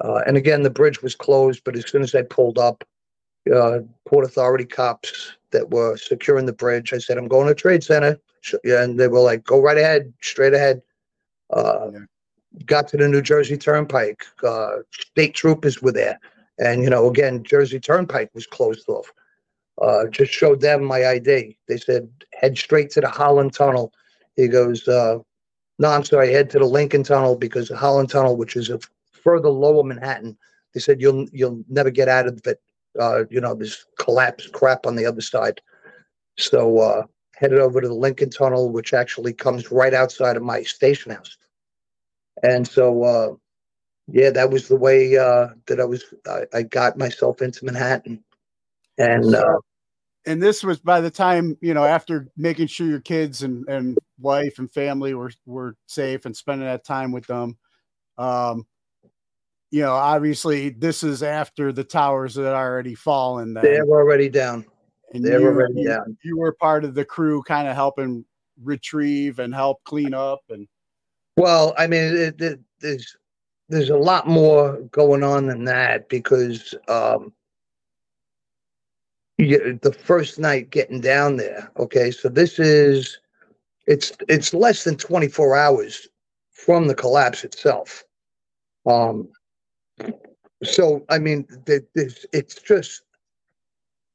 [0.00, 2.84] Uh, and again, the bridge was closed, but as soon as I pulled up,
[3.52, 7.82] uh, Port Authority cops that were securing the bridge, I said, I'm going to Trade
[7.82, 8.18] Center.
[8.64, 10.82] And they were like, go right ahead, straight ahead.
[11.52, 11.90] Uh,
[12.66, 14.26] Got to the New Jersey Turnpike.
[14.44, 16.20] Uh, state troopers were there.
[16.58, 19.10] And, you know, again, Jersey Turnpike was closed off.
[19.80, 21.56] uh, just showed them my ID.
[21.66, 23.92] They said, head straight to the Holland Tunnel.
[24.36, 25.18] He goes, uh,
[25.78, 28.78] no, I'm sorry, head to the Lincoln Tunnel because the Holland Tunnel, which is a
[29.12, 30.36] further lower Manhattan,
[30.74, 32.60] they said you'll you'll never get out of it.
[32.98, 35.60] Uh, you know, there's collapsed crap on the other side.
[36.38, 37.02] So uh,
[37.34, 41.36] headed over to the Lincoln Tunnel, which actually comes right outside of my station house.
[42.42, 43.34] And so, uh,
[44.08, 46.04] yeah, that was the way uh, that I was.
[46.26, 48.22] I, I got myself into Manhattan,
[48.98, 49.58] and uh,
[50.26, 53.98] and this was by the time you know after making sure your kids and and
[54.18, 57.56] wife and family were were safe and spending that time with them
[58.18, 58.66] um
[59.70, 63.64] you know obviously this is after the towers had already fallen then.
[63.64, 64.64] they're already down.
[65.12, 66.16] and they're you, already down.
[66.22, 68.24] you were part of the crew kind of helping
[68.62, 70.68] retrieve and help clean up and
[71.36, 73.16] Well, I mean, it, it, there's
[73.68, 77.32] there's a lot more going on than that because um,
[79.38, 81.70] you, the first night getting down there.
[81.78, 83.18] Okay, so this is
[83.86, 86.08] it's it's less than 24 hours
[86.52, 88.04] from the collapse itself.
[88.86, 89.28] Um,
[90.62, 93.02] so I mean, th- this it's just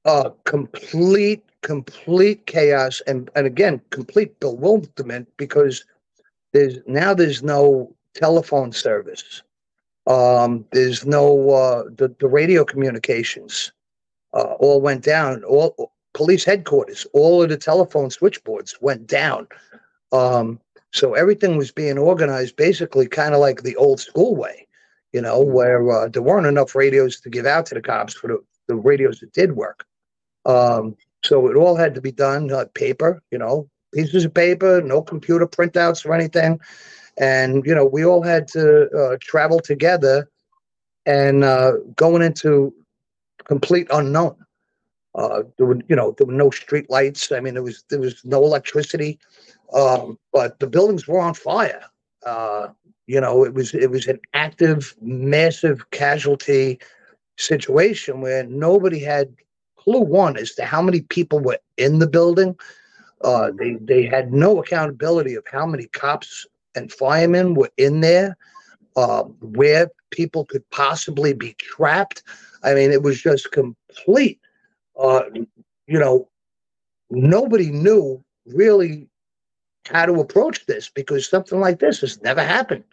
[0.06, 5.86] uh complete complete chaos and and again complete bewilderment because
[6.54, 9.44] there's now there's no telephone service
[10.08, 13.74] um there's no uh the, the radio communications
[14.38, 15.44] uh all went down.
[15.44, 19.48] All police headquarters all of the telephone switchboards went down.
[20.12, 20.60] Um
[20.94, 24.68] so everything was being organized basically kind of like the old school way
[25.14, 28.28] you know where uh, there weren't enough radios to give out to the cops for
[28.28, 29.86] the, the radios that did work.
[30.46, 34.82] Um so it all had to be done uh, paper you know pieces of paper,
[34.82, 36.60] no computer printouts or anything.
[37.18, 40.30] And, you know, we all had to uh, travel together
[41.06, 42.74] and uh, going into
[43.48, 44.36] complete unknown.
[45.16, 47.32] Uh, there were, you know, there were no street lights.
[47.32, 49.20] I mean, there was there was no electricity,
[49.74, 51.84] um, but the buildings were on fire.
[52.26, 52.68] Uh,
[53.08, 56.80] you know, it was it was an active, massive casualty
[57.38, 59.34] situation where nobody had
[59.78, 62.56] clue one as to how many people were in the building.
[63.22, 66.46] Uh, they they had no accountability of how many cops
[66.76, 68.38] and firemen were in there,
[68.98, 72.24] uh, where people could possibly be trapped.
[72.64, 74.40] I mean, it was just complete.
[75.00, 75.22] Uh,
[75.86, 76.28] you know,
[77.12, 79.08] nobody knew really
[79.86, 82.84] how to approach this because something like this has never happened.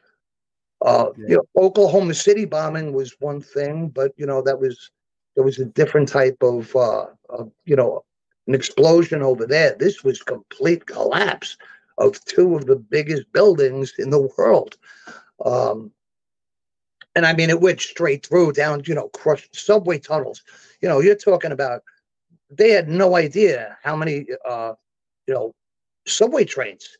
[0.85, 4.91] Uh, you know, Oklahoma City bombing was one thing, but you know that was
[5.35, 8.05] there was a different type of, uh, of you know
[8.47, 9.75] an explosion over there.
[9.79, 11.57] This was complete collapse
[11.97, 14.77] of two of the biggest buildings in the world.
[15.45, 15.93] Um,
[17.15, 20.43] and I mean, it went straight through down, you know, crushed subway tunnels.
[20.81, 21.83] You know, you're talking about
[22.51, 24.75] they had no idea how many, uh,
[25.27, 25.55] you know,
[26.07, 26.97] subway trains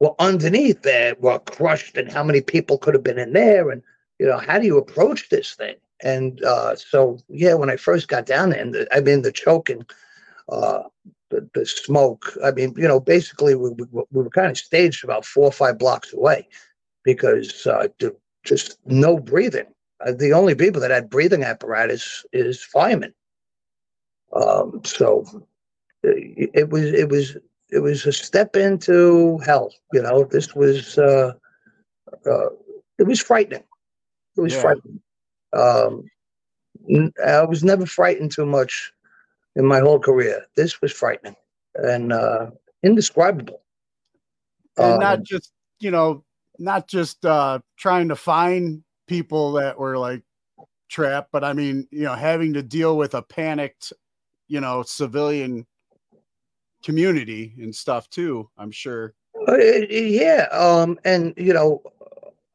[0.00, 3.70] were underneath there, were crushed, and how many people could have been in there.
[3.70, 3.82] And,
[4.18, 5.76] you know, how do you approach this thing?
[6.02, 9.32] And uh, so, yeah, when I first got down there, and the, I mean, the
[9.32, 9.84] choking,
[10.50, 10.82] uh,
[11.30, 12.36] the, the smoke.
[12.44, 15.52] I mean, you know, basically we, we, we were kind of staged about four or
[15.52, 16.48] five blocks away
[17.04, 17.88] because uh,
[18.44, 19.66] just no breathing.
[20.04, 23.14] Uh, the only people that had breathing apparatus is firemen.
[24.34, 25.24] Um, so
[26.04, 27.36] uh, it, it was it was
[27.70, 29.72] it was a step into hell.
[29.92, 31.32] You know, this was uh,
[32.26, 32.48] uh,
[32.98, 33.64] it was frightening.
[34.36, 34.60] It was Yeah.
[34.60, 35.00] frightening.
[35.52, 36.10] Um,
[37.24, 38.92] I was never frightened too much
[39.56, 40.44] in my whole career.
[40.56, 41.36] This was frightening
[41.76, 42.50] and uh,
[42.82, 43.60] indescribable.
[44.78, 46.24] and not Um, just you know
[46.58, 50.22] not just uh trying to find people that were like
[50.88, 53.92] trapped but i mean you know having to deal with a panicked
[54.48, 55.66] you know civilian
[56.84, 59.14] community and stuff too i'm sure
[59.48, 59.56] Uh,
[59.90, 61.82] yeah, um, and you know,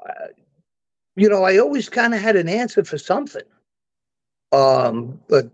[0.08, 0.28] uh,
[1.16, 3.44] you know, I always kind of had an answer for something.
[4.52, 5.52] Um, but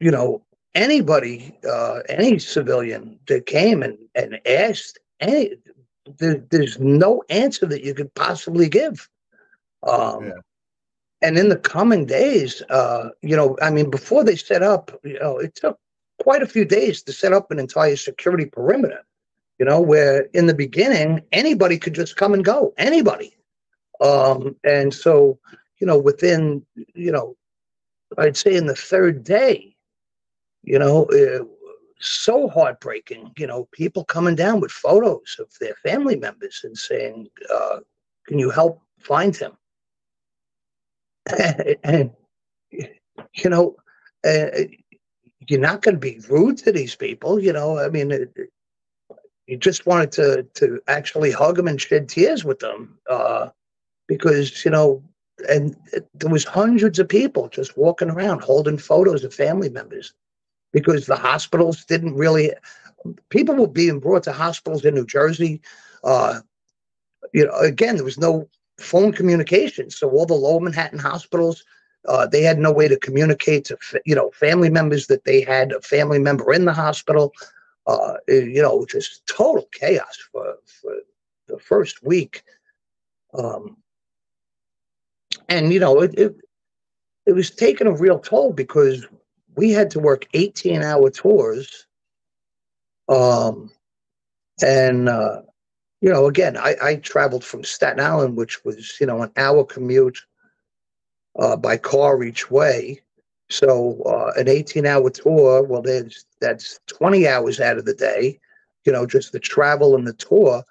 [0.00, 0.42] you know,
[0.74, 5.52] anybody, uh, any civilian that came and and asked, any,
[6.18, 9.08] there, there's no answer that you could possibly give.
[9.82, 10.32] Um,
[11.22, 15.18] and in the coming days, uh, you know, I mean, before they set up, you
[15.18, 15.78] know, it took
[16.20, 19.04] quite a few days to set up an entire security perimeter
[19.58, 23.36] you know, where in the beginning anybody could just come and go, anybody.
[24.00, 25.38] Um, and so,
[25.78, 26.64] you know, within,
[26.94, 27.36] you know,
[28.18, 29.74] I'd say in the third day,
[30.62, 31.44] you know, uh,
[32.00, 37.28] so heartbreaking, you know, people coming down with photos of their family members and saying,
[37.52, 37.80] uh,
[38.26, 39.52] can you help find him?
[41.84, 42.10] and,
[42.70, 43.76] you know,
[44.26, 44.46] uh,
[45.48, 47.40] you're not going to be rude to these people.
[47.40, 48.36] You know, I mean, it,
[49.46, 53.48] you just wanted to to actually hug them and shed tears with them uh,
[54.08, 55.02] because you know,
[55.48, 55.76] and
[56.14, 60.12] there was hundreds of people just walking around holding photos of family members
[60.76, 62.52] because the hospitals didn't really.
[63.28, 65.60] People were being brought to hospitals in New Jersey.
[66.02, 66.40] Uh,
[67.32, 68.48] you know, again, there was no
[68.78, 71.64] phone communication, so all the lower Manhattan hospitals
[72.06, 75.72] uh, they had no way to communicate to you know family members that they had
[75.72, 77.32] a family member in the hospital.
[77.86, 80.94] Uh, you know, just total chaos for for
[81.46, 82.42] the first week.
[83.34, 83.76] Um,
[85.48, 86.36] and you know, it, it
[87.26, 89.06] it was taking a real toll because
[89.56, 91.86] we had to work eighteen hour tours.
[93.08, 93.70] Um,
[94.62, 95.42] and uh,
[96.00, 99.64] you know, again, I, I traveled from Staten Island, which was you know an hour
[99.64, 100.18] commute
[101.38, 103.00] uh, by car each way.
[103.48, 108.40] So uh, an 18 hour tour, well, there's that's 20 hours out of the day,
[108.84, 110.64] you know, just the travel and the tour.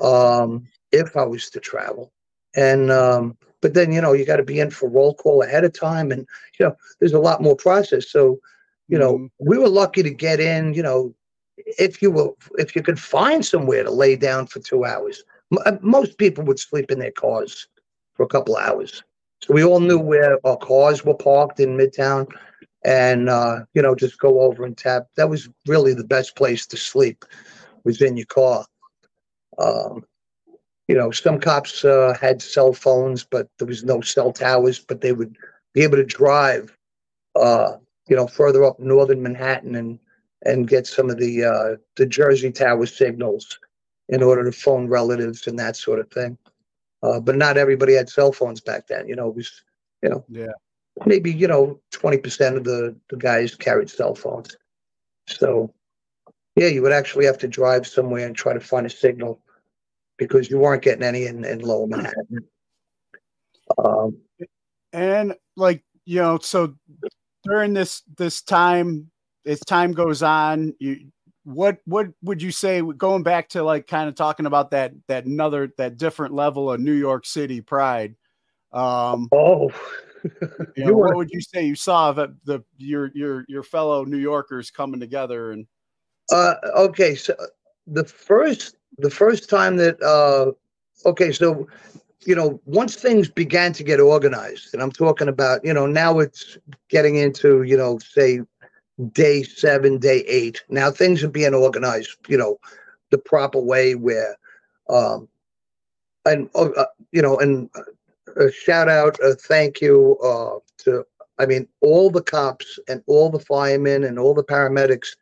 [0.00, 2.12] Um, if I was to travel,
[2.54, 3.36] and um,
[3.66, 6.12] but then you know you got to be in for roll call ahead of time,
[6.12, 6.24] and
[6.56, 8.08] you know there's a lot more process.
[8.08, 8.38] So
[8.86, 10.72] you know we were lucky to get in.
[10.72, 11.12] You know,
[11.56, 15.58] if you will, if you could find somewhere to lay down for two hours, M-
[15.66, 17.66] uh, most people would sleep in their cars
[18.14, 19.02] for a couple hours.
[19.42, 22.28] So we all knew where our cars were parked in Midtown
[22.84, 25.08] and, uh, you know, just go over and tap.
[25.16, 27.24] That was really the best place to sleep
[27.82, 28.64] was in your car.
[29.58, 30.04] Um,
[30.88, 35.00] you know, some cops uh, had cell phones, but there was no cell towers, but
[35.00, 35.36] they would
[35.74, 36.76] be able to drive,
[37.34, 37.72] uh,
[38.08, 39.98] you know, further up northern Manhattan and,
[40.44, 43.58] and get some of the, uh, the Jersey Tower signals
[44.08, 46.38] in order to phone relatives and that sort of thing.
[47.02, 49.08] Uh, but not everybody had cell phones back then.
[49.08, 49.62] You know, it was,
[50.02, 50.52] you know, Yeah.
[51.04, 54.56] maybe you know twenty percent of the the guys carried cell phones.
[55.28, 55.72] So,
[56.56, 59.40] yeah, you would actually have to drive somewhere and try to find a signal
[60.16, 62.38] because you weren't getting any in, in Lower Manhattan.
[63.78, 64.18] Um,
[64.92, 66.74] and like you know so
[67.44, 69.10] during this this time
[69.44, 71.06] as time goes on you
[71.44, 75.26] what what would you say going back to like kind of talking about that that
[75.26, 78.14] another that different level of new york city pride
[78.72, 79.70] um oh
[80.24, 80.38] you
[80.84, 84.70] know, what would you say you saw that the your your your fellow new yorkers
[84.70, 85.66] coming together and
[86.32, 87.34] Uh, okay, so
[87.86, 90.52] the first the first time that uh,
[91.08, 91.66] okay, so
[92.24, 96.18] you know once things began to get organized, and I'm talking about you know now
[96.18, 96.58] it's
[96.88, 98.40] getting into you know say
[99.12, 100.62] day seven, day eight.
[100.68, 102.58] Now things are being organized, you know,
[103.10, 104.36] the proper way where,
[104.88, 105.28] um,
[106.24, 111.04] and uh, uh, you know, and uh, a shout out, a thank you uh, to,
[111.38, 115.16] I mean, all the cops and all the firemen and all the paramedics,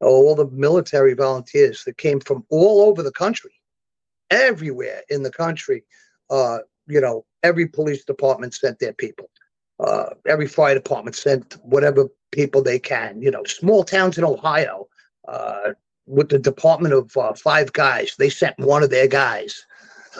[0.00, 3.52] all the military volunteers that came from all over the country,
[4.30, 5.84] everywhere in the country.
[6.30, 9.28] Uh, you know, every police department sent their people.
[9.78, 13.20] Uh, every fire department sent whatever people they can.
[13.22, 14.88] You know, small towns in Ohio,
[15.26, 15.72] uh,
[16.06, 19.64] with the Department of uh, Five Guys, they sent one of their guys.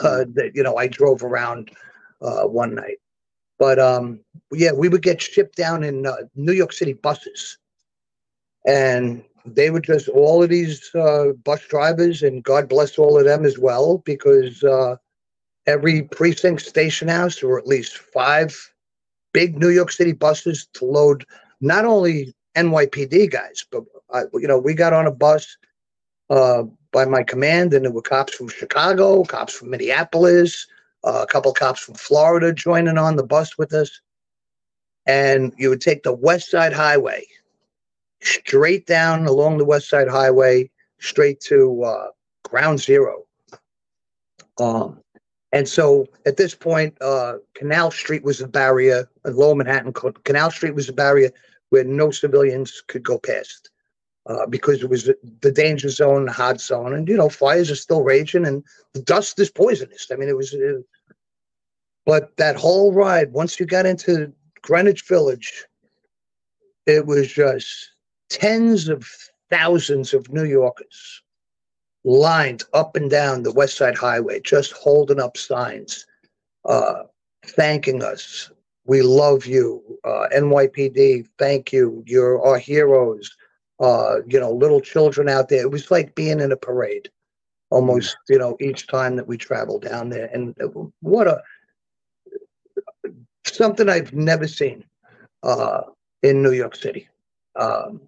[0.01, 1.69] Uh, that you know, I drove around
[2.21, 2.97] uh, one night,
[3.59, 4.21] but um,
[4.53, 7.57] yeah, we would get shipped down in uh, New York City buses,
[8.65, 13.25] and they were just all of these uh, bus drivers, and God bless all of
[13.25, 14.95] them as well, because uh,
[15.67, 18.55] every precinct station house there were at least five
[19.33, 21.25] big New York City buses to load
[21.61, 25.57] not only NYPD guys, but uh, you know we got on a bus
[26.29, 30.67] uh, by my command, and there were cops from Chicago, cops from Minneapolis,
[31.03, 34.01] uh, a couple cops from Florida joining on the bus with us,
[35.05, 37.25] and you would take the West Side Highway
[38.21, 40.69] straight down along the West Side Highway,
[40.99, 42.07] straight to uh,
[42.43, 43.25] Ground Zero.
[44.59, 44.99] Um,
[45.51, 49.93] and so at this point, uh, Canal Street was a barrier, in Lower Manhattan,
[50.23, 51.31] Canal Street was a barrier
[51.69, 53.69] where no civilians could go past
[54.27, 55.09] uh, because it was
[55.41, 56.93] the danger zone, the hot zone.
[56.93, 60.07] And, you know, fires are still raging and the dust is poisonous.
[60.11, 60.85] I mean, it was, it,
[62.05, 64.31] but that whole ride, once you got into
[64.61, 65.65] Greenwich Village,
[66.85, 67.91] it was just
[68.31, 69.05] tens of
[69.49, 71.21] thousands of New Yorkers
[72.03, 76.07] lined up and down the West Side Highway, just holding up signs,
[76.65, 77.03] uh,
[77.45, 78.49] thanking us.
[78.85, 81.27] We love you, uh, NYPD.
[81.37, 82.03] Thank you.
[82.07, 83.35] You're our heroes.
[83.79, 85.61] Uh, you know, little children out there.
[85.61, 87.09] It was like being in a parade,
[87.69, 88.15] almost.
[88.29, 90.55] You know, each time that we traveled down there, and
[91.01, 91.41] what a
[93.45, 94.83] something I've never seen
[95.43, 95.81] uh,
[96.23, 97.09] in New York City.
[97.55, 98.01] um,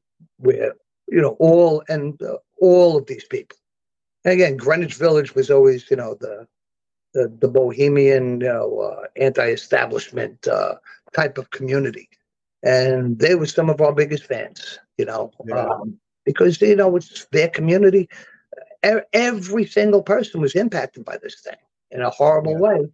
[0.43, 0.73] where
[1.09, 3.57] you know all and uh, all of these people.
[4.25, 6.47] And again, Greenwich Village was always you know the
[7.13, 10.75] the, the bohemian, you know, uh, anti-establishment uh,
[11.13, 12.09] type of community,
[12.63, 14.79] and they were some of our biggest fans.
[14.97, 15.67] You know, Yeah.
[15.67, 18.09] um, because you know it's their community.
[19.13, 21.57] Every single person was impacted by this thing
[21.91, 22.89] in a horrible way,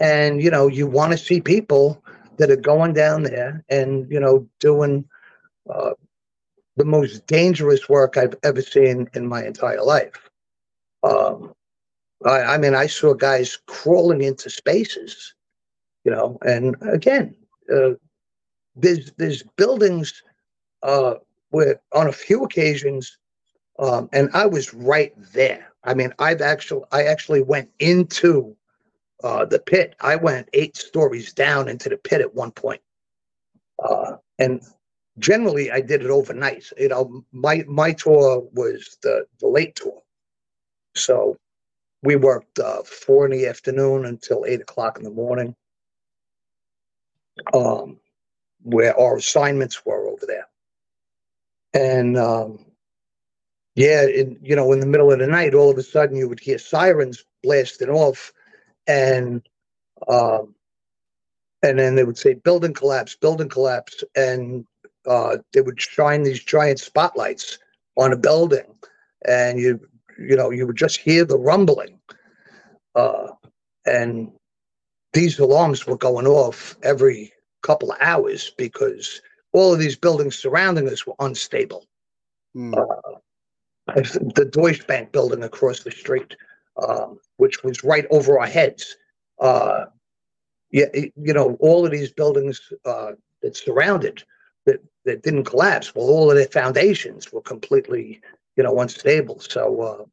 [0.00, 2.02] and you know you want to see people
[2.38, 5.04] that are going down there and you know doing
[5.70, 5.92] uh,
[6.76, 10.30] the most dangerous work I've ever seen in my entire life.
[11.02, 11.54] Um,
[12.24, 15.34] I, I mean, I saw guys crawling into spaces,
[16.04, 17.34] you know, and again,
[17.74, 17.90] uh,
[18.76, 20.22] there's there's buildings
[20.82, 21.14] uh,
[21.50, 23.18] where on a few occasions,
[23.78, 25.72] um, and I was right there.
[25.84, 28.56] I mean, I've actually I actually went into
[29.22, 29.94] uh, the pit.
[30.00, 32.80] I went eight stories down into the pit at one point,
[33.84, 34.62] uh, and
[35.18, 36.70] generally I did it overnight.
[36.78, 40.02] You know, my my tour was the the late tour,
[40.94, 41.36] so
[42.02, 45.54] we worked uh, four in the afternoon until eight o'clock in the morning.
[47.54, 47.98] Um,
[48.62, 50.46] where our assignments were over there,
[51.74, 52.64] and um,
[53.74, 56.40] yeah, you know, in the middle of the night, all of a sudden you would
[56.40, 58.32] hear sirens blasting off,
[58.86, 59.42] and
[60.08, 60.54] um,
[61.62, 64.66] and then they would say building collapse, building collapse, and
[65.06, 67.58] uh, they would shine these giant spotlights
[67.96, 68.66] on a building,
[69.26, 69.80] and you
[70.18, 71.98] you know you would just hear the rumbling,
[72.94, 73.28] uh,
[73.86, 74.30] and
[75.12, 79.20] these alarms were going off every couple of hours because
[79.52, 81.86] all of these buildings surrounding us were unstable.
[82.54, 82.74] Hmm.
[82.74, 83.12] Uh,
[83.86, 86.36] the Deutsche Bank building across the street,
[86.86, 88.96] um, which was right over our heads.
[89.40, 89.86] Uh,
[90.70, 93.12] yeah, you know, all of these buildings uh,
[93.42, 94.22] that surrounded
[94.66, 95.94] that that didn't collapse.
[95.94, 98.20] Well, all of their foundations were completely,
[98.56, 99.40] you know, unstable.
[99.40, 100.04] So, uh,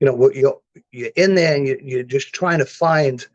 [0.00, 0.58] you know, what you're
[0.92, 3.26] you're in there and you, you're just trying to find,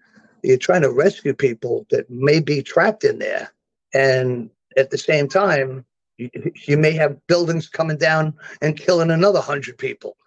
[0.43, 3.51] you're trying to rescue people that may be trapped in there,
[3.93, 5.85] and at the same time,
[6.17, 6.29] you,
[6.67, 10.17] you may have buildings coming down and killing another hundred people,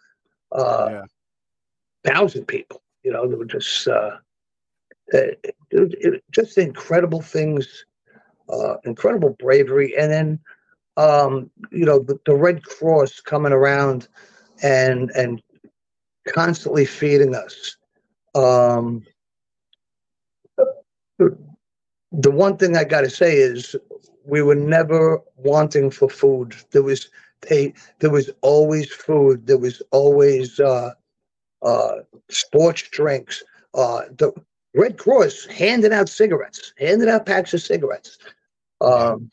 [0.53, 1.03] uh,
[2.05, 2.83] thousand people.
[3.03, 4.17] You know, they were just uh,
[5.09, 5.55] it, it,
[6.01, 7.85] it- just incredible things,
[8.51, 10.41] uh, incredible bravery, and then
[10.97, 14.09] um, you know the, the Red Cross coming around
[14.62, 15.43] and and
[16.29, 17.77] constantly feeding us.
[18.35, 19.05] Um,
[21.19, 23.77] the one thing I got to say is
[24.25, 26.55] we were never wanting for food.
[26.70, 27.09] There was
[27.49, 29.47] they there was always food.
[29.47, 30.93] There was always uh,
[31.62, 31.97] uh,
[32.29, 33.43] sports drinks.
[33.75, 34.33] Uh, the
[34.75, 38.19] Red Cross handing out cigarettes, handing out packs of cigarettes,
[38.81, 39.31] um,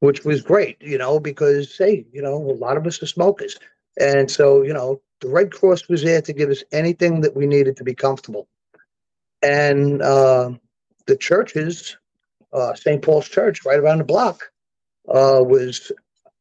[0.00, 3.58] which was great, you know, because hey, you know, a lot of us are smokers,
[3.98, 7.46] and so you know, the Red Cross was there to give us anything that we
[7.46, 8.48] needed to be comfortable,
[9.42, 10.50] and uh,
[11.06, 11.96] the churches,
[12.52, 13.02] uh, St.
[13.02, 14.50] Paul's Church, right around the block,
[15.08, 15.92] uh, was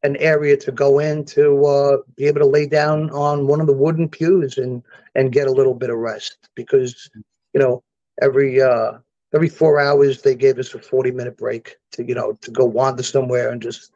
[0.03, 3.67] an area to go in to uh, be able to lay down on one of
[3.67, 4.83] the wooden pews and
[5.15, 7.09] and get a little bit of rest because
[7.53, 7.83] you know
[8.21, 8.93] every uh
[9.33, 12.65] every four hours they gave us a 40 minute break to you know to go
[12.65, 13.91] wander somewhere and just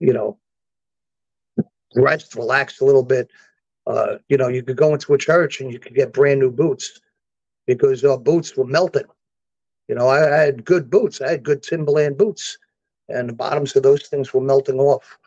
[0.00, 0.38] you know
[1.94, 3.30] rest relax a little bit.
[3.86, 6.50] Uh you know you could go into a church and you could get brand new
[6.50, 7.00] boots
[7.66, 9.04] because our boots were melting
[9.88, 11.20] you know i, I had good boots.
[11.20, 12.58] I had good timberland boots
[13.08, 15.18] and the bottoms of those things were melting off.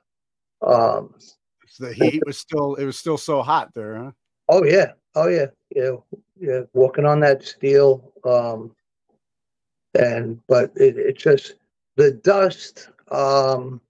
[0.61, 1.15] Um
[1.67, 4.11] So the heat was still it was still so hot there, huh?
[4.49, 5.45] Oh yeah, oh yeah,
[5.75, 5.91] yeah,
[6.39, 6.61] yeah.
[6.73, 8.75] Walking on that steel, um,
[9.93, 11.55] and but it, it just
[11.95, 12.89] the dust.
[13.11, 13.81] Um,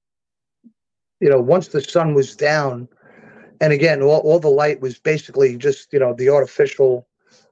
[1.19, 2.87] you know, once the sun was down,
[3.59, 7.07] and again, all, all the light was basically just you know the artificial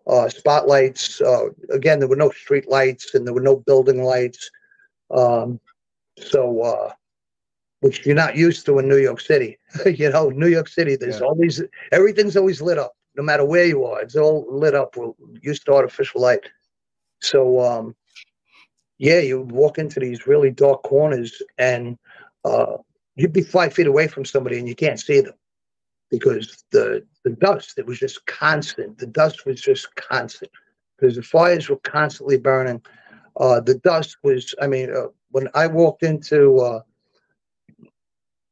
[0.08, 1.22] uh, spotlights.
[1.22, 4.50] Uh, again, there were no street lights and there were no building lights.
[5.12, 5.60] Um,
[6.18, 6.94] so, uh,
[7.82, 9.58] which you're not used to in New York City.
[9.86, 11.62] you know, New York City, there's always
[11.92, 14.02] everything's always lit up, no matter where you are.
[14.02, 14.96] It's all lit up.
[14.96, 15.12] We're
[15.42, 16.50] used to artificial light.
[17.22, 17.96] So, um,
[18.98, 21.98] yeah, you would walk into these really dark corners, and
[22.46, 22.78] uh,
[23.16, 25.36] you'd be five feet away from somebody, and you can't see them
[26.10, 27.78] because the the dust.
[27.78, 28.98] It was just constant.
[28.98, 30.52] The dust was just constant
[30.98, 32.82] because the fires were constantly burning.
[33.40, 34.56] Uh, the dust was.
[34.62, 36.82] I mean, uh, when I walked into uh,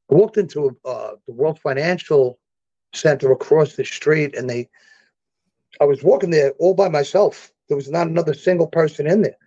[0.09, 2.39] I walked into uh, the World Financial
[2.93, 4.69] Center across the street, and they,
[5.81, 7.51] I was walking there all by myself.
[7.67, 9.37] There was not another single person in there,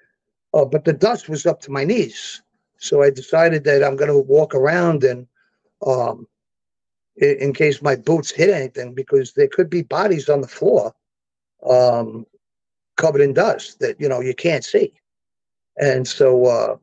[0.55, 2.43] uh, but the dust was up to my knees.
[2.79, 5.27] So I decided that I'm going to walk around and
[5.87, 6.27] um,
[7.17, 10.95] in, in case my boots hit anything, because there could be bodies on the floor,
[11.69, 12.27] um,
[12.97, 14.93] covered in dust that you know you can't see,
[15.77, 16.77] and so uh,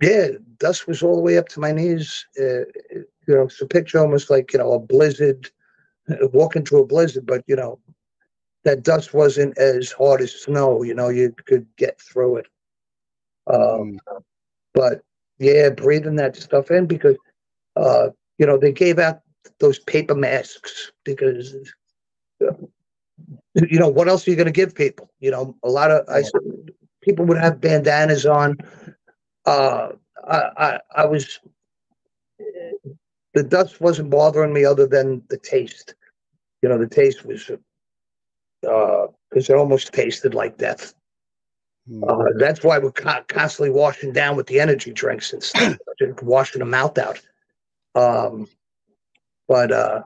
[0.00, 0.28] yeah,
[0.58, 2.26] dust was all the way up to my knees.
[2.38, 2.64] Uh,
[2.94, 5.50] you know, it's a picture almost like you know a blizzard,
[6.32, 7.78] walking through a blizzard, but you know
[8.64, 10.82] that dust wasn't as hard as snow.
[10.82, 12.46] You know, you could get through it.
[13.46, 13.98] Um,
[14.74, 15.02] But
[15.38, 17.16] yeah, breathing that stuff in because
[17.76, 19.20] uh, you know they gave out
[19.58, 21.56] those paper masks because
[22.42, 22.52] uh,
[23.54, 25.10] you know what else are you going to give people?
[25.20, 26.22] You know, a lot of I
[27.02, 28.58] people would have bandanas on.
[29.46, 29.92] Uh,
[30.28, 31.40] I, I I was
[33.34, 35.94] the dust wasn't bothering me other than the taste.
[36.62, 37.50] You know, the taste was
[38.62, 40.94] because it almost tasted like death.
[42.06, 45.76] Uh, that's why we're co- constantly washing down with the energy drinks and stuff,
[46.22, 47.20] washing the mouth out.
[47.94, 48.46] Um,
[49.48, 50.02] but uh,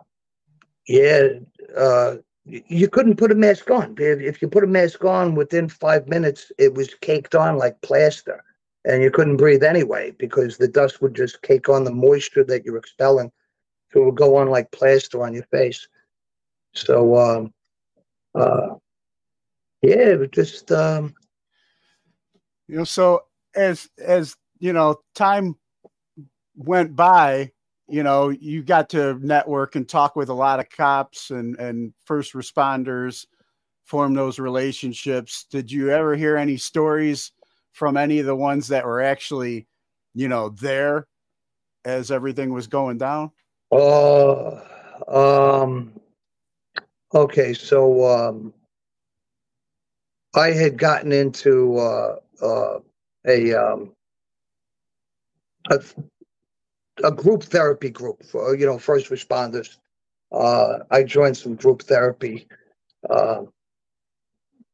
[0.89, 1.29] yeah,
[1.77, 2.17] uh,
[2.47, 3.97] you couldn't put a mask on.
[3.99, 7.81] If, if you put a mask on within five minutes, it was caked on like
[7.83, 8.43] plaster,
[8.85, 12.65] and you couldn't breathe anyway because the dust would just cake on the moisture that
[12.65, 13.31] you're expelling,
[13.93, 15.87] so it would go on like plaster on your face.
[16.75, 17.53] So, um,
[18.35, 18.75] uh,
[19.83, 21.15] yeah, it was just um,
[22.69, 23.25] you know so
[23.55, 25.57] as as you know time
[26.57, 27.51] went by
[27.89, 31.93] you know you got to network and talk with a lot of cops and and
[32.07, 33.27] first responders
[33.85, 35.45] form those relationships.
[35.51, 37.33] Did you ever hear any stories
[37.73, 39.67] from any of the ones that were actually
[40.15, 41.07] you know there
[41.85, 43.31] as everything was going down?
[43.71, 44.61] Uh,
[45.09, 45.93] um,
[47.15, 48.53] okay, so um,
[50.35, 52.79] I had gotten into uh, uh,
[53.27, 53.93] a, um,
[55.71, 55.81] a
[57.03, 59.79] a group therapy group for you know first responders.
[60.33, 62.47] Uh, I joined some group therapy.
[63.09, 63.43] Uh,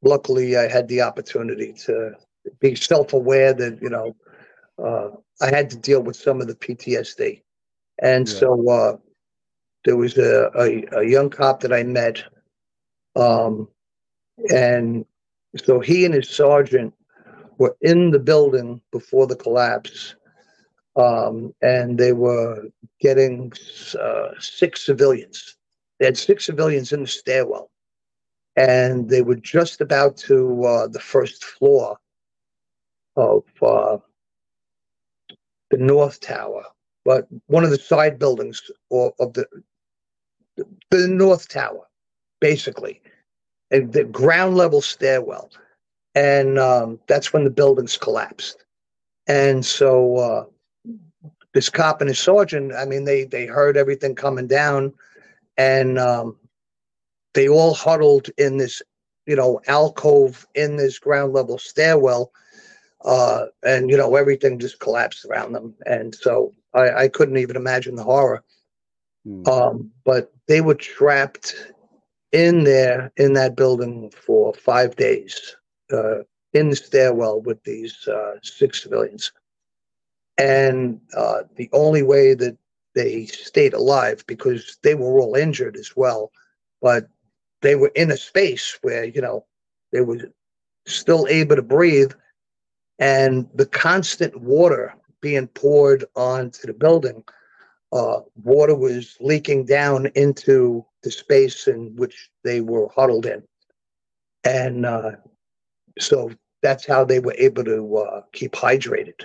[0.03, 2.12] luckily, I had the opportunity to
[2.61, 4.17] be self-aware that you know
[4.83, 5.11] uh,
[5.41, 7.43] I had to deal with some of the PTSD.
[8.03, 8.35] And Yeah.
[8.35, 8.97] so uh,
[9.85, 12.23] there was a, a, a young cop that I met.
[13.16, 13.69] Um,
[14.52, 15.05] and
[15.57, 16.94] so he and his sergeant
[17.59, 20.15] were in the building before the collapse.
[20.97, 22.65] Um, and they were
[23.01, 23.52] getting
[23.98, 25.57] uh, six civilians.
[25.98, 27.70] They had six civilians in the stairwell.
[28.57, 31.97] And they were just about to uh, the first floor
[33.16, 33.98] of uh,
[35.70, 36.65] the North Tower,
[37.05, 39.47] but one of the side buildings or of the
[40.91, 41.87] the North Tower,
[42.41, 43.01] basically,
[43.70, 45.51] and the ground level stairwell,
[46.15, 48.65] and um, that's when the buildings collapsed.
[49.27, 50.45] And so uh,
[51.55, 54.93] this cop and his sergeant, I mean, they they heard everything coming down,
[55.57, 56.37] and um,
[57.35, 58.82] they all huddled in this,
[59.27, 62.32] you know, alcove in this ground level stairwell
[63.05, 67.57] uh, and you know everything just collapsed around them, and so I, I couldn't even
[67.57, 68.43] imagine the horror.
[69.47, 71.55] Um, but they were trapped
[72.32, 75.56] in there in that building for five days
[75.92, 76.20] uh,
[76.52, 79.32] in the stairwell with these uh, six civilians,
[80.38, 82.56] and uh, the only way that
[82.94, 86.32] they stayed alive because they were all injured as well,
[86.80, 87.09] but
[87.62, 89.44] they were in a space where you know
[89.92, 90.18] they were
[90.86, 92.12] still able to breathe
[93.01, 97.24] and the constant water being poured onto the building,
[97.93, 103.43] uh, water was leaking down into the space in which they were huddled in.
[104.45, 105.12] And uh,
[105.99, 106.31] so
[106.62, 109.25] that's how they were able to uh, keep hydrated.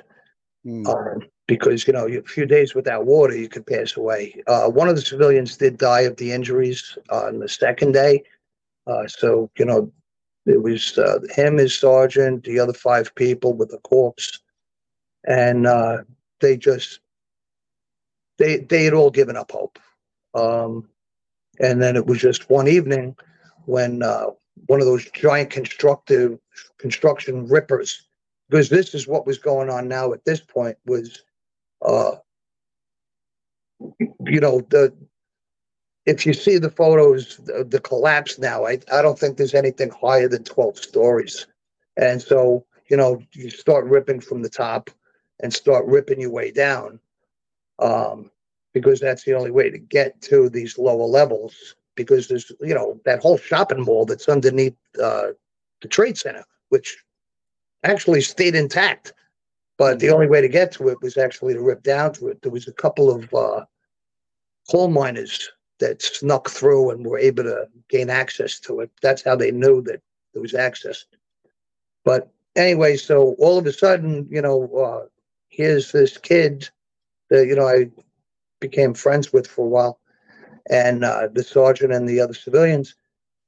[0.88, 4.42] Um, because, you know, a few days without water, you could pass away.
[4.48, 8.24] Uh, one of the civilians did die of the injuries on the second day.
[8.88, 9.92] Uh, so, you know,
[10.48, 14.40] it was uh, him, his sergeant, the other five people with the corpse,
[15.28, 15.98] and uh,
[16.40, 17.00] they just
[18.38, 19.80] they they had all given up hope.
[20.34, 20.90] Um,
[21.60, 23.16] and then it was just one evening
[23.66, 24.28] when uh,
[24.68, 26.38] one of those giant constructive
[26.78, 28.08] construction rippers,
[28.50, 31.24] because this is what was going on now at this point was,
[31.82, 32.16] uh,
[34.00, 34.94] you know the
[36.06, 39.90] if you see the photos, the, the collapse now, I, I don't think there's anything
[39.90, 41.48] higher than 12 stories.
[41.98, 44.92] And so, you know, you start ripping from the top
[45.42, 47.00] and start ripping your way down
[47.80, 48.32] um,
[48.74, 53.00] because that's the only way to get to these lower levels because there's, you know,
[53.06, 55.28] that whole shopping mall that's underneath uh,
[55.82, 57.04] the Trade Center, which
[57.84, 59.14] actually stayed intact.
[59.78, 62.42] But the only way to get to it was actually to rip down to it.
[62.42, 63.66] There was a couple of uh,
[64.70, 65.50] coal miners
[65.80, 68.92] that snuck through and were able to gain access to it.
[69.02, 70.02] That's how they knew that
[70.34, 71.06] there was access.
[72.06, 75.06] But anyway, so all of a sudden, you know, uh,
[75.50, 76.70] here's this kid
[77.30, 77.90] that you know I
[78.60, 80.00] became friends with for a while,
[80.70, 82.96] and uh, the sergeant and the other civilians,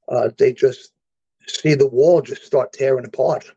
[0.08, 0.92] uh, they just
[1.46, 3.50] see the wall just start tearing apart,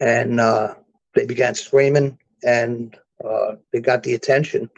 [0.00, 0.74] and uh,
[1.14, 4.70] they began screaming, and uh, they got the attention,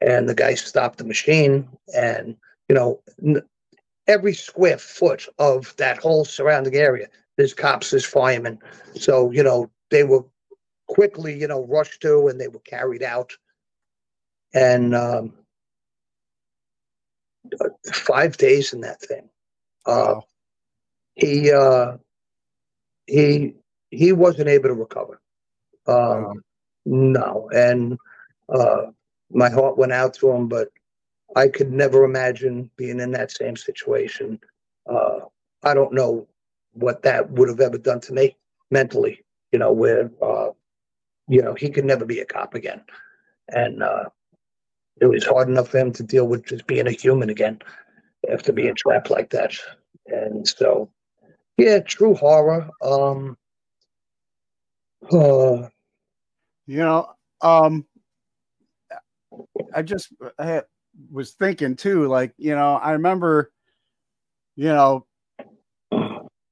[0.00, 2.36] and the guy stopped the machine, and
[2.68, 3.00] you know.
[3.24, 3.42] N-
[4.06, 8.58] Every square foot of that whole surrounding area, there's cops, there's firemen.
[8.94, 10.24] So, you know, they were
[10.86, 13.32] quickly, you know, rushed to and they were carried out.
[14.54, 15.32] And um,
[17.92, 19.28] five days in that thing.
[19.86, 20.20] Uh,
[21.16, 21.96] He uh,
[23.06, 23.54] he
[23.90, 25.20] he wasn't able to recover.
[25.86, 26.42] Um,
[26.86, 27.98] No, and
[28.48, 28.86] uh,
[29.30, 30.68] my heart went out to him, but
[31.36, 34.40] I could never imagine being in that same situation.
[34.90, 35.20] Uh,
[35.64, 36.26] I don't know
[36.72, 38.36] what that would have ever done to me
[38.70, 39.24] mentally.
[39.52, 40.50] You know, where uh,
[41.28, 42.82] you know he could never be a cop again,
[43.48, 44.06] and uh,
[45.00, 47.60] it was hard enough for him to deal with just being a human again
[48.32, 49.54] after being trapped like that.
[50.06, 50.90] And so,
[51.58, 52.68] yeah, true horror.
[52.82, 53.36] Um,
[55.12, 55.68] uh,
[56.66, 57.86] You know, um,
[59.74, 60.66] I just I had-
[61.12, 63.52] was thinking too, like, you know, I remember,
[64.56, 65.06] you know,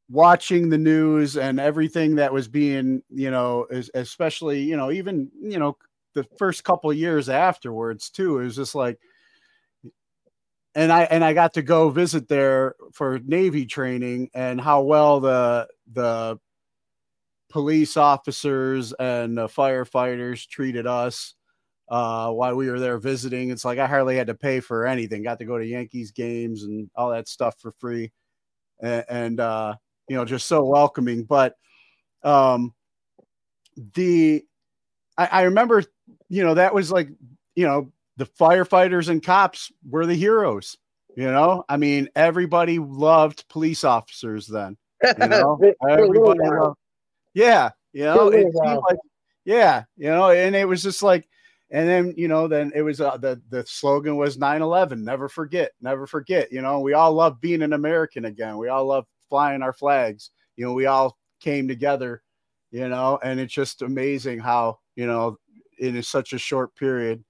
[0.08, 5.58] watching the news and everything that was being, you know, especially, you know, even, you
[5.58, 5.76] know,
[6.16, 8.40] the first couple years afterwards too.
[8.40, 8.98] It was just like,
[10.74, 15.20] and I and I got to go visit there for Navy training and how well
[15.20, 16.38] the the
[17.50, 21.34] police officers and the firefighters treated us
[21.88, 23.50] uh, while we were there visiting.
[23.50, 25.22] It's like I hardly had to pay for anything.
[25.22, 28.10] Got to go to Yankees games and all that stuff for free,
[28.80, 29.74] and, and uh,
[30.08, 31.24] you know, just so welcoming.
[31.24, 31.54] But
[32.22, 32.74] um,
[33.94, 34.42] the
[35.18, 35.82] I, I remember,
[36.28, 37.08] you know, that was like,
[37.54, 40.76] you know, the firefighters and cops were the heroes.
[41.16, 44.76] You know, I mean, everybody loved police officers then.
[45.02, 46.78] You know, For- for a little everybody loved.
[47.34, 48.98] Yeah, you know, it seemed like
[49.46, 51.28] yeah, you know, and it was just like,
[51.70, 55.72] and then you know, then it was uh, the the slogan was 9/11, never forget,
[55.80, 56.52] never forget.
[56.52, 58.58] You know, we all love being an American again.
[58.58, 60.30] We all love flying our flags.
[60.56, 62.22] You know, we all came together.
[62.72, 65.38] You know, and it's just amazing how you know
[65.78, 67.24] in such a short period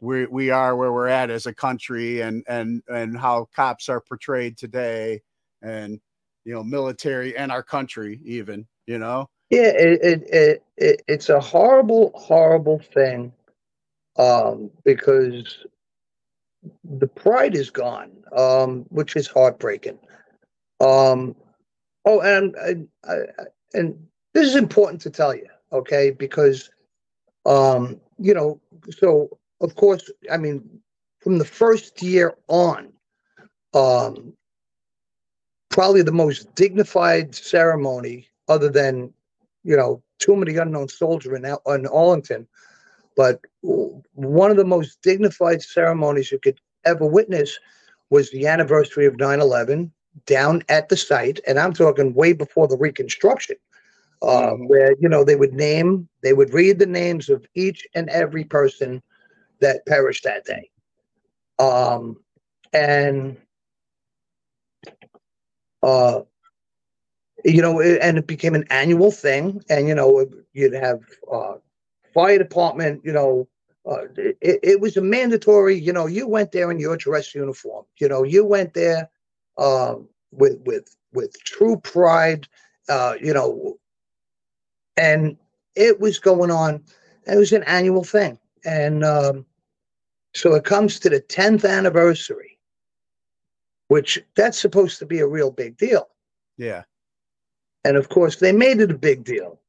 [0.00, 4.00] we we are where we're at as a country, and and and how cops are
[4.00, 5.20] portrayed today,
[5.62, 6.00] and
[6.44, 8.66] you know, military and our country even.
[8.86, 9.28] You know.
[9.50, 13.32] Yeah, it, it, it, it it's a horrible, horrible thing.
[14.16, 15.66] Um, because
[16.84, 19.98] the pride is gone, um, which is heartbreaking.
[20.80, 21.34] Um,
[22.04, 23.98] oh, and I, I- and
[24.34, 26.12] this is important to tell you, okay?
[26.12, 26.70] Because
[27.46, 28.60] um, you know,
[28.90, 30.80] so of course, I mean,
[31.20, 32.92] from the first year on,
[33.72, 34.34] um,
[35.70, 39.12] probably the most dignified ceremony, other than
[39.64, 42.46] you know, Tomb of the Unknown Soldier in, in Arlington,
[43.16, 47.58] but one of the most dignified ceremonies you could ever witness
[48.10, 49.90] was the anniversary of 9/11
[50.26, 53.56] down at the site, and I'm talking way before the Reconstruction,
[54.24, 58.08] uh, where you know they would name, they would read the names of each and
[58.10, 59.02] every person
[59.60, 60.70] that perished that day,
[61.58, 62.16] um,
[62.72, 63.36] and
[65.82, 66.20] uh,
[67.44, 69.62] you know, it, and it became an annual thing.
[69.68, 71.00] And you know, you'd have
[71.32, 71.54] uh,
[72.12, 73.02] fire department.
[73.04, 73.48] You know,
[73.90, 75.76] uh, it, it was a mandatory.
[75.76, 77.84] You know, you went there in your dress uniform.
[78.00, 79.10] You know, you went there
[79.58, 82.48] um, with with with true pride.
[82.88, 83.78] Uh, you know,
[84.96, 85.36] and
[85.74, 86.82] it was going on.
[87.26, 89.46] It was an annual thing, and um,
[90.34, 92.58] so it comes to the tenth anniversary,
[93.88, 96.08] which that's supposed to be a real big deal.
[96.58, 96.82] Yeah.
[97.84, 99.60] And of course, they made it a big deal.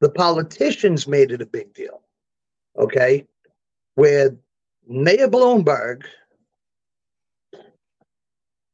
[0.00, 2.02] The politicians made it a big deal.
[2.76, 3.26] Okay.
[3.94, 4.34] Where
[4.86, 6.02] Mayor Bloomberg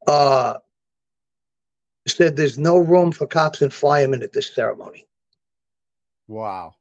[0.07, 0.55] uh,
[2.07, 5.07] said there's no room for cops and firemen at this ceremony.
[6.31, 6.77] Wow.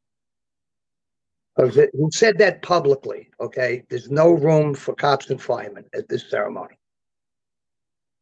[1.57, 3.29] Who said that publicly.
[3.41, 3.83] Okay.
[3.89, 6.77] There's no room for cops and firemen at this ceremony.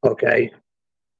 [0.05, 0.51] Okay.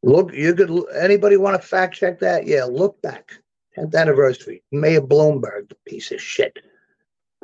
[0.03, 2.47] Look, you could, anybody want to fact check that?
[2.47, 3.33] Yeah, look back
[3.77, 4.63] 10th anniversary.
[4.71, 6.57] Mayor Bloomberg, piece of shit.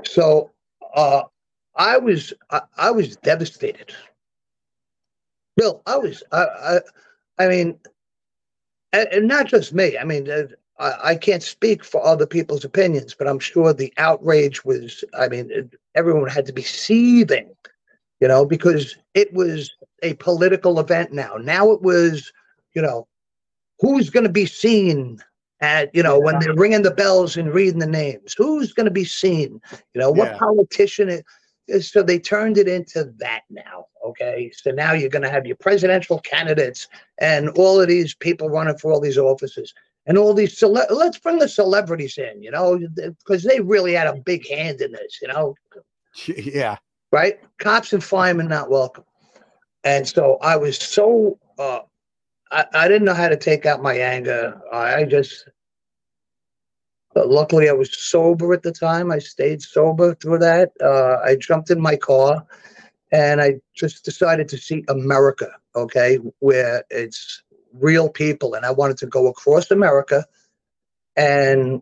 [0.05, 0.49] So
[0.95, 1.23] uh,
[1.75, 3.93] I was I, I was devastated.
[5.57, 6.79] Bill, I was I I,
[7.39, 7.77] I mean,
[8.93, 9.97] and, and not just me.
[9.97, 10.47] I mean, uh,
[10.79, 15.03] I, I can't speak for other people's opinions, but I'm sure the outrage was.
[15.17, 17.49] I mean, it- everyone had to be seething,
[18.19, 19.71] you know, because it was
[20.01, 21.35] a political event now.
[21.35, 22.31] Now it was,
[22.73, 23.07] you know,
[23.79, 25.19] who's going to be seen
[25.61, 28.33] at, you know, when they're ringing the bells and reading the names.
[28.35, 29.61] Who's going to be seen?
[29.93, 30.37] You know, what Yeah.
[30.39, 31.09] politician?
[31.09, 31.25] It,
[31.67, 33.85] is- so they turned it into that now.
[34.05, 36.87] Okay, so now you're going to have your presidential candidates
[37.19, 39.73] and all of these people running for all these offices
[40.05, 44.07] and all these cele- let's bring the celebrities in, you know, because they really had
[44.07, 45.55] a big hand in this, you know,
[46.27, 46.77] Yeah.
[47.11, 47.39] right?
[47.59, 49.05] Cops and firemen not welcome.
[49.83, 51.79] And so I was so uh
[52.51, 54.59] I, I didn't know how to take out my anger.
[54.71, 55.47] I just
[57.15, 59.11] luckily I was sober at the time.
[59.11, 60.71] I stayed sober through that.
[60.81, 62.45] Uh I jumped in my car
[63.11, 67.43] and I just decided to see America, okay, where it's
[67.79, 70.25] real people and I wanted to go across America
[71.15, 71.81] and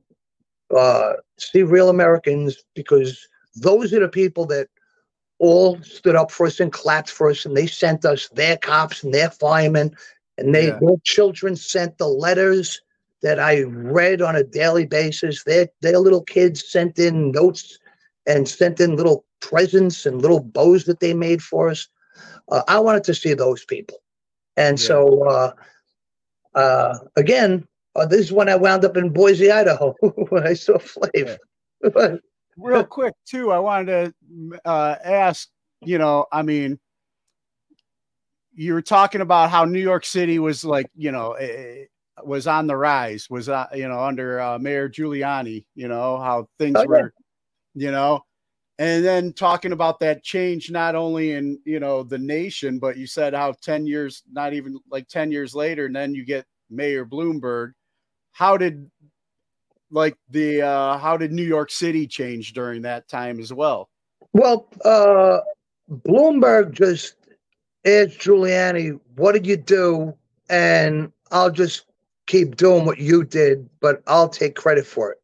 [0.76, 4.68] uh see real Americans because those are the people that
[5.40, 9.04] all stood up for us and clapped for us, and they sent us their cops
[9.04, 9.96] and their firemen,
[10.38, 10.80] and they Yeah.
[10.80, 12.80] their children sent the letters
[13.24, 15.44] that I read on a daily basis.
[15.44, 17.80] Their their little kids sent in notes
[18.28, 21.88] and sent in little presents and little bows that they made for us.
[22.50, 23.98] Uh, I wanted to see those people,
[24.58, 24.88] and Yeah.
[24.88, 25.54] so uh,
[26.56, 29.94] uh, again, uh, this is when I wound up in Boise, Idaho,
[30.30, 31.38] when I saw Flav.
[32.58, 35.50] real quick too i wanted to uh, ask
[35.84, 36.78] you know i mean
[38.54, 41.86] you were talking about how new york city was like you know eh,
[42.24, 46.48] was on the rise was uh, you know under uh, mayor giuliani you know how
[46.60, 46.88] things Oh, yeah.
[46.88, 47.14] were
[47.74, 48.22] you know
[48.82, 53.06] and then talking about that change not only in you know the nation but you
[53.06, 57.06] said how 10 years not even like 10 years later and then you get mayor
[57.06, 57.74] bloomberg
[58.32, 58.90] how did
[59.92, 63.88] like the uh how did new york city change during that time as well
[64.34, 65.40] Well, uh,
[66.08, 67.16] Bloomberg just
[67.86, 70.14] asked Giuliani, "What did you do?"
[70.50, 71.86] And I'll just
[72.28, 75.20] keep doing what you did, but I'll take credit for it.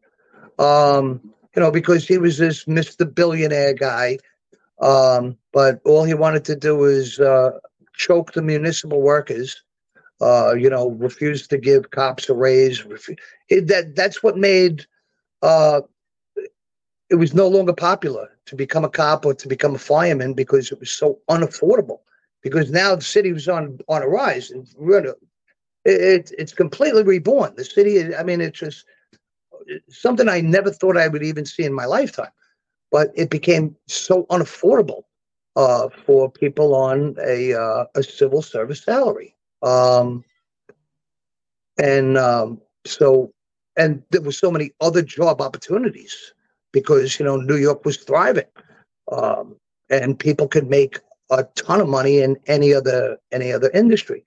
[0.60, 3.04] Um, you know, because he was this Mr.
[3.14, 4.20] Billionaire guy,
[4.80, 7.50] um, but all he wanted to do was uh,
[7.96, 9.64] choke the municipal workers.
[10.22, 12.86] Uh, you know, refuse to give cops a raise.
[13.50, 14.86] It, that that's what made
[15.42, 15.82] uh,
[17.10, 20.72] it was no longer popular to become a cop or to become a fireman because
[20.72, 22.00] it was so unaffordable.
[22.44, 25.18] Because now the city was on on a rise, and we're it,
[25.86, 27.56] it it's completely reborn.
[27.58, 28.86] The city, I mean, it's just
[29.90, 32.32] something I never thought I would even see in my lifetime.
[32.92, 35.04] But it became so unaffordable
[35.58, 40.24] uh, for people on a uh, a civil service salary, um,
[41.78, 43.34] and um, so
[43.76, 46.34] and there were so many other job opportunities
[46.72, 48.46] because you know New York was thriving,
[49.12, 49.56] um,
[49.90, 51.00] and people could make
[51.32, 54.24] a ton of money in any other any other industry,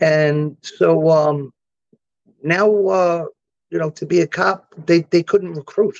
[0.00, 1.52] and so um,
[2.44, 3.24] now uh,
[3.74, 5.98] you know to be a cop they they couldn't recruit,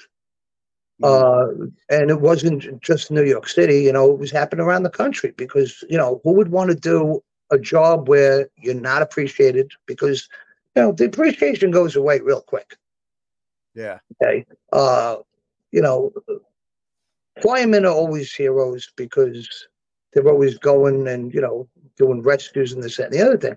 [1.03, 1.49] uh,
[1.91, 3.83] and it wasn't just New York City.
[3.83, 6.77] You know, it was happening around the country because you know who would want to
[6.77, 10.29] do a job where you're not appreciated because
[10.77, 12.77] you know the appreciation goes away real quick.
[13.75, 14.47] yeah Okay.
[14.73, 15.17] Uh,
[15.73, 16.13] you know,
[17.43, 19.67] firemen are always heroes because
[20.13, 23.57] they're always going and, you know, doing rescues and this, and the other thing.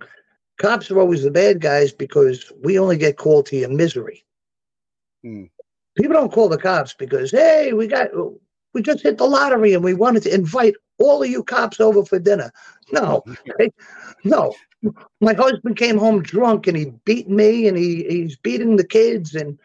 [0.57, 4.25] Cops are always the bad guys because we only get called to your misery.
[5.23, 5.45] Hmm.
[5.95, 8.09] People don't call the cops because, hey, we got,
[8.73, 12.03] we just hit the lottery and we wanted to invite all of you cops over
[12.05, 12.51] for dinner.
[12.91, 13.23] No,
[14.23, 14.53] no.
[15.21, 19.35] My husband came home drunk and he beat me and he, he's beating the kids
[19.35, 19.57] and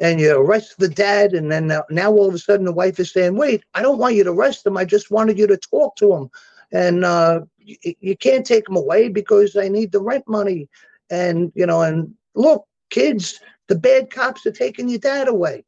[0.00, 2.98] and you arrest the dad, and then now, now all of a sudden the wife
[2.98, 4.76] is saying, "Wait, I don't want you to arrest him.
[4.76, 6.30] I just wanted you to talk to him,
[6.72, 10.68] and uh, you, you can't take them away because I need the rent money."
[11.10, 15.64] And you know, and look, kids, the bad cops are taking your dad away,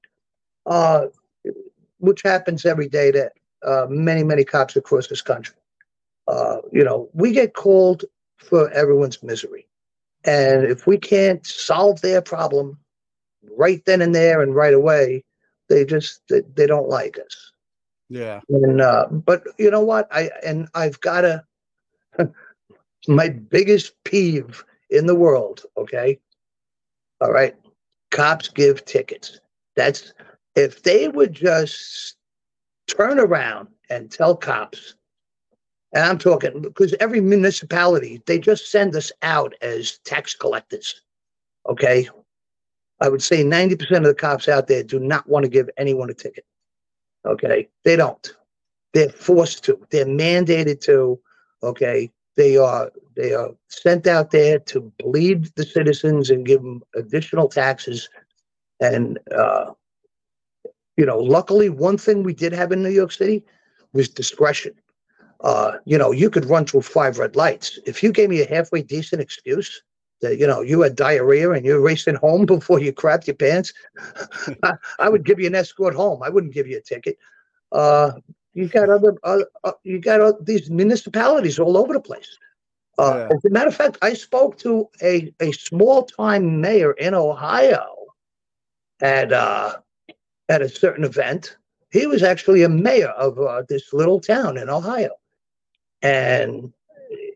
[0.67, 1.07] uh,
[1.99, 3.31] which happens every day to
[3.65, 5.57] uh, many, many cops across this country.
[6.29, 8.05] Uh, you know, we get called
[8.39, 9.67] for everyone's misery,
[10.25, 12.79] and if we can't solve their problem
[13.57, 15.25] right then and there and right away,
[15.69, 17.52] they just they, they don't like us.
[18.13, 20.07] Yeah And uh, but you know what?
[20.13, 21.43] I and I've got a
[23.09, 25.65] my biggest peeve in the world.
[25.79, 26.21] Okay,
[27.23, 27.57] all right.
[28.11, 29.41] cops give tickets.
[29.77, 30.13] That's
[30.55, 32.17] if they would just
[32.87, 34.95] turn around and tell cops,
[35.95, 41.03] and I'm talking because every municipality, they just send us out as tax collectors.
[41.67, 42.09] Okay.
[43.01, 46.09] I would say 90% of the cops out there do not want to give anyone
[46.11, 46.45] a ticket.
[47.27, 47.69] Okay.
[47.85, 48.35] They don't.
[48.93, 49.79] They're forced to.
[49.91, 51.19] They're mandated to.
[51.63, 52.11] Okay.
[52.37, 57.49] They are they are sent out there to bleed the citizens and give them additional
[57.49, 58.09] taxes.
[58.81, 59.73] And uh,
[60.97, 63.45] you know, luckily, one thing we did have in New York City
[63.93, 64.75] was discretion.
[65.41, 67.79] Uh, you know, you could run through five red lights.
[67.85, 69.83] If you gave me a halfway decent excuse
[70.23, 73.73] that, you know, you had diarrhea and you're racing home before you crapped your pants,
[74.63, 76.23] I, I would give you an escort home.
[76.23, 77.19] I wouldn't give you a ticket.
[77.71, 78.13] Uh,
[78.55, 82.39] you got other, uh, uh, you got uh, these municipalities all over the place.
[82.99, 87.15] Uh, As a matter of fact, I spoke to a, a small time mayor in
[87.15, 87.87] Ohio
[89.01, 89.77] at uh,
[90.51, 91.57] at a certain event.
[91.91, 95.11] He was actually a mayor of uh, this little town in Ohio,
[96.03, 96.71] and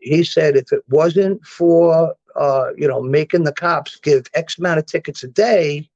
[0.01, 4.79] he said if it wasn't for uh, you know making the cops give X amount
[4.79, 5.89] of tickets a day,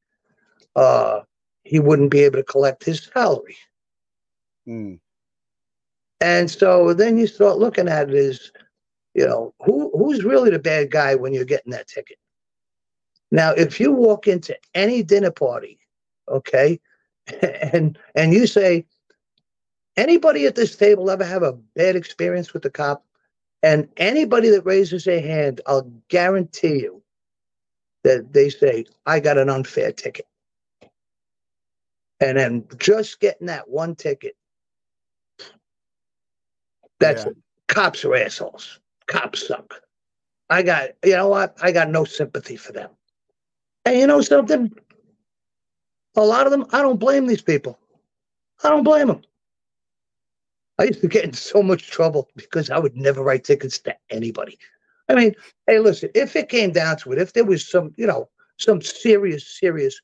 [0.75, 1.21] uh,
[1.63, 3.57] he wouldn't be able to collect his salary.
[4.65, 4.95] Hmm.
[6.19, 8.51] And so then you start looking at it as,
[9.15, 12.17] you know, who who's really the bad guy when you're getting that ticket?
[13.31, 15.79] Now, if you walk into any dinner party,
[16.27, 16.79] okay,
[17.73, 18.85] and and you say,
[19.97, 23.03] anybody at this table ever have a bad experience with the cop?
[23.63, 27.03] And anybody that raises their hand, I'll guarantee you
[28.03, 30.27] that they say, I got an unfair ticket.
[32.19, 34.35] And then just getting that one ticket
[36.99, 37.31] that's Yeah.
[37.67, 38.79] Cops are assholes.
[39.07, 39.81] Cops suck.
[40.49, 41.57] I got, you know what?
[41.61, 42.91] I got no sympathy for them.
[43.85, 44.71] And you know something?
[46.15, 47.79] A lot of them, I don't blame these people.
[48.63, 49.21] I don't blame them.
[50.79, 53.95] I used to get in so much trouble because I would never write tickets to
[54.09, 54.57] anybody.
[55.09, 55.35] I mean,
[55.67, 58.81] hey, listen, if it came down to it, if there was some, you know, some
[58.81, 59.99] serious, serious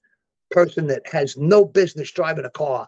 [0.52, 2.88] person that has no business driving a car,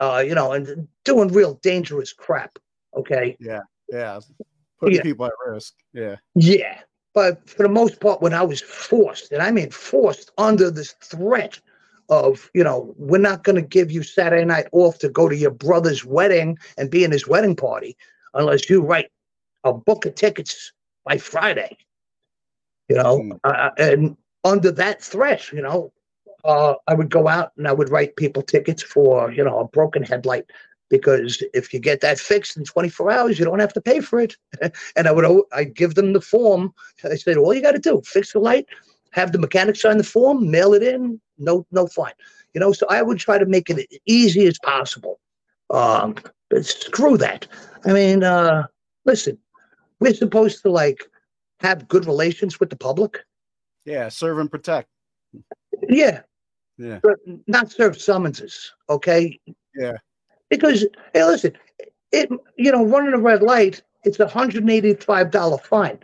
[0.00, 2.58] uh, you know, and doing real dangerous crap,
[2.96, 3.60] okay, Yeah.
[3.88, 4.20] Yeah.
[4.80, 5.02] Putting Yeah.
[5.02, 5.74] people at risk.
[5.92, 6.16] Yeah.
[6.34, 6.80] Yeah,
[7.14, 10.92] but for the most part, when I was forced, and I mean forced under this
[10.92, 11.60] threat
[12.10, 15.36] of, you know, we're not going to give you Saturday night off to go to
[15.36, 17.96] your brother's wedding and be in his wedding party
[18.34, 19.10] unless you write
[19.64, 20.72] a book of tickets
[21.04, 21.76] by Friday,
[22.88, 25.92] you know, uh, and under that threat, you know,
[26.44, 29.68] uh, I would go out and I would write people tickets for, you know, a
[29.68, 30.44] broken headlight.
[30.88, 34.18] Because if you get that fixed in 24 hours, you don't have to pay for
[34.18, 34.36] it.
[34.96, 36.74] and I would, I'd give them the form.
[37.04, 38.66] I said, all you got to do, fix the light,
[39.12, 42.12] have the mechanic sign the form, mail it in, no, no fine.
[42.54, 45.20] You know, so I would try to make it as easy as possible.
[45.70, 46.16] Um,
[46.48, 47.46] but screw that.
[47.84, 48.66] I mean, uh,
[49.04, 49.38] listen,
[50.00, 51.04] we're supposed to like
[51.60, 53.18] have good relations with the public.
[53.84, 54.08] Yeah.
[54.08, 54.88] Serve and protect.
[55.88, 56.22] Yeah,
[56.76, 56.98] Yeah.
[57.02, 57.16] but
[57.46, 58.72] not serve summonses.
[58.88, 59.38] Okay,
[59.74, 59.96] Yeah.
[60.50, 60.84] because
[61.14, 61.52] hey, listen,
[62.12, 65.98] it you know running a red light, it's a hundred and eighty-five dollar fine,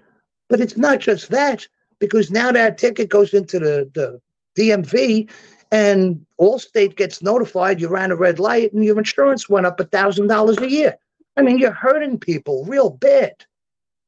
[0.48, 1.66] but it's not just that
[1.98, 4.20] because now that ticket goes into the the
[4.58, 5.28] DMV,
[5.72, 9.84] and Allstate gets notified you ran a red light and your insurance went up a
[9.84, 10.96] thousand dollars a year.
[11.36, 13.44] I mean, you're hurting people real bad,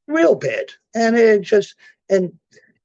[0.07, 1.75] real bad, and it just
[2.09, 2.33] and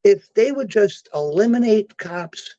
[0.04, 2.56] if they would just eliminate cops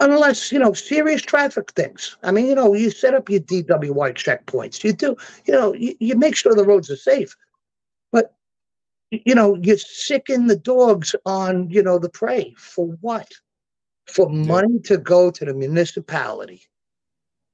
[0.00, 2.16] unless you know serious traffic things.
[2.22, 4.82] I mean, you know, you set up your DWI checkpoints.
[4.82, 7.36] You do, you know, you, you make sure the roads are safe.
[9.10, 13.30] You know, you sicken the dogs on you know the prey for what?
[14.06, 16.62] For money to go to the municipality.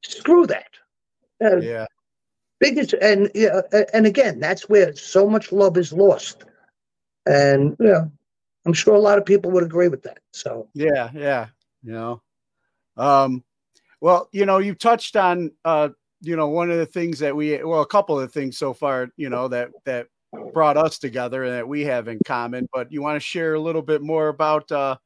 [0.02, 0.68] Screw that.
[1.42, 1.86] Uh, Yeah.
[2.60, 3.60] biggest and yeah,
[3.92, 6.44] and again, that's where so much love is lost.
[7.26, 8.10] And you know,
[8.66, 10.20] I'm sure a lot of people would agree with that.
[10.32, 11.48] So Yeah, yeah,
[11.82, 12.22] you know.
[12.96, 13.44] Um
[14.00, 15.90] well, you know, you touched on uh
[16.22, 19.10] you know, one of the things that we well, a couple of things so far,
[19.16, 20.08] you know, that that
[20.52, 23.60] brought us together and that we have in common, but you want to share a
[23.60, 24.96] little bit more about uh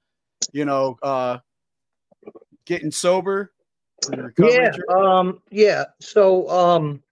[0.52, 1.38] you know, uh
[2.66, 3.52] getting sober
[4.38, 7.02] yeah um yeah so um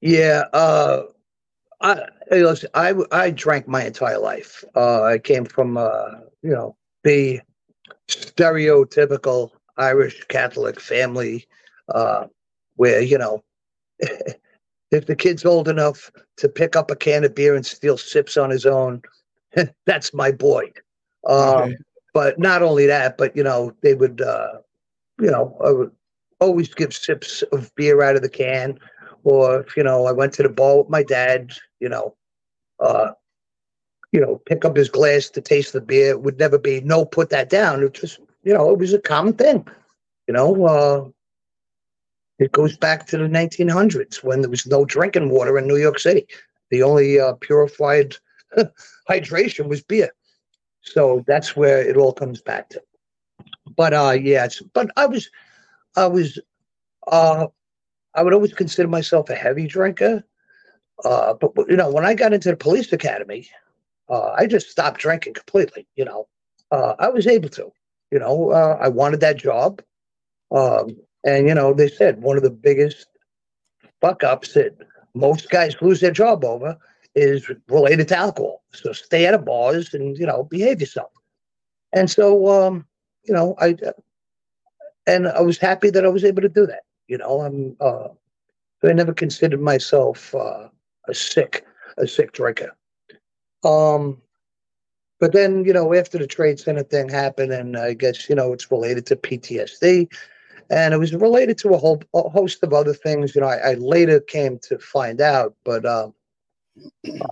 [0.00, 1.02] yeah uh
[1.80, 4.64] i listen i i drank my entire life.
[4.74, 6.10] Uh i came from uh
[6.42, 7.40] you know the
[8.08, 11.46] stereotypical irish catholic family
[11.94, 12.26] uh
[12.76, 13.42] where you know
[14.90, 18.36] if the kid's old enough to pick up a can of beer and steal sips
[18.36, 19.02] on his own
[19.86, 20.70] that's my boy
[21.28, 21.76] um Okay.
[22.14, 24.58] but not only that, but you know, they would, uh,
[25.20, 25.90] you know, I would
[26.40, 28.78] always give sips of beer out of the can,
[29.24, 32.14] or if you know, I went to the bar with my dad, you know,
[32.80, 33.10] uh,
[34.12, 36.10] you know, pick up his glass to taste the beer.
[36.10, 37.82] It would never be no, put that down.
[37.82, 39.66] It just, you know, it was a common thing.
[40.26, 41.08] You know, uh,
[42.40, 45.98] it goes back to the 1900s when there was no drinking water in New York
[45.98, 46.26] City.
[46.70, 48.16] The only uh, purified
[49.08, 50.10] hydration was beer.
[50.80, 52.82] So that's where it all comes back to.
[53.76, 55.30] But uh, yeah, it's, but I was,
[55.96, 56.38] I was,
[57.06, 57.46] uh,
[58.14, 60.24] I would always consider myself a heavy drinker.
[61.04, 63.48] Uh, but you know, when I got into the police academy,
[64.08, 65.86] uh, I just stopped drinking completely.
[65.96, 66.28] You know,
[66.70, 67.70] uh, I was able to.
[68.10, 69.82] You know, uh, I wanted that job,
[70.50, 73.06] um, and you know, they said one of the biggest
[74.00, 74.76] fuck ups that
[75.14, 76.76] most guys lose their job over
[77.14, 78.62] is related to alcohol.
[78.72, 81.10] So stay out of bars and you know behave yourself.
[81.92, 82.86] And so, um,
[83.24, 83.76] you know, I
[85.06, 86.84] and I was happy that I was able to do that.
[87.08, 87.76] You know, I'm.
[87.80, 88.08] Uh,
[88.82, 90.68] I never considered myself uh,
[91.06, 91.66] a sick
[91.98, 92.74] a sick drinker.
[93.62, 94.22] Um,
[95.18, 98.52] but then you know after the trade center thing happened, and I guess you know
[98.52, 100.08] it's related to PTSD,
[100.70, 103.34] and it was related to a whole a host of other things.
[103.34, 106.14] You know, I, I later came to find out, but um,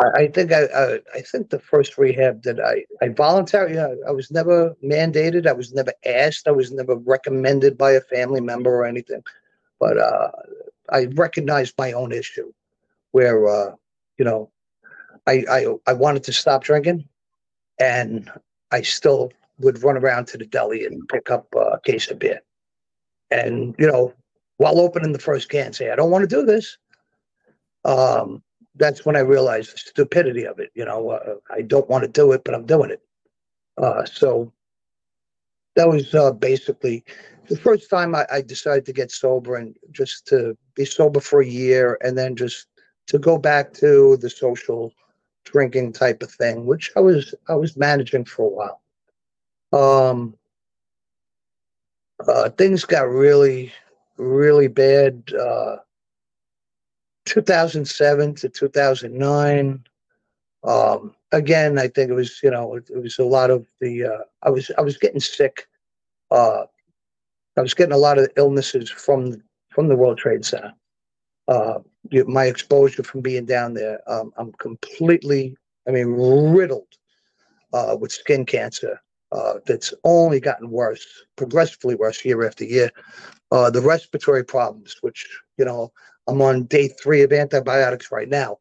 [0.01, 3.79] I, I think I, I I think the first rehab that I I voluntarily you
[3.79, 8.01] know, I was never mandated, I was never asked, I was never recommended by a
[8.01, 9.23] family member or anything,
[9.81, 10.31] but uh,
[10.91, 12.53] I recognized my own issue,
[13.13, 13.75] where uh,
[14.19, 14.51] you know
[15.27, 17.09] I, I I wanted to stop drinking,
[17.79, 18.31] and
[18.73, 22.41] I still would run around to the deli and pick up a case of beer,
[23.31, 24.15] and you know
[24.57, 26.79] while opening the first can, say I don't want to do this.
[27.85, 28.43] Um,
[28.75, 30.71] that's when I realized the stupidity of it.
[30.75, 33.01] You know, uh, I don't want to do it, but I'm doing it.
[33.77, 34.53] Uh, so
[35.77, 37.05] that was uh, basically
[37.49, 41.41] the first time I, I decided to get sober and just to be sober for
[41.41, 42.67] a year and then just
[43.07, 44.93] to go back to the social
[45.45, 48.55] drinking type of thing, which I was I was managing for a
[49.71, 50.11] while.
[50.11, 50.35] Um,
[52.27, 53.73] uh, things got really,
[54.17, 55.33] really bad.
[55.33, 55.77] Uh,
[57.27, 59.85] 2007 to 2009.
[60.65, 64.05] Um, again, I think it was you know it, it was a lot of the
[64.05, 65.69] uh, I was I was getting sick.
[66.31, 66.65] Uh,
[67.57, 70.73] I was getting a lot of illnesses from from the World Trade Center.
[71.47, 71.79] Uh,
[72.27, 76.89] my exposure from being down there, um, I'm completely, I mean, riddled
[77.73, 79.01] uh, with skin cancer.
[79.31, 81.07] Uh, that's only gotten worse,
[81.37, 82.91] progressively worse year after year.
[83.51, 85.27] Uh, the respiratory problems, which
[85.59, 85.93] you know,
[86.27, 88.59] I'm on day three of antibiotics right now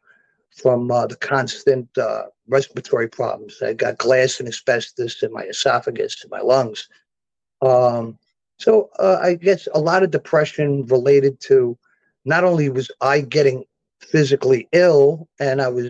[0.56, 3.62] from uh, the constant uh, respiratory problems.
[3.62, 6.90] I got glass and asbestos in my esophagus and my lungs.
[7.62, 8.18] Um,
[8.58, 11.78] so uh, I guess a lot of depression related to
[12.26, 13.66] not only was I getting
[14.00, 15.88] physically ill and I was,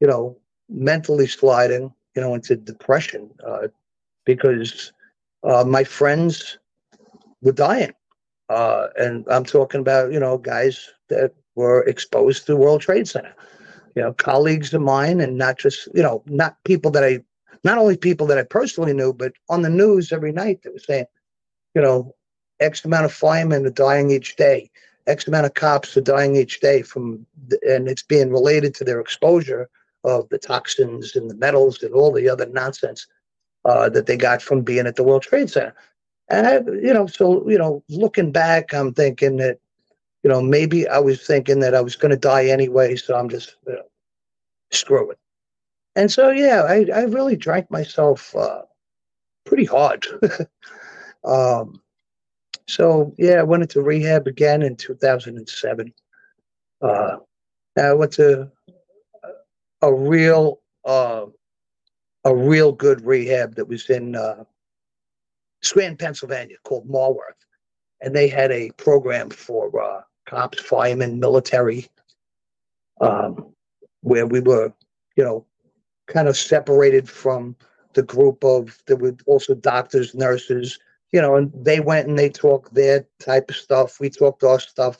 [0.00, 0.36] you know,
[0.68, 3.68] mentally sliding, you know, into depression uh,
[4.24, 4.92] because
[5.44, 6.58] uh, my friends
[7.42, 7.92] were dying.
[8.48, 13.34] Uh, and I'm talking about, you know, guys that were exposed to World Trade Center,
[13.94, 17.20] you know, colleagues of mine, and not just, you know, not people that I,
[17.62, 20.84] not only people that I personally knew, but on the news every night that was
[20.84, 21.06] saying,
[21.74, 22.14] you know,
[22.58, 24.70] X amount of firemen are dying each day,
[25.06, 28.84] X amount of cops are dying each day from, the, and it's being related to
[28.84, 29.68] their exposure
[30.04, 33.06] of the toxins and the metals and all the other nonsense
[33.70, 35.74] uh, that they got from being at the World Trade Center.
[36.28, 39.58] And I, you know, so you know, looking back, I'm thinking that,
[40.24, 43.28] you know, maybe I was thinking that I was going to die anyway, so I'm
[43.28, 43.82] just you know,
[44.72, 45.18] screw it.
[45.94, 48.62] And so yeah, I I really drank myself uh,
[49.44, 50.04] pretty hard.
[51.24, 51.80] um,
[52.66, 55.92] so yeah, I went into rehab again in 2007.
[56.82, 57.16] Uh,
[57.76, 58.50] I went to
[59.82, 61.26] a real uh,
[62.24, 64.44] a real good rehab that was in uh,
[65.62, 67.44] Scranton, Pennsylvania, called Marworth,
[68.00, 71.86] and they had a program for uh, cops, firemen, military,
[73.00, 73.52] um,
[74.02, 74.72] where we were,
[75.16, 75.44] you know,
[76.06, 77.56] kind of separated from
[77.94, 80.78] the group of there were also doctors, nurses,
[81.12, 83.98] you know, and they went and they talked their type of stuff.
[84.00, 84.98] We talked our stuff,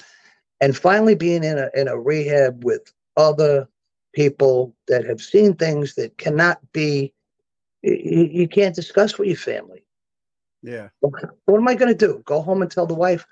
[0.61, 3.69] and finally being in a in a rehab with other
[4.13, 7.13] people that have seen things that cannot be
[7.83, 9.85] you, you can't discuss with your family
[10.63, 10.89] Yeah.
[11.01, 12.23] what am I going to do?
[12.25, 13.27] Go home and tell the wife,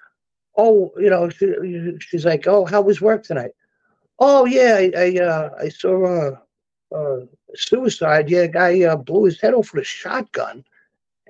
[0.57, 3.51] oh, you know, she, she's like, oh, how was work tonight?
[4.19, 8.29] Oh yeah, I I, uh, I saw a, a suicide.
[8.31, 10.65] Yeah, a guy uh, blew his head off with a shotgun,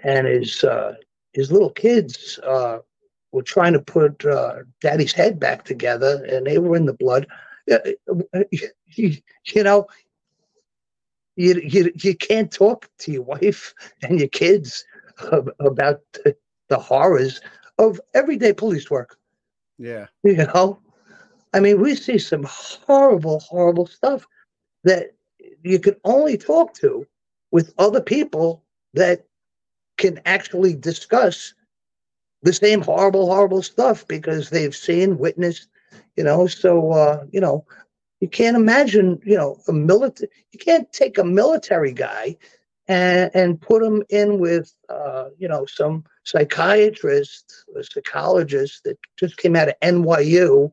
[0.02, 0.94] and his uh,
[1.32, 2.78] his little kids uh,
[3.32, 7.26] were trying to put uh, Daddy's head back together, and they were in the blood.
[7.68, 7.78] Yeah,
[8.96, 9.12] You,
[9.44, 9.86] you know,
[11.36, 14.84] you, you you can't talk to your wife and your kids
[15.60, 16.34] about the,
[16.68, 17.40] the horrors
[17.78, 19.16] of everyday police work.
[19.78, 20.06] Yeah.
[20.24, 20.80] You know,
[21.54, 24.26] I mean, we see some horrible, horrible stuff
[24.84, 25.12] that
[25.62, 27.06] you can only talk to
[27.50, 28.64] with other people
[28.94, 29.24] that
[29.96, 31.54] can actually discuss
[32.42, 35.68] the same horrible, horrible stuff because they've seen, witnessed,
[36.16, 36.46] you know.
[36.46, 37.64] So, uh, you know,
[38.20, 42.36] you can't imagine, you know, a military, you can't take a military guy
[42.88, 49.36] and, and put him in with, uh, you know, some psychiatrist or psychologist that just
[49.36, 50.70] came out of NYU.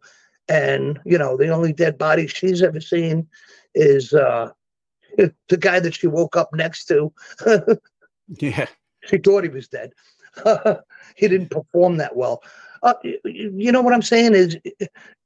[0.47, 3.27] And, you know, the only dead body she's ever seen
[3.73, 4.51] is uh,
[5.17, 7.13] the guy that she woke up next to.
[8.39, 8.65] Yeah.
[9.05, 9.91] she thought he was dead.
[11.15, 12.41] he didn't perform that well.
[12.85, 12.93] Uh,
[13.25, 14.57] you know what I'm saying is,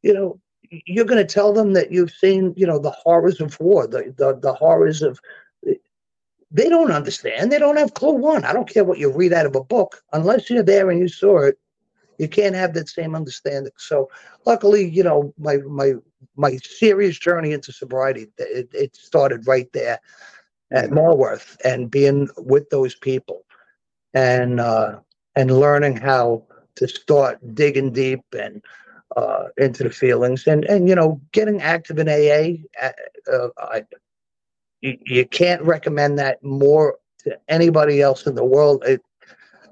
[0.02, 0.40] you know,
[0.72, 4.14] you're going to tell them that you've seen, you know, the horrors of war, the,
[4.18, 5.19] the the horrors of.
[6.52, 7.52] They don't understand.
[7.52, 8.44] They don't have clue one.
[8.44, 11.07] I don't care what you read out of a book, unless you're there and you
[11.07, 11.60] saw it.
[12.18, 13.73] You can't have that same understanding.
[13.77, 14.10] So,
[14.45, 15.94] luckily, you know, my my
[16.38, 19.99] my serious journey into sobriety, it, it started right there
[20.72, 23.44] at Marworth and being with those people
[24.14, 24.99] and uh,
[25.36, 26.45] and learning how
[26.80, 28.64] to start digging deep and
[29.18, 32.57] uh, into the feelings and and you know getting active in AA.
[32.81, 33.84] Uh, I,
[34.81, 38.84] you, you can't recommend that more to anybody else in the world.
[38.85, 39.01] It,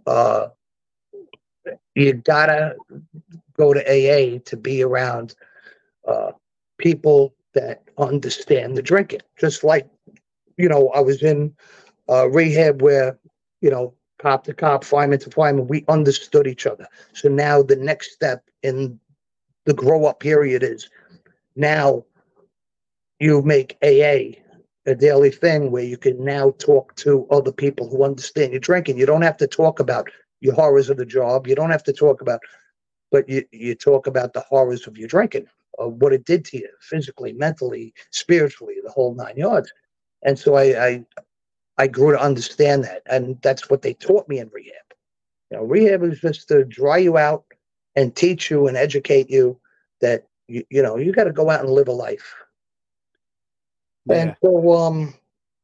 [0.05, 0.49] uh,
[1.95, 2.75] you gotta
[3.57, 5.35] go to AA to be around
[6.07, 6.31] uh,
[6.77, 9.21] people that understand the drinking.
[9.39, 9.87] Just like
[10.57, 11.55] you know, I was in
[12.09, 13.17] uh, rehab where
[13.61, 16.87] you know cop to cop, fireman to fireman, we understood each other.
[17.13, 18.99] So now the next step in
[19.65, 20.89] the grow up period is
[21.55, 22.05] now
[23.19, 24.39] you make AA
[24.85, 28.97] a daily thing where you can now talk to other people who understand your drinking.
[28.97, 31.47] You don't have to talk about your horrors of the job.
[31.47, 32.39] You don't have to talk about,
[33.11, 36.57] but you, you talk about the horrors of your drinking, of what it did to
[36.57, 39.71] you physically, mentally, spiritually, the whole nine yards.
[40.23, 41.05] And so I, I
[41.77, 44.73] I grew to understand that, and that's what they taught me in rehab.
[45.51, 47.45] You know, rehab is just to dry you out
[47.95, 49.59] and teach you and educate you
[50.01, 52.35] that you, you know you got to go out and live a life.
[54.09, 55.13] And so, um,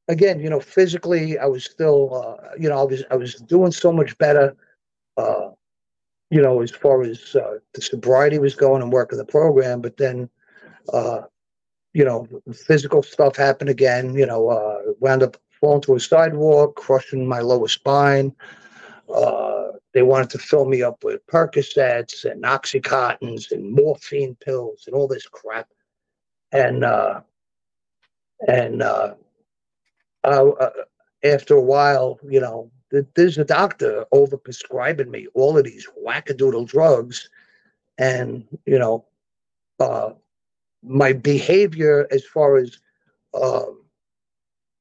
[0.08, 3.72] again, you know, physically, I was still, uh, you know, I was I was doing
[3.72, 4.56] so much better.
[5.18, 5.52] Uh,
[6.30, 9.98] you know, as far as uh, the sobriety was going and working the program, but
[9.98, 10.30] then,
[10.92, 11.22] uh,
[11.94, 14.16] you know, physical stuff happened again.
[14.16, 18.36] You know, uh, wound up falling to a sidewalk, crushing my lower spine.
[19.08, 24.94] Uh, they wanted to fill me up with Percocets and Oxycontins and morphine pills and
[24.94, 25.70] all this crap.
[26.52, 27.22] And uh,
[28.46, 29.14] and uh,
[30.26, 30.70] uh,
[31.24, 35.88] after a while, you know, th- there's a doctor over prescribing me all of these
[36.06, 37.30] wackadoodle drugs,
[37.98, 39.06] and you know,
[39.80, 40.10] uh,
[40.84, 42.80] my behavior as far as,
[43.34, 43.86] um,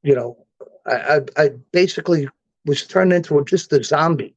[0.02, 0.42] you know,
[0.86, 2.28] I, I, I basically
[2.64, 4.34] was turned into just a zombie.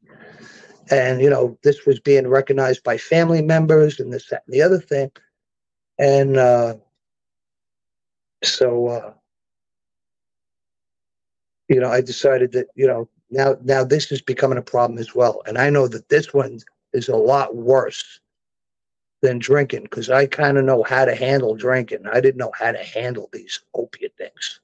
[0.91, 4.61] And, you know, this was being recognized by family members and this, that, and the
[4.61, 5.11] other thing.
[5.97, 6.75] And uh,
[8.43, 9.13] so, uh,
[11.69, 15.15] you know, I decided that, you know, now, now this is becoming a problem as
[15.15, 15.41] well.
[15.47, 16.59] And I know that this one
[16.93, 18.19] is a lot worse
[19.21, 22.05] than drinking because I kind of know how to handle drinking.
[22.11, 24.59] I didn't know how to handle these opiate things.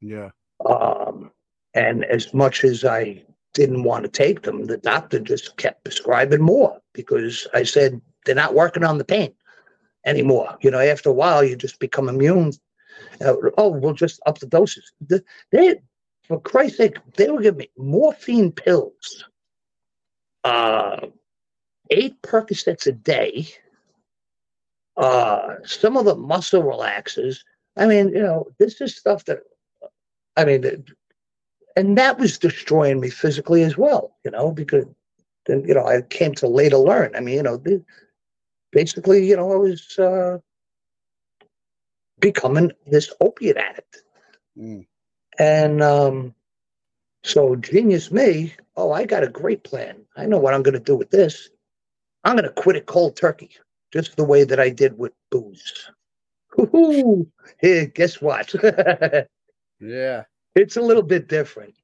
[0.00, 0.30] Yeah.
[0.66, 1.30] Um,
[1.74, 3.24] and as much as I
[3.54, 8.34] didn't want to take them, the doctor just kept prescribing more because I said they're
[8.34, 9.34] not working on the pain
[10.06, 10.56] anymore.
[10.60, 12.52] You know, after a while, you just become immune.
[13.20, 14.92] Uh, oh, we'll just up the doses.
[15.06, 15.80] The- They,
[16.24, 19.24] for Christ's sake, they were giving me morphine pills,
[20.44, 21.06] uh,
[21.90, 23.48] eight Percocets a day,
[24.96, 27.38] uh, some of the muscle relaxers.
[27.76, 29.40] I mean, you know, this is stuff that
[30.36, 30.84] I mean,
[31.76, 34.86] and that was destroying me physically as well, you know, because
[35.46, 37.14] then, you know, I came to later learn.
[37.16, 37.62] I mean, you know,
[38.70, 40.38] basically, you know, I was uh,
[42.20, 44.02] becoming this opiate addict.
[44.58, 44.86] Mm.
[45.38, 46.34] And um,
[47.24, 49.96] so, genius me, oh, I got a great plan.
[50.16, 51.48] I know what I'm going to do with this.
[52.24, 53.50] I'm going to quit it cold turkey,
[53.92, 55.90] just the way that I did with booze.
[57.58, 58.54] Hey, guess what?
[59.82, 60.24] Yeah.
[60.54, 61.74] it's a little bit different.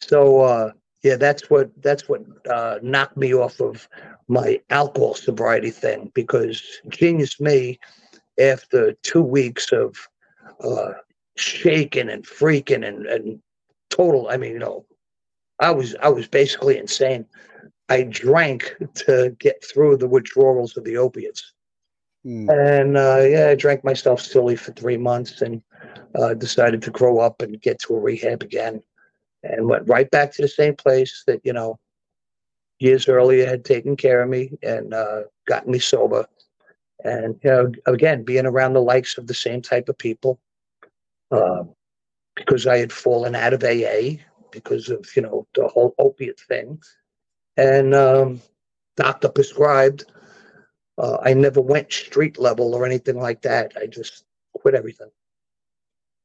[0.00, 0.72] So, uh,
[1.02, 3.88] yeah, that's what that's what uh, knocked me off of
[4.28, 7.78] my alcohol sobriety thing because genius me,
[8.40, 9.96] after two weeks of
[10.62, 10.92] uh,
[11.36, 13.40] shaking and freaking and, and
[13.88, 14.84] total, I mean, you know,
[15.60, 17.26] I was I was basically insane.
[17.88, 18.74] I drank
[19.06, 21.52] to get through the withdrawals of the opiates.
[22.50, 25.62] And uh, yeah, I drank myself silly for three months and
[26.14, 28.82] uh, decided to grow up and get to a rehab again
[29.42, 31.78] and went right back to the same place that, you know,
[32.78, 36.26] years earlier had taken care of me and uh, gotten me sober.
[37.04, 40.40] And, you know, again, being around the likes of the same type of people
[41.30, 41.64] uh,
[42.34, 46.80] because I had fallen out of AA because of, you know, the whole opiate thing.
[47.56, 48.40] And um,
[48.96, 50.04] doctor prescribed
[50.98, 53.72] uh, I never went street level or anything like that.
[53.80, 54.24] I just
[54.54, 55.10] quit everything.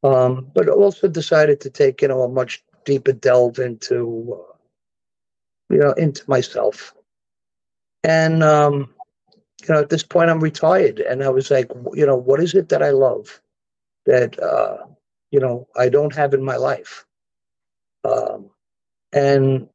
[0.03, 4.55] Um, but also decided to take, you know, a much deeper delve into, uh,
[5.69, 6.93] you know, into myself.
[8.03, 8.93] And, um,
[9.61, 10.99] you know, at this point, I'm retired.
[10.99, 13.39] And I was like, you know, what is it that I love
[14.07, 14.77] that, uh,
[15.29, 17.05] you know, I don't have in my life?
[18.03, 18.49] Um,
[19.13, 19.69] and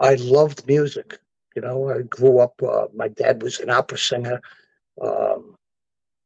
[0.00, 1.18] I loved music.
[1.54, 2.60] You know, I grew up.
[2.62, 4.40] Uh, my dad was an opera singer.
[5.00, 5.56] Um,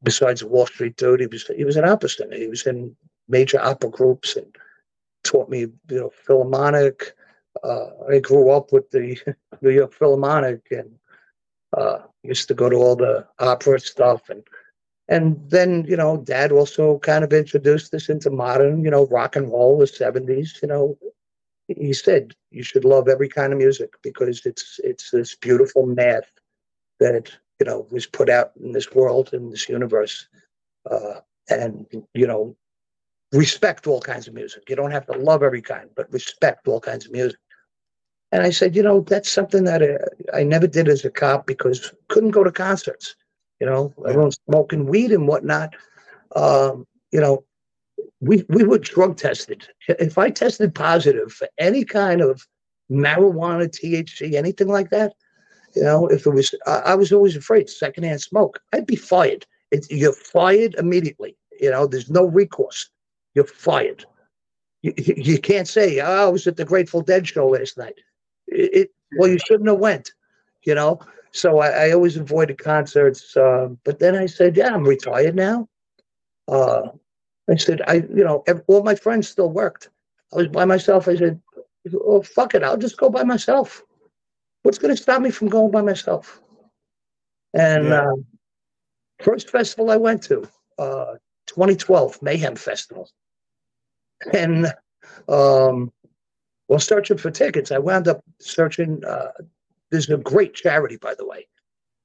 [0.02, 2.36] besides Wall Street Dude, he was he was an opera singer.
[2.36, 2.96] He was in
[3.28, 4.54] major opera groups and
[5.24, 7.14] taught me, you know, Philharmonic.
[7.64, 9.16] Uh, I grew up with the
[9.60, 10.90] New York Philharmonic and
[11.76, 14.42] uh, used to go to all the opera stuff and
[15.08, 19.36] and then you know, Dad also kind of introduced us into modern, you know, rock
[19.36, 20.58] and roll, the seventies.
[20.60, 20.98] You know,
[21.68, 26.30] he said you should love every kind of music because it's it's this beautiful math
[27.00, 27.30] that
[27.60, 30.28] you know was put out in this world in this universe
[30.90, 32.56] uh, and you know
[33.32, 36.80] respect all kinds of music you don't have to love every kind but respect all
[36.80, 37.38] kinds of music
[38.32, 41.46] and i said you know that's something that i, I never did as a cop
[41.46, 43.16] because couldn't go to concerts
[43.60, 45.74] you know everyone's smoking weed and whatnot
[46.34, 47.44] um, you know
[48.20, 49.68] we we were drug tested.
[49.88, 52.46] If I tested positive for any kind of
[52.90, 55.14] marijuana, THC, anything like that,
[55.74, 58.60] you know, if it was, I, I was always afraid secondhand smoke.
[58.72, 59.46] I'd be fired.
[59.70, 61.36] It, you're fired immediately.
[61.60, 62.88] You know, there's no recourse.
[63.36, 64.06] You're fired.
[64.80, 68.00] You, you can't say, oh, I was at the Grateful Dead show last night.
[68.46, 70.10] It, it well, you shouldn't have went.
[70.62, 71.00] You know,
[71.32, 73.36] so I, I always avoided concerts.
[73.36, 75.68] Uh, but then I said, yeah, I'm retired now.
[76.48, 76.88] Uh,
[77.48, 79.90] I said, I, you know, ev- all my friends still worked.
[80.32, 81.06] I was by myself.
[81.06, 81.38] I said,
[81.94, 82.62] oh, fuck it.
[82.62, 83.82] I'll just go by myself.
[84.62, 86.40] What's going to stop me from going by myself?
[87.52, 88.02] And Yeah.
[88.02, 88.16] uh,
[89.22, 90.48] first festival I went to,
[90.78, 93.08] uh, 2012 Mayhem Festival.
[94.32, 94.66] And
[95.28, 95.92] um,
[96.66, 99.04] while searching for tickets, I wound up searching.
[99.04, 99.28] Uh,
[99.90, 101.46] there's a great charity, by the way,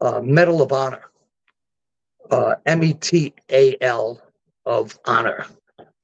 [0.01, 1.03] uh, Medal of Honor,
[2.29, 4.21] uh, M E T A L
[4.65, 5.45] of Honor,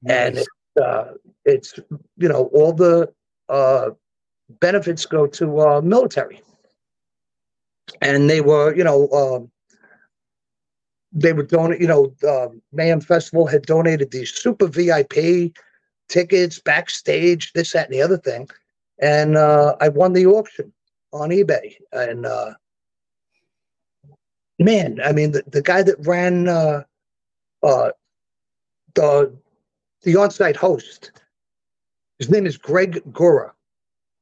[0.08, 0.48] and it's,
[0.82, 1.14] uh,
[1.46, 1.80] it's
[2.18, 3.12] you know all the
[3.50, 3.92] uh,
[4.60, 6.42] benefits go to uh, military,
[8.02, 9.08] and they were you know.
[9.10, 9.52] um
[11.14, 15.52] they were donate, you know, uh, Mayhem Festival had donated these super VIP
[16.08, 18.50] tickets backstage, this, that, and the other thing.
[19.00, 20.72] And uh, I won the auction
[21.14, 21.76] on eBay.
[21.92, 22.54] And uh,
[24.60, 26.84] man, I mean, the, the guy that ran uh,
[27.64, 27.92] uh,
[28.96, 29.34] the
[30.04, 31.12] the on-site host,
[32.20, 33.52] his name is Greg Gura.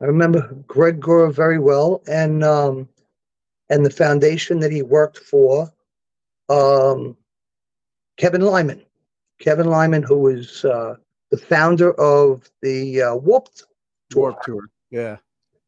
[0.02, 2.90] I remember Greg Gura very well, and um,
[3.70, 5.72] and the foundation that he worked for,
[6.50, 7.16] um,
[8.18, 8.82] Kevin Lyman.
[9.40, 10.96] Kevin Lyman, who was uh,
[11.36, 13.64] the founder of the uh, Warped
[14.10, 14.22] Tour.
[14.22, 14.70] Warp Tour.
[14.90, 15.18] Yeah.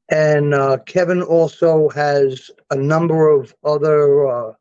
[0.10, 4.54] And uh, Kevin also has a number of other uh,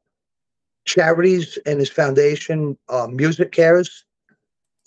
[0.85, 4.05] charities in his foundation, uh, Music Cares.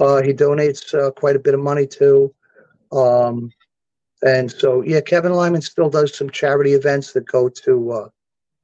[0.02, 2.34] Uh, he donates uh, quite a bit of money to.
[2.92, 3.52] Um,
[4.22, 8.10] and so, yeah, Kevin Lyman still does some charity events that go to, uh,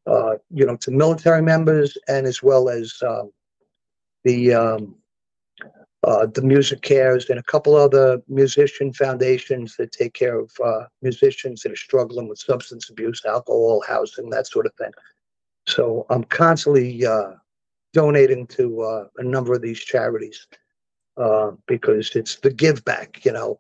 [0.05, 3.31] uh, you know, to military members and as well as um,
[4.25, 4.95] the um,
[6.05, 10.83] uh, the Music Cares and a couple other musician foundations that take care of uh,
[11.01, 14.91] musicians that are struggling with substance abuse, alcohol, housing, that sort of thing.
[15.65, 17.31] So I'm constantly uh,
[17.93, 20.45] donating to uh, a number of these charities
[21.17, 23.59] uh, because it's the give back, you know,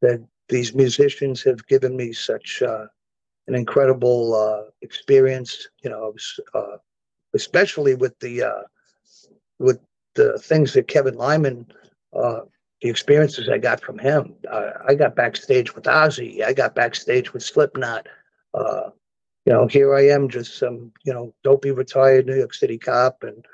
[0.00, 2.86] that these musicians have given me such uh,
[3.48, 6.40] an incredible experience, you know, was,
[7.34, 8.44] especially with the
[9.58, 9.80] with
[10.20, 11.66] the things that Kevin Lyman
[12.12, 12.40] uh,
[12.82, 14.34] the experiences I got from him.
[14.50, 16.42] I got backstage with Ozzy.
[16.42, 18.06] I got backstage with Slipknot.
[18.54, 18.90] Uh,
[19.46, 23.22] you know, here I am, just some you know dopey retired New York City cop,
[23.22, 23.44] and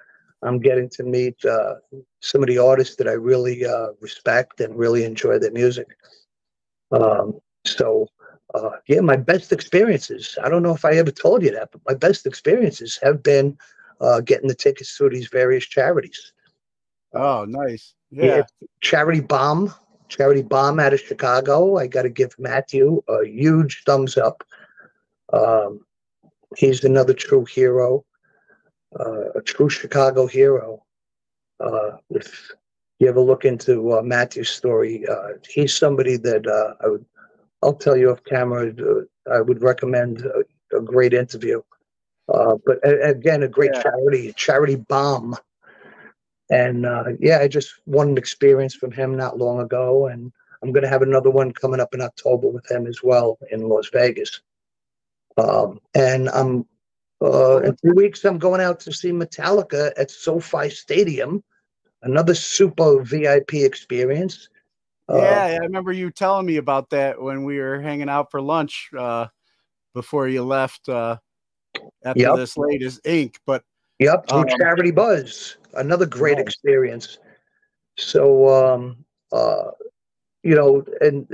[0.42, 1.74] I'm getting to meet uh,
[2.20, 5.88] some of the artists that I really uh, respect and really enjoy their music.
[6.92, 8.06] Um, so,
[8.54, 10.38] uh, yeah, my best experiences.
[10.42, 13.58] I don't know if I ever told you that, but my best experiences have been
[14.00, 16.32] uh, getting the tickets to these various charities.
[17.16, 17.94] Oh, nice.
[18.10, 18.42] Yeah.
[18.80, 19.72] Charity Bomb,
[20.08, 21.76] Charity Bomb out of Chicago.
[21.76, 24.44] I got to give Matthew a huge thumbs up.
[25.32, 25.80] Um,
[26.56, 28.04] he's another true hero,
[28.98, 30.84] uh, a true Chicago hero.
[31.58, 32.52] Uh, if
[32.98, 37.04] you ever look into uh, Matthew's story, uh, he's somebody that uh, I would,
[37.62, 41.62] I'll tell you off camera, uh, I would recommend a, a great interview.
[42.32, 45.36] Uh, but again, a great charity, charity bomb.
[46.50, 50.32] And uh, yeah, I just won an experience from him not long ago, and
[50.62, 53.68] I'm going to have another one coming up in October with him as well in
[53.68, 54.40] Las Vegas.
[55.36, 56.66] Um, and I'm
[57.20, 58.24] uh, in two weeks.
[58.24, 61.42] I'm going out to see Metallica at SoFi Stadium,
[62.02, 64.48] another super VIP experience.
[65.08, 68.40] Uh, Yeah, I remember you telling me about that when we were hanging out for
[68.40, 69.26] lunch uh,
[69.94, 71.16] before you left uh,
[72.04, 72.36] after Yep.
[72.36, 73.38] this latest ink.
[73.46, 73.62] But
[73.98, 76.46] Yep, through Um, Charity Buzz, another great Nice.
[76.46, 77.18] experience.
[77.96, 79.70] So, um, uh,
[80.42, 81.26] you know, and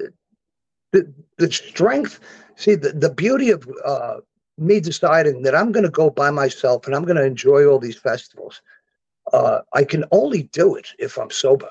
[0.93, 2.20] the the strength.
[2.56, 4.18] See, the the beauty of uh,
[4.59, 7.78] me deciding that I'm going to go by myself and I'm going to enjoy all
[7.78, 8.62] these festivals.
[9.32, 11.68] Uh, I can only do it if I'm sober.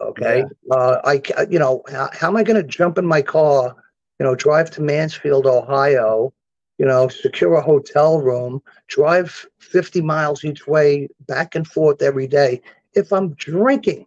[0.00, 3.22] Okay, uh, I ca- you know how, how am I going to jump in my
[3.22, 3.74] car?
[4.18, 6.32] You know, drive to Mansfield, Ohio.
[6.78, 12.26] You know, secure a hotel room, drive 50 miles each way, back and forth every
[12.26, 12.60] day.
[12.94, 14.06] If I'm drinking,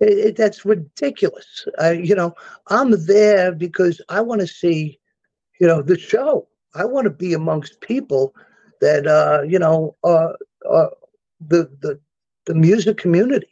[0.00, 1.66] it, it, that's ridiculous.
[1.82, 2.34] You know,
[2.68, 4.98] I'm there because I want to see,
[5.60, 6.46] you know, the show.
[6.74, 8.34] I want to be amongst people
[8.80, 10.32] that, uh, you know, uh,
[10.70, 10.88] uh,
[11.40, 11.98] the the
[12.46, 13.48] the music community.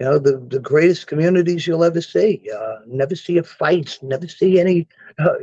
[0.00, 2.42] You know, the the greatest communities you'll ever see.
[2.54, 3.98] Uh, never see a fight.
[4.02, 4.88] Never see any.
[5.18, 5.34] Uh,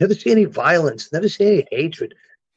[0.00, 1.12] never see any violence.
[1.12, 2.14] Never see any hatred.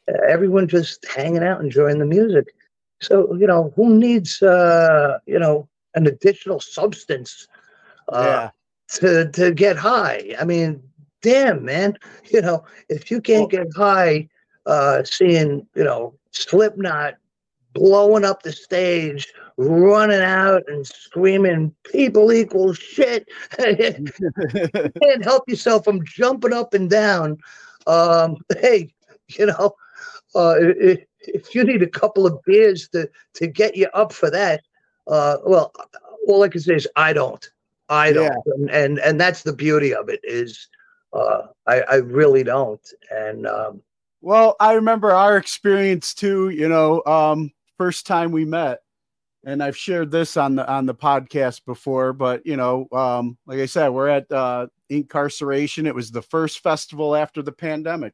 [0.10, 2.54] Uh, everyone just hanging out, enjoying the music.
[3.02, 7.48] So you know, who needs uh, you know an additional substance
[8.10, 8.50] uh,
[8.96, 10.36] to to get high?
[10.40, 10.82] I mean,
[11.22, 11.98] damn, man.
[12.32, 14.30] You know, if you can't get high,
[14.68, 17.16] uh, seeing you know Slipknot
[17.74, 23.28] blowing up the stage, running out and screaming, "People equal shit."
[23.58, 27.38] can't help yourself from jumping up and down.
[27.86, 28.94] Um, hey,
[29.28, 29.76] you know,
[30.34, 34.32] uh, if, if you need a couple of beers to to get you up for
[34.32, 34.62] that,
[35.08, 35.74] uh, well,
[36.28, 37.46] all I can say is I don't,
[37.90, 40.70] I don't, and, and and that's the beauty of it is,
[41.12, 43.82] uh, I I really don't, and um,
[44.22, 48.80] Well, I remember our experience too, you know, um, first time we met.
[49.46, 53.60] And I've shared this on the on the podcast before, but you know, um, like
[53.60, 55.88] I said, we're at uh Inkcarceration.
[55.88, 58.14] It was the first festival after the pandemic.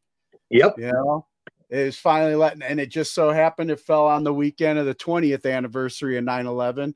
[0.51, 0.77] Yep.
[0.77, 1.25] You know,
[1.69, 4.85] it was finally letting and it just so happened it fell on the weekend of
[4.85, 6.93] the 20th anniversary of 9-11.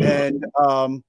[0.00, 1.04] And um,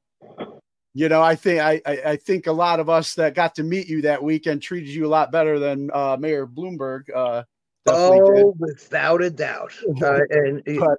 [0.93, 3.63] you know, I think I, I I think a lot of us that got to
[3.63, 7.43] meet you that weekend treated you a lot better than uh Mayor Bloomberg uh
[7.85, 8.45] definitely did.
[8.45, 9.71] oh, without a doubt,
[10.03, 10.97] uh, and But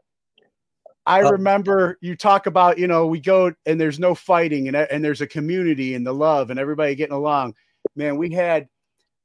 [1.07, 4.77] I Um, remember you talk about, you know, we go and there's no fighting and,
[4.77, 7.55] and there's a community and the love and everybody getting along.
[7.97, 8.69] Man, we had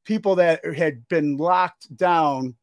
[0.06, 2.56] people that had been locked down,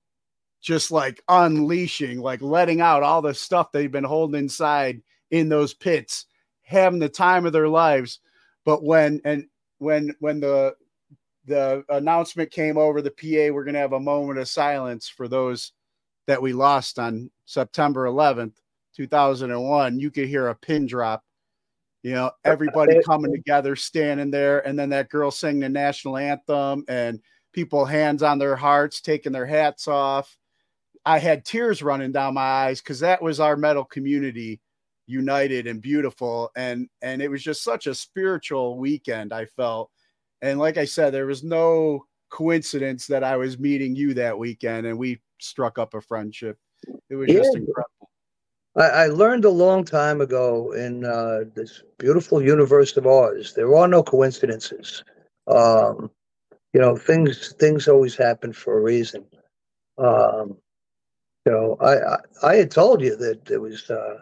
[0.61, 5.75] just like unleashing, like letting out all the stuff they've been holding inside in those
[5.75, 6.27] pits,
[6.63, 8.19] having the time of their lives.
[8.65, 9.47] But when, and
[9.79, 10.75] when, when the,
[11.47, 15.29] the announcement came over the PA, we're going to have a moment of silence for
[15.29, 15.73] those
[16.27, 18.55] that we lost on September 11th.
[18.97, 21.23] 2001, you could hear a pin drop.
[22.03, 26.85] You know, everybody coming together, standing there, and then that girl singing the national anthem,
[26.87, 27.21] and
[27.53, 30.37] people hands on their hearts, taking their hats off.
[31.07, 34.61] I had tears running down my eyes because that was our metal community
[35.07, 39.33] united and beautiful, and and it was just such a spiritual weekend.
[39.33, 39.91] I felt,
[40.43, 44.87] and like I said, there was no coincidence that I was meeting you that weekend,
[44.87, 46.59] and we struck up a friendship.
[47.09, 48.11] It was just incredible.
[48.77, 53.75] I, I learned a long time ago in uh, this beautiful universe of ours, there
[53.75, 55.05] are no coincidences.
[55.47, 56.11] Um,
[56.73, 59.25] you know, things things always happen for a reason.
[59.99, 60.57] Um,
[61.47, 64.19] you know, I, I I had told you that there was uh,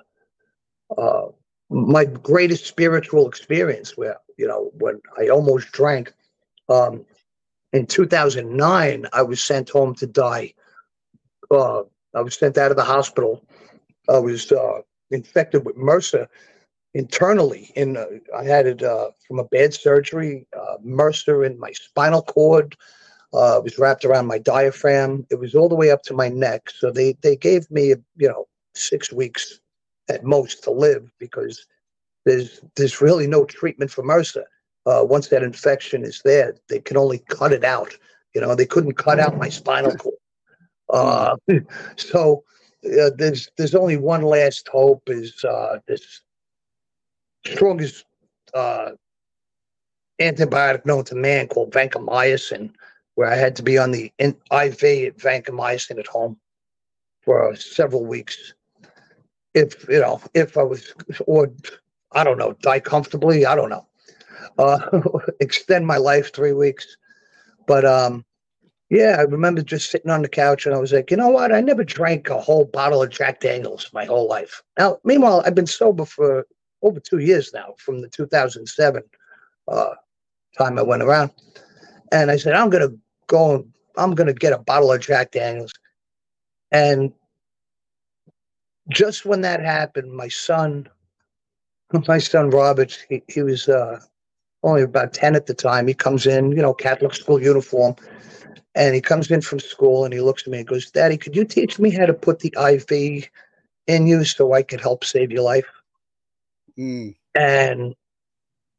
[0.98, 1.28] uh,
[1.72, 6.12] my greatest spiritual experience where you know when i almost drank
[6.68, 7.04] um
[7.72, 10.52] in 2009 i was sent home to die
[11.50, 11.82] uh
[12.14, 13.42] i was sent out of the hospital
[14.08, 14.80] i was uh
[15.10, 16.26] infected with mrsa
[16.94, 18.06] internally in uh,
[18.36, 22.76] i had it uh from a bad surgery uh mrsa in my spinal cord
[23.34, 26.28] uh it was wrapped around my diaphragm it was all the way up to my
[26.28, 29.60] neck so they they gave me you know six weeks
[30.08, 31.66] at most to live because
[32.24, 34.44] there's there's really no treatment for MRSA.
[34.84, 37.96] Uh, once that infection is there, they can only cut it out.
[38.34, 40.14] You know, they couldn't cut out my spinal cord.
[40.92, 41.36] Uh,
[41.96, 42.44] so
[42.84, 46.22] uh, there's there's only one last hope is uh, this
[47.46, 48.04] strongest
[48.54, 48.90] uh,
[50.20, 52.72] antibiotic known to man called vancomycin,
[53.14, 56.38] where I had to be on the IV vancomycin at home
[57.22, 58.54] for several weeks.
[59.54, 60.94] If you know if I was
[61.26, 61.52] or
[62.12, 63.86] I don't know die comfortably I don't know.
[64.58, 65.00] Uh
[65.40, 66.96] extend my life three weeks.
[67.66, 68.24] But um
[68.92, 71.52] yeah I remember just sitting on the couch and I was like you know what?
[71.52, 74.62] I never drank a whole bottle of Jack Daniels my whole life.
[74.78, 76.46] Now meanwhile I've been sober for
[76.82, 79.02] over two years now from the 2007
[79.68, 79.94] uh
[80.58, 81.30] time I went around.
[82.12, 82.94] And I said I'm gonna
[83.28, 85.72] go and I'm gonna get a bottle of Jack Daniels.
[86.70, 87.12] And
[88.90, 90.88] just when that happened, my son,
[92.08, 94.00] my son Robert, he, he was uh,
[94.62, 95.86] only about 10 at the time.
[95.86, 97.96] He comes in, you know, Catholic school uniform,
[98.74, 101.36] and he comes in from school and he looks at me and goes, Daddy, could
[101.36, 103.28] you teach me how to put the IV
[103.86, 105.66] in you so I could help save your life?
[106.78, 107.14] Mm.
[107.34, 107.94] And,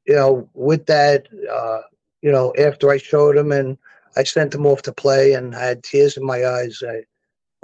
[0.07, 1.81] you know, with that, uh,
[2.21, 3.77] you know, after I showed him and
[4.15, 7.03] I sent him off to play and I had tears in my eyes, I,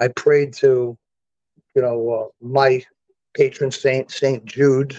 [0.04, 0.96] I prayed to
[1.74, 2.84] you know, uh, my
[3.34, 4.96] patron saint, Saint Jude,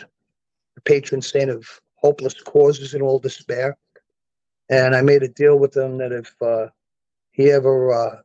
[0.76, 3.78] the patron saint of hopeless causes and all despair.
[4.70, 6.68] And I made a deal with him that if uh,
[7.32, 8.22] he ever uh,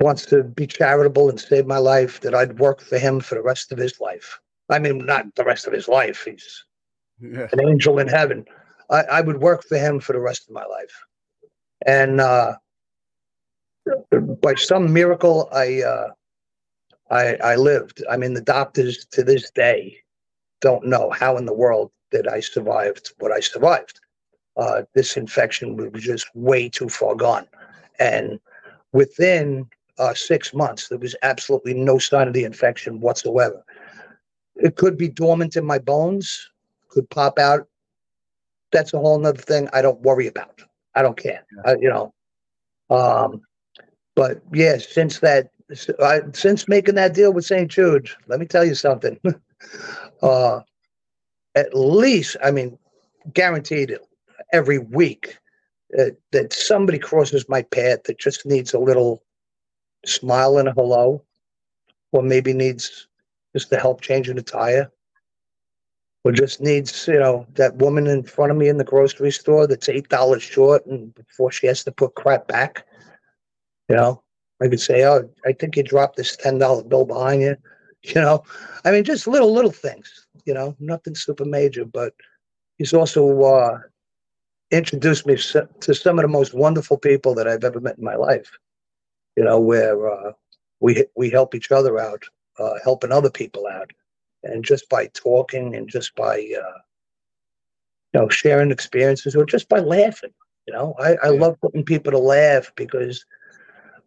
[0.00, 3.42] wants to be charitable and save my life, that I'd work for him for the
[3.42, 4.40] rest of his life.
[4.70, 6.24] I mean, not the rest of his life.
[6.24, 6.64] He's
[7.20, 7.48] Yeah.
[7.52, 8.44] an angel in heaven.
[8.90, 11.04] I, I would work for him for the rest of my life.
[11.86, 12.56] And uh,
[14.42, 16.08] by some miracle, I, uh,
[17.10, 18.04] I I lived.
[18.10, 19.96] I mean, the doctors to this day
[20.60, 24.00] don't know how in the world that I survived what I survived.
[24.56, 27.46] Uh, this infection was just way too far gone,
[27.98, 28.40] and
[28.92, 29.68] within
[29.98, 33.64] uh, six months, there was absolutely no sign of the infection whatsoever.
[34.56, 36.50] It could be dormant in my bones,
[36.88, 37.68] could pop out.
[38.72, 40.60] That's a whole nother thing I don't worry about.
[40.94, 41.44] I don't care.
[41.64, 42.14] I, you know,
[42.90, 43.42] um,
[44.14, 45.50] but yeah, since that,
[46.02, 47.70] I, since making that deal with St.
[47.70, 49.20] Jude, let me tell you something.
[50.22, 50.60] uh,
[51.56, 52.78] at least, I mean,
[53.32, 53.98] guaranteed
[54.52, 55.38] every week
[55.98, 59.22] uh, that somebody crosses my path that just needs a little
[60.04, 61.24] smile and a hello,
[62.12, 63.08] or maybe needs
[63.54, 64.90] just the help changing a tire,
[66.24, 69.66] or just needs, you know, that woman in front of me in the grocery store
[69.66, 72.84] that's eight dollars short, and before she has to put crap back,
[73.88, 74.22] you know,
[74.60, 77.56] I could say, "Oh, I think you dropped this ten dollar bill behind you,"
[78.02, 78.42] you know.
[78.84, 82.14] I mean, just little little things, you know, nothing super major, but
[82.78, 83.78] he's also uh,
[84.70, 88.14] introduced me to some of the most wonderful people that I've ever met in my
[88.14, 88.50] life.
[89.36, 90.32] You know, where uh,
[90.80, 92.22] we we help each other out,
[92.58, 93.90] uh, helping other people out,
[94.44, 96.78] and just by talking and just by uh,
[98.12, 100.32] you know sharing experiences or just by laughing.
[100.66, 103.24] You know, I, I love putting people to laugh because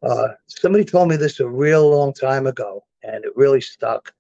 [0.04, 4.14] uh, somebody told me this a real long time ago, and it really stuck.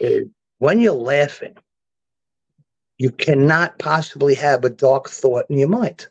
[0.00, 0.26] Is
[0.64, 1.54] when you're laughing,
[2.98, 6.08] you cannot possibly have a dark thought in your mind.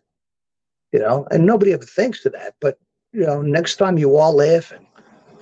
[0.92, 2.54] You know, and nobody ever thinks of that.
[2.62, 2.78] But
[3.14, 4.86] you know, next time you are laughing,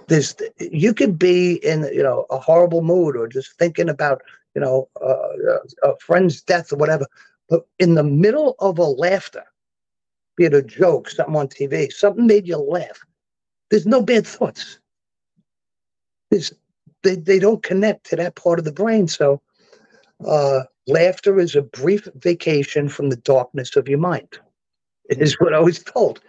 [0.08, 4.22] there's you could be in you know a horrible mood or just thinking about
[4.56, 7.06] you know uh, a friend's death or whatever.
[7.50, 9.44] But in the middle of a laughter,
[10.38, 13.02] be it a joke, something on TV, something made you laugh.
[13.72, 14.80] There's no bad thoughts.
[16.32, 16.54] There's,
[17.04, 19.08] they, they don't connect to that part of the brain.
[19.08, 19.42] So
[20.26, 24.40] uh, laughter is a brief vacation from the darkness of your mind,
[25.10, 26.22] is what I was told.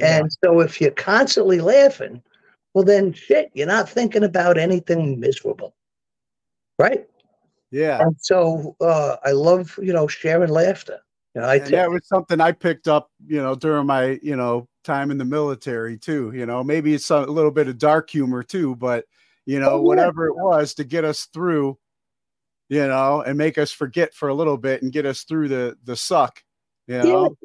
[0.00, 2.20] And so if you're constantly laughing,
[2.72, 5.74] well, then shit, you're not thinking about anything miserable.
[6.78, 7.06] Right?
[7.70, 8.00] Yeah.
[8.02, 10.98] And so uh, I love, you know, sharing laughter.
[11.34, 14.36] You know, I and that was something I picked up, you know, during my, you
[14.36, 16.32] know, time in the military too.
[16.34, 19.04] You know, maybe it's a little bit of dark humor too, but
[19.46, 19.82] you know, Oh, yeah.
[19.82, 21.78] whatever it was to get us through,
[22.68, 25.76] you know, and make us forget for a little bit and get us through the
[25.84, 26.42] the suck,
[26.86, 27.36] you know.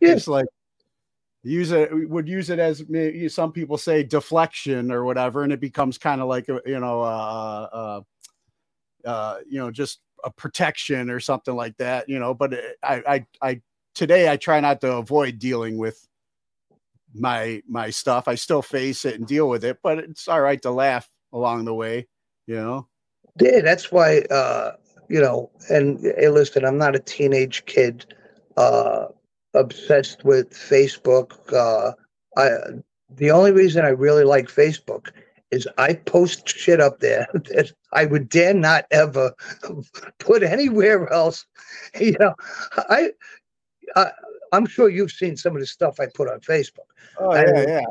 [0.00, 0.12] Yeah.
[0.12, 0.46] It's like
[1.42, 2.84] use it would use it as
[3.32, 7.00] some people say deflection or whatever, and it becomes kind of like a you know
[7.02, 7.68] uh,
[9.04, 12.34] uh, uh, you know just a protection or something like that, you know.
[12.34, 13.62] But it- I I I
[13.94, 16.06] today I try not to avoid dealing with
[17.14, 18.28] my my stuff.
[18.28, 21.64] I still face it and deal with it, but it's all right to laugh along
[21.66, 22.06] the way,
[22.46, 22.88] you know.
[23.40, 24.72] Yeah, that's why uh,
[25.08, 28.06] you know, and hey, listen, I'm not a teenage kid
[28.56, 29.06] uh
[29.54, 31.32] obsessed with Facebook.
[31.52, 31.92] Uh
[32.36, 32.48] I
[33.10, 35.08] the only reason I really like Facebook
[35.50, 39.32] is I post shit up there that I would dare not ever
[40.18, 41.46] put anywhere else.
[42.00, 42.34] You know,
[42.76, 43.10] I,
[43.94, 44.10] I
[44.52, 46.88] I'm sure you've seen some of the stuff I put on Facebook.
[47.18, 47.86] Oh I- yeah, yeah.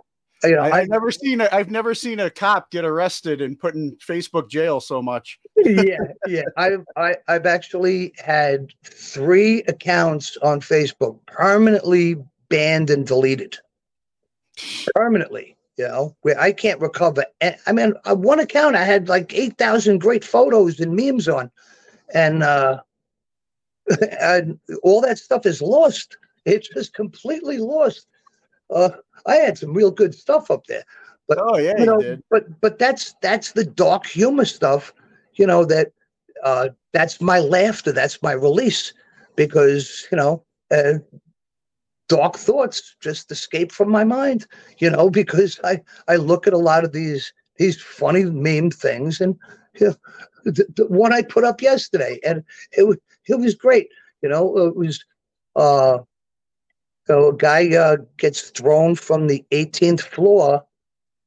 [0.46, 3.42] You know, I, I, I've never seen a, I've never seen a cop get arrested
[3.42, 5.40] and put in Facebook jail so much.
[5.58, 6.44] yeah, yeah.
[6.58, 12.16] I've I, I've actually had three accounts on Facebook permanently
[12.50, 13.58] banned and deleted.
[14.96, 17.26] Permanently, you know, where I can't recover.
[17.42, 21.52] I mean, on one account I had like eight thousand great photos and memes on,
[22.14, 22.80] and uh,
[24.22, 26.18] and all that stuff is lost.
[26.46, 28.08] It's just completely lost.
[28.74, 28.90] Uh,
[29.26, 30.84] I had some real good stuff up there,
[31.28, 32.24] but Oh yeah, you know, did.
[32.30, 34.94] but but that's that's the dark humor stuff,
[35.36, 35.66] you know.
[35.66, 35.92] That
[36.44, 37.92] uh, that's my laughter.
[37.92, 38.94] That's my release,
[39.36, 40.96] because you know, uh,
[42.08, 44.46] dark thoughts just escape from my mind.
[44.78, 49.22] You know, because I I look at a lot of these these funny meme things,
[49.22, 49.36] and
[49.80, 49.96] you know,
[50.46, 52.44] the, the one I put up yesterday, and
[52.78, 53.90] it was it was great.
[54.22, 55.04] You know, it was.
[55.56, 56.00] Uh,
[57.08, 60.66] so a guy uh, gets thrown from the 18th floor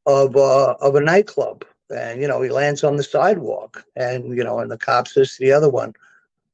[0.07, 4.45] of uh, of a nightclub, and you know he lands on the sidewalk, and you
[4.45, 5.95] know, and the cop says to the other one,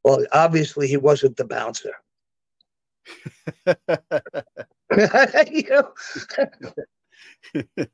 [0.04, 1.94] "Well, obviously he wasn't the bouncer."
[5.50, 5.92] you know,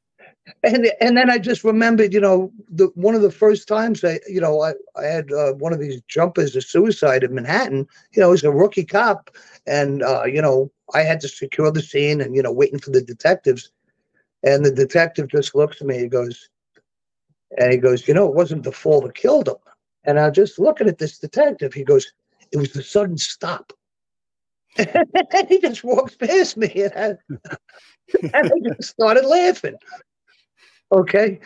[0.62, 4.20] and and then I just remembered, you know, the one of the first times I,
[4.28, 7.86] you know, I I had uh, one of these jumpers of suicide in Manhattan.
[8.12, 9.30] You know, as a rookie cop,
[9.70, 12.90] and uh, you know, I had to secure the scene, and you know, waiting for
[12.90, 13.70] the detectives.
[14.42, 15.98] And the detective just looks at me.
[15.98, 16.48] He goes,
[17.58, 19.56] and he goes, you know, it wasn't the fall that killed him.
[20.04, 21.72] And I'm just looking at this detective.
[21.74, 22.10] He goes,
[22.50, 23.72] it was the sudden stop.
[24.78, 24.88] and
[25.48, 27.36] he just walks past me, and I,
[28.34, 29.76] and I just started laughing.
[30.92, 31.38] Okay,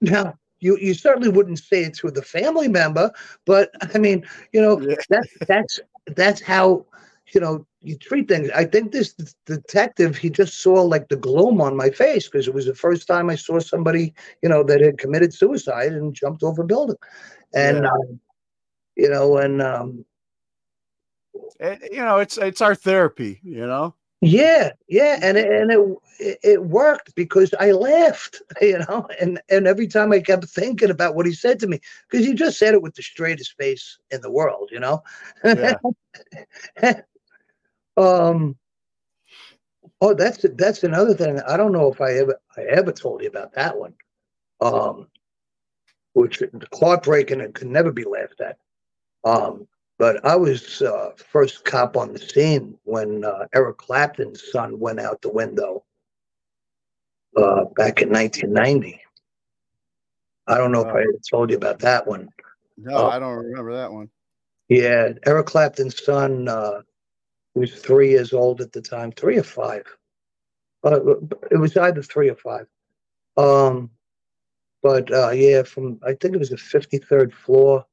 [0.00, 3.10] now you you certainly wouldn't say it to the family member,
[3.46, 5.80] but I mean, you know, that's that's
[6.14, 6.86] that's how
[7.34, 8.50] you know you treat things.
[8.54, 9.14] I think this
[9.46, 13.06] detective he just saw like the gloom on my face because it was the first
[13.06, 16.96] time I saw somebody you know that had committed suicide and jumped off a building,
[17.54, 17.86] and Yeah.
[17.86, 18.20] um,
[18.96, 20.04] you know, and um,
[21.60, 23.40] And, you know, it's it's our therapy.
[23.42, 23.94] You know.
[24.20, 25.78] Yeah, yeah, and it, and it
[26.18, 30.90] it- it worked because I laughed, you know, and and every time I kept thinking
[30.90, 31.80] about what he said to me
[32.10, 35.02] because he just said it with the straightest face in the world, you know.
[35.52, 35.76] Yeah.
[37.96, 38.56] um.
[40.00, 41.40] Oh, that's that's another thing.
[41.48, 43.94] I don't know if I ever I ever told you about that one.
[44.60, 45.08] Um,
[46.14, 46.42] which
[46.72, 48.58] heartbreaking and could never be laughed at.
[49.24, 49.66] Um,
[49.98, 55.00] but I was uh, first cop on the scene when uh, Eric Clapton's son went
[55.00, 55.84] out the window
[57.36, 59.00] uh, back in 1990.
[60.46, 62.28] I don't know if I ever told you about that one.
[62.76, 63.06] No, Oh.
[63.08, 64.10] I don't remember that one.
[64.68, 66.82] Yeah, Eric Clapton's son uh,
[67.54, 69.84] was three years old at the time, three or five.
[70.84, 71.00] Uh,
[71.50, 72.66] it was either three or five.
[73.36, 73.90] Um,
[74.82, 77.86] but uh, yeah, from I think it was the 53rd floor.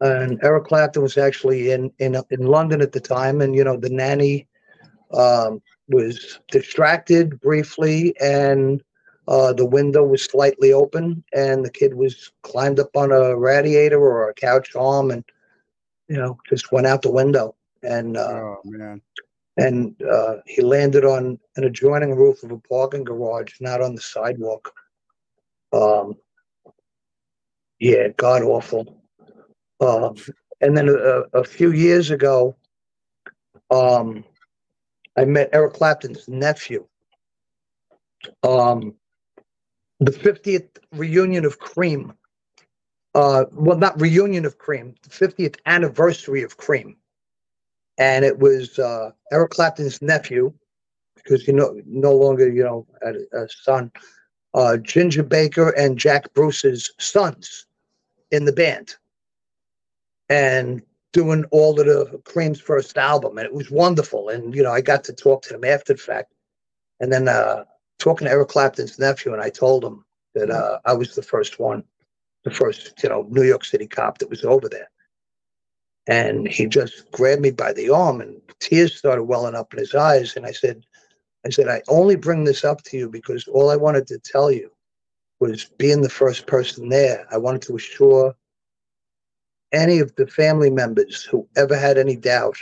[0.00, 3.78] And Eric Clapton was actually in in in London at the time, and you know
[3.78, 4.46] the nanny
[5.14, 8.82] um, was distracted briefly, and
[9.28, 13.98] uh, the window was slightly open, and the kid was climbed up on a radiator
[13.98, 15.24] or a couch arm, and
[16.08, 17.54] you know just went out the window,
[17.86, 19.00] and uh, Oh man.
[19.56, 24.00] and uh, he landed on an adjoining roof of a parking garage, not on the
[24.00, 24.72] sidewalk.
[25.72, 26.14] Um,
[27.78, 29.02] yeah, god awful.
[29.80, 30.16] Um,
[30.60, 32.56] and then a, a few years ago,
[33.70, 34.24] um,
[35.16, 36.86] I met Eric Clapton's nephew.
[38.42, 38.94] Um,
[40.00, 42.12] the 50th reunion of Cream.
[43.14, 46.96] Uh, well, not reunion of Cream, the 50th anniversary of Cream
[47.98, 50.52] and it was uh, Eric Clapton's nephew,
[51.16, 53.90] because you know no longer you know a, a son,
[54.54, 57.66] uh, Ginger Baker and Jack Bruce's sons
[58.30, 58.96] in the band.
[60.28, 64.28] and doing all of the Cream's first album, and it was wonderful.
[64.28, 66.34] And you know, I got to talk to them after the fact,
[67.00, 67.64] and then uh,
[67.98, 71.58] talking to Eric Clapton's nephew, and I told him that uh, I was the first
[71.58, 71.84] one,
[72.44, 74.90] the first you know New York City cop that was over there.
[76.06, 79.94] And he just grabbed me by the arm, and tears started welling up in his
[79.94, 80.36] eyes.
[80.36, 80.84] And I said,
[81.44, 84.50] I said, I only bring this up to you because all I wanted to tell
[84.50, 84.70] you
[85.40, 87.26] was being the first person there.
[87.30, 88.34] I wanted to assure
[89.72, 92.56] any of the family members who ever had any doubt.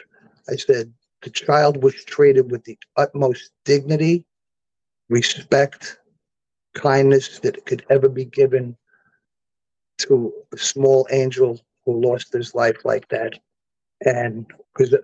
[0.48, 0.92] I said,
[1.22, 4.26] the child was treated with the utmost dignity,
[5.08, 5.98] respect,
[6.74, 8.76] kindness that could ever be given
[9.98, 13.38] to a small angel who lost his life like that.
[14.04, 14.94] And because,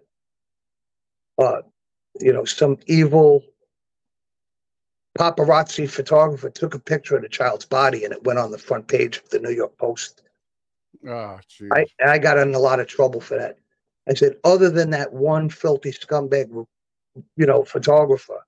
[1.38, 1.62] uh,
[2.20, 3.42] you know, some evil
[5.18, 8.88] paparazzi photographer took a picture of the child's body and it went on the front
[8.88, 10.22] page of the New York Post.
[11.06, 11.70] Oh, geez.
[11.72, 13.58] I, I got in a lot of trouble for that.
[14.08, 16.66] I said, other than that one filthy scumbag,
[17.36, 18.44] you know, photographer,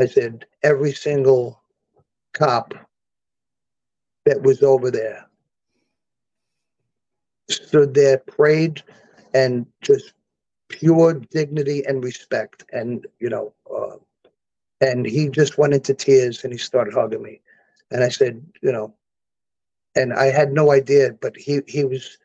[0.00, 1.62] I said, every single
[2.32, 2.74] cop
[4.24, 5.26] that was over there
[7.52, 8.82] stood there, prayed,
[9.34, 10.14] and just
[10.68, 12.64] pure dignity and respect.
[12.72, 13.96] And, you know, uh,
[14.80, 17.40] and he just went into tears and he started hugging me.
[17.90, 18.94] And I said, you know,
[19.94, 22.18] and I had no idea, but he, he was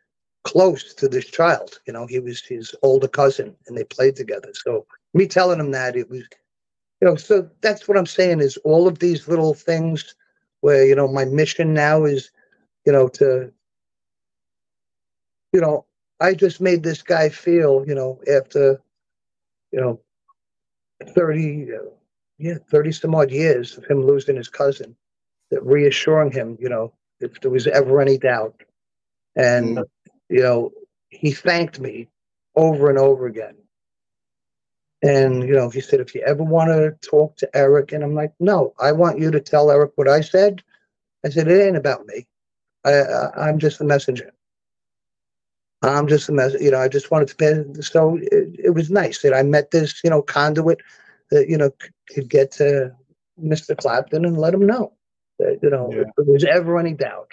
[0.43, 1.79] close to this child.
[1.85, 4.51] You know, he was his older cousin and they played together.
[4.53, 6.23] So me telling him that it was,
[7.01, 10.15] you know, so that's what I'm saying is all of these little things
[10.61, 12.31] where, you know, my mission now is,
[12.85, 13.51] you know, to,
[15.53, 15.85] you know,
[16.19, 18.81] I just made this guy feel, you know, after,
[19.71, 19.99] you know,
[21.09, 21.77] 30, uh,
[22.37, 24.95] yeah, 30 some odd years of him losing his cousin,
[25.51, 28.61] that reassuring him, you know, if there was ever any doubt.
[29.35, 29.79] And,
[30.29, 30.71] you know,
[31.09, 32.09] he thanked me
[32.55, 33.55] over and over again.
[35.03, 38.15] And, you know, he said, if you ever want to talk to Eric, and I'm
[38.15, 40.63] like, no, I want you to tell Eric what I said.
[41.25, 42.25] I said, it ain't about me.
[42.85, 44.31] I, I I'm just the messenger.
[45.83, 46.55] I'm just a mess.
[46.59, 47.63] You know, I just wanted to pay.
[47.81, 50.79] So it, it was nice that I met this, you know, conduit
[51.31, 51.71] that, you know,
[52.13, 52.91] could get to
[53.41, 53.77] Mr.
[53.77, 54.93] Clapton and let him know
[55.39, 57.31] that, you know, if there was ever any doubt.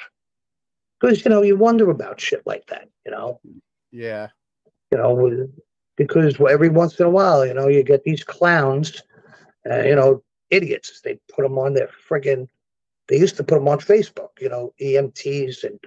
[1.01, 3.41] Because, you know, you wonder about shit like that, you know,
[3.91, 4.29] Yeah.
[4.91, 5.49] you know,
[5.97, 9.03] because every once in a while, you know, you get these clowns,
[9.71, 11.01] uh, you know, idiots.
[11.01, 12.49] They put them on their friggin',
[13.09, 15.79] they used to put them on Facebook, you know, EMTs and,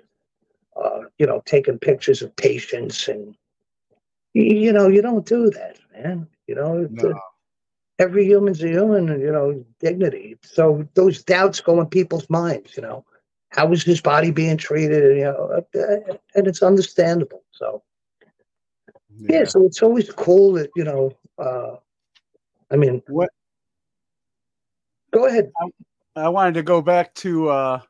[0.83, 3.35] uh, you know, taking pictures of patients and,
[4.33, 6.27] you know, you don't do that, man.
[6.47, 7.13] You know, uh,
[7.99, 10.37] every human's a human, and, you know, dignity.
[10.43, 13.03] So those doubts go in people's minds, you know,
[13.49, 15.03] how is his body being treated?
[15.03, 17.43] And, you know, uh, and it's understandable.
[17.51, 17.81] So,
[19.17, 19.45] yeah.
[19.45, 21.77] so it's always cool that, you know, uh,
[22.69, 23.29] I mean, what?
[25.11, 25.51] Go ahead.
[25.59, 27.81] I, I wanted to go back to uh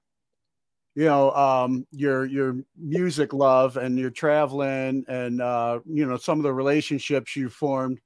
[0.97, 6.39] you know um your your music love and your traveling and uh you know some
[6.39, 7.99] of the relationships you formed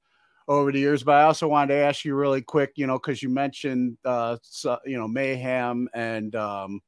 [0.46, 3.22] over the years but i also wanted to ask you really quick you know because
[3.22, 6.80] you mentioned uh so, you know mayhem and um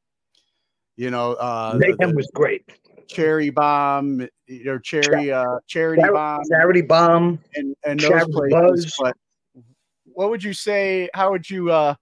[0.97, 2.65] you know uh Mayhem the was great.
[3.08, 4.28] cherry bomb
[4.66, 8.94] or cherry uh charity Char- bomb Charity Bomb, and and those Charity places Buzz.
[9.00, 9.16] but
[10.12, 11.94] what would you say how would you uh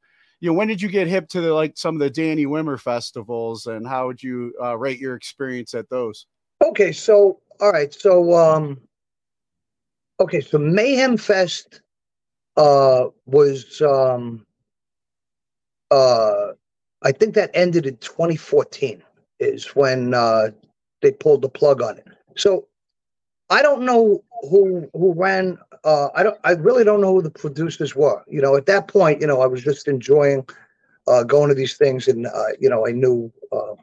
[0.43, 2.79] you know when did you get hip to the like some of the danny wimmer
[2.79, 6.27] festivals and how would you uh, rate your experience at those
[6.63, 8.81] Okay, so all right, so um
[10.21, 11.83] okay, so Mayhem Fest
[12.57, 14.47] uh was um
[15.91, 16.49] uh
[17.03, 19.03] I think that ended in 2014
[19.41, 20.51] is when uh
[21.01, 22.07] they pulled the plug on it.
[22.37, 22.69] So
[23.53, 27.31] I don't know who who ran uh I don't I really don't know who the
[27.31, 28.23] producers were.
[28.27, 30.47] You know, at that point, you know, I was just enjoying
[31.07, 33.75] uh going to these things and uh you know, I knew uh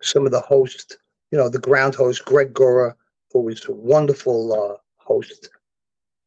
[0.00, 0.96] some of the hosts,
[1.30, 2.96] you know, the ground host, Greg Gora,
[3.32, 5.50] who was a wonderful uh, host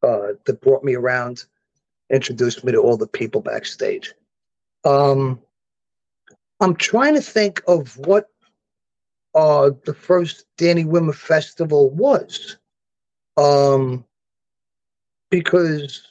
[0.02, 1.44] uh, that brought me around,
[2.10, 4.14] introduced me to all the people backstage.
[4.84, 5.40] Um,
[6.60, 8.30] I'm trying to think of what
[9.36, 12.56] the first Danny Wimmer festival was.
[13.36, 14.04] Um,
[15.30, 16.02] because,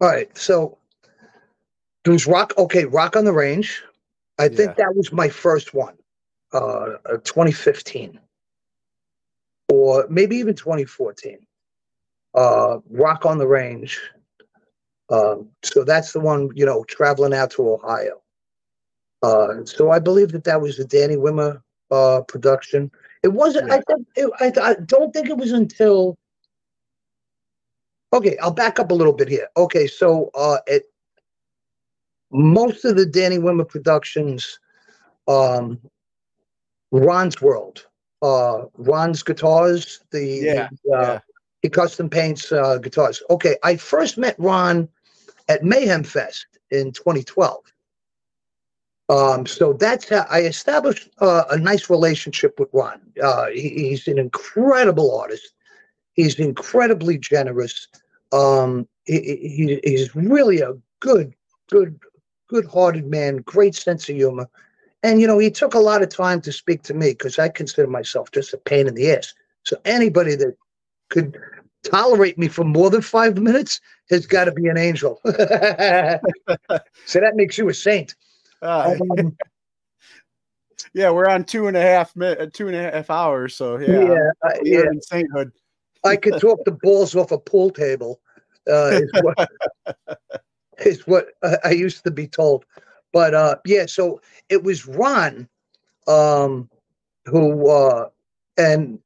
[0.00, 0.78] all right, so
[2.04, 3.82] there was Rock, okay, Rock on the Range.
[4.38, 5.94] I think that was my first one
[6.52, 8.18] uh, uh, 2015
[9.72, 11.38] or maybe even 2014.
[12.34, 13.98] Uh, Rock on the Range.
[15.10, 18.20] Um, so that's the one, you know, traveling out to Ohio.
[19.22, 22.90] Uh, so I believe that that was the Danny Wimmer uh, production.
[23.22, 23.70] It wasn't.
[23.70, 24.06] I think.
[24.16, 26.16] It, I, I don't think it was until.
[28.12, 29.48] Okay, I'll back up a little bit here.
[29.56, 30.84] Okay, so uh, it
[32.30, 34.58] most of the Danny Wimmer productions,
[35.28, 35.78] um,
[36.90, 37.86] Ron's World,
[38.22, 41.18] uh, Ron's guitars, the Yeah, the, uh,
[41.62, 43.22] he custom paints uh, guitars.
[43.30, 44.88] Okay, I first met Ron
[45.48, 47.60] at Mayhem Fest in 2012.
[49.08, 53.00] Um, so that's how I established uh, a nice relationship with Ron.
[53.22, 55.52] Uh, he, he's an incredible artist.
[56.14, 57.88] He's incredibly generous.
[58.32, 61.34] Um, he, he, he's really a good,
[61.70, 61.98] good,
[62.48, 63.38] good-hearted man.
[63.38, 64.48] Great sense of humor,
[65.02, 67.48] and you know he took a lot of time to speak to me because I
[67.48, 69.34] consider myself just a pain in the ass.
[69.64, 70.56] So anybody that
[71.10, 71.38] could
[71.82, 73.80] tolerate me for more than five minutes
[74.10, 75.20] has got to be an angel.
[75.24, 78.14] so that makes you a saint.
[78.60, 79.36] Uh, Um,
[80.94, 83.54] yeah, we're on two and a half minute, two and a half hours.
[83.54, 84.80] So yeah, Yeah, uh, yeah.
[84.80, 85.52] in sainthood.
[86.04, 88.20] I could talk the balls off a pool table.
[88.68, 89.50] Uh, is what,
[90.86, 92.64] is what I I used to be told.
[93.12, 95.48] But uh, yeah, so it was Ron
[96.06, 96.68] um,
[97.26, 98.08] who, uh,
[98.56, 98.98] and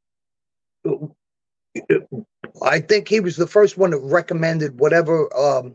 [2.62, 5.75] I think he was the first one that recommended whatever, um,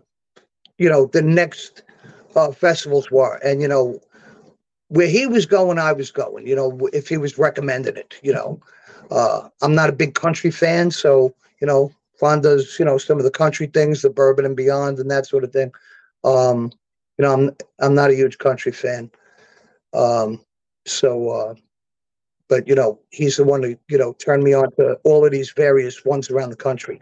[0.77, 1.83] you know, the next
[2.35, 3.35] uh, festivals were.
[3.43, 4.00] And, you know,
[4.88, 8.33] where he was going, I was going, you know, if he was recommending it, you
[8.33, 8.59] know.
[9.11, 11.91] Uh, I'm not a big country fan, so you know,
[12.22, 15.25] Ron does you know some of the country things, the bourbon and beyond, and that
[15.27, 15.72] sort of thing.
[16.23, 16.72] Um,
[17.17, 19.11] you know, I'm I'm not a huge country fan.
[19.93, 20.43] Um,
[20.85, 21.56] so, uh,
[22.48, 25.31] but you know, he's the one who you know turned me on to all of
[25.31, 27.01] these various ones around the country.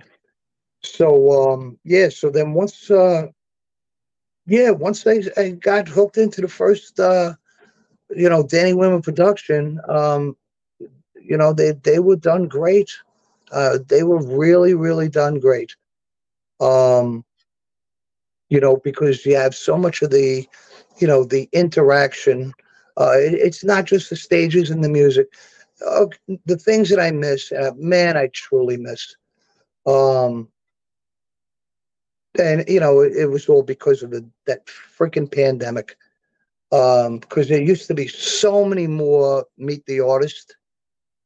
[0.81, 3.27] So um, yeah, so then once uh,
[4.47, 7.35] yeah, once I, I got hooked into the first uh,
[8.15, 10.35] you know Danny Wimmer production, um,
[11.23, 12.91] you know they they were done great.
[13.51, 15.75] Uh they were really really done great.
[16.59, 17.23] Um
[18.49, 20.45] you know because you have so much of the
[20.99, 22.53] you know the interaction.
[22.99, 25.27] Uh it, it's not just the stages and the music.
[25.85, 26.05] Uh,
[26.45, 29.15] the things that i miss uh, man i truly miss.
[29.85, 30.49] Um
[32.39, 35.95] and you know it, it was all because of the that freaking pandemic.
[36.71, 40.55] Um because there used to be so many more meet the artist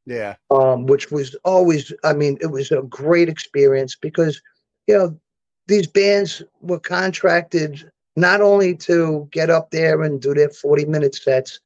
[0.05, 4.41] Yeah, um, which was always, I mean, it was a great experience because,
[4.87, 5.17] you know,
[5.67, 11.15] these bands were contracted not only to get up there and do their 40 minute
[11.15, 11.59] sets,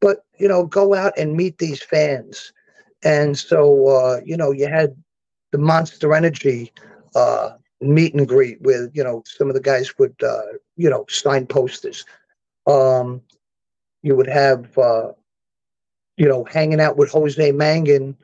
[0.00, 2.52] but, you know, go out and meet these fans.
[3.04, 4.96] And so, uh, you know, you had
[5.52, 6.72] the Monster Energy
[7.14, 7.50] uh,
[7.80, 10.42] meet and greet with, you know, some of the guys would, uh,
[10.76, 12.04] you know, sign posters.
[12.66, 13.22] Um,
[14.02, 15.12] you would have, uh,
[16.20, 18.14] you know, hanging out with Jose Mangin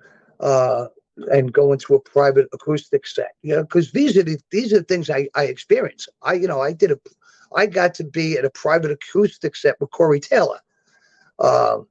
[0.40, 0.88] uh,
[1.32, 3.32] and going to a private acoustic set.
[3.40, 6.10] You know, because these are the these are the things I I experienced.
[6.20, 6.98] I you know I did a
[7.56, 10.60] I got to be at a private acoustic set with Corey Taylor.
[11.38, 11.88] Um,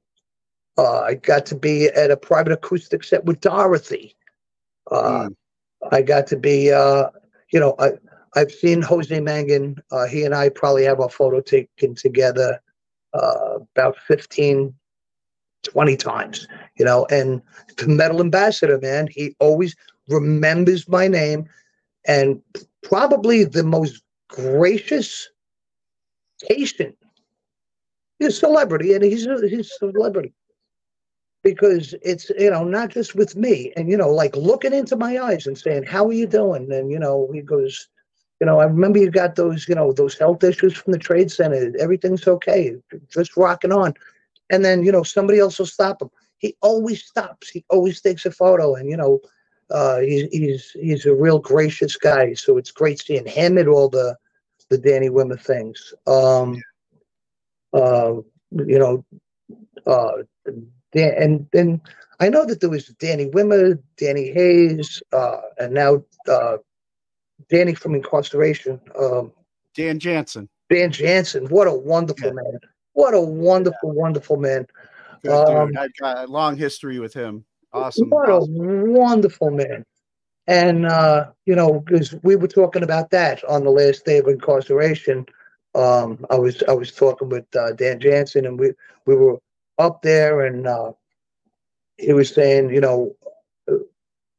[0.78, 4.14] uh, I got to be at a private acoustic set with Dorothy.
[4.88, 5.30] Uh,
[5.90, 7.08] I got to be, uh,
[7.52, 7.94] you know, I
[8.36, 9.76] I've seen Jose Mangin.
[9.90, 12.60] Uh, he and I probably have a photo taken together
[13.12, 14.72] uh, about 15,
[15.62, 17.42] 20 times, you know, and
[17.76, 19.74] the metal ambassador, man, he always
[20.08, 21.48] remembers my name
[22.06, 22.40] and
[22.82, 25.28] probably the most gracious,
[26.48, 26.96] patient.
[28.18, 30.32] He's a celebrity and he's a, he's a celebrity
[31.42, 35.18] because it's, you know, not just with me and, you know, like looking into my
[35.18, 36.72] eyes and saying, how are you doing?
[36.72, 37.88] And, you know, he goes,
[38.40, 41.30] you know, I remember you got those, you know, those health issues from the trade
[41.30, 41.72] center.
[41.78, 42.74] Everything's okay.
[43.10, 43.94] Just rocking on
[44.50, 46.10] and then you know somebody else will stop him.
[46.38, 47.48] He always stops.
[47.50, 49.20] He always takes a photo, and you know
[49.70, 52.34] uh, he's he's he's a real gracious guy.
[52.34, 54.16] So it's great seeing him at all the
[54.68, 55.94] the Danny Wimmer things.
[56.06, 56.62] Um,
[57.72, 58.14] uh,
[58.50, 59.04] you know,
[59.86, 60.22] uh,
[60.92, 61.80] and then
[62.20, 66.56] I know that there was Danny Wimmer, Danny Hayes, uh, and now uh,
[67.50, 68.80] Danny from Inkcarceration.
[69.00, 69.32] Um,
[69.74, 70.48] Dan Jansen.
[70.70, 71.46] Dan Jansen.
[71.46, 72.60] What a wonderful man.
[72.96, 74.66] What a wonderful, wonderful man.
[75.22, 75.76] Good Um, dude.
[75.76, 77.44] I've got a long history with him.
[77.74, 78.08] Awesome.
[78.08, 79.84] What a wonderful man.
[80.46, 84.24] And, uh, you know, because we were talking about that on the last day of
[84.24, 85.28] Inkcarceration.
[85.74, 88.72] Um, I was I was talking with uh, Dan Jansen, and we
[89.04, 89.36] we were
[89.76, 90.92] up there, and uh,
[91.98, 93.14] he was saying, you know,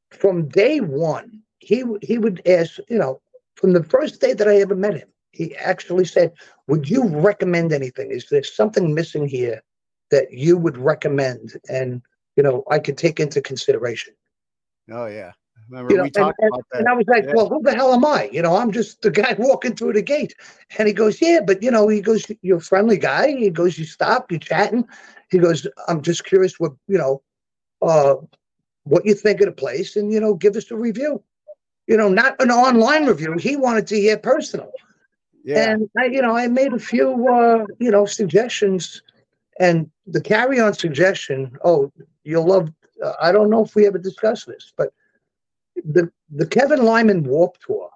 [0.10, 3.22] from day one, he he would ask, you know,
[3.54, 6.34] from the first day that I ever met him, he actually said,
[6.68, 8.12] "Would you recommend anything?
[8.12, 9.62] Is there something missing here
[10.12, 12.02] that you would recommend?" And
[12.36, 14.14] you know, I could take into consideration.
[14.92, 15.32] Oh yeah.
[15.70, 16.80] Remember You know, we talked and- about that.
[16.80, 17.32] and I was like, Yeah.
[17.36, 18.30] well, who the hell am I?
[18.32, 20.34] You know, I'm just the guy walking through the gate.
[20.78, 23.32] And he goes, yeah, but you know, he goes, you're a friendly guy.
[23.36, 24.88] He goes, you stop, you're chatting.
[25.30, 27.22] He goes, I'm just curious what, you know,
[27.82, 28.16] uh,
[28.84, 31.22] what you think of the place and, you know, give us a review.
[31.88, 33.34] You know, not an online review.
[33.34, 34.72] He wanted to hear personal.
[35.48, 35.72] Yeah.
[35.72, 39.02] And I, you know, I made a few, uh, you know, suggestions,
[39.62, 41.58] and the carry-on suggestion.
[41.64, 41.90] Oh,
[42.26, 42.70] you'll love.
[43.02, 44.92] Uh, I don't know if we ever discussed this, but
[45.86, 47.90] the the Kevin Lyman Warped Tour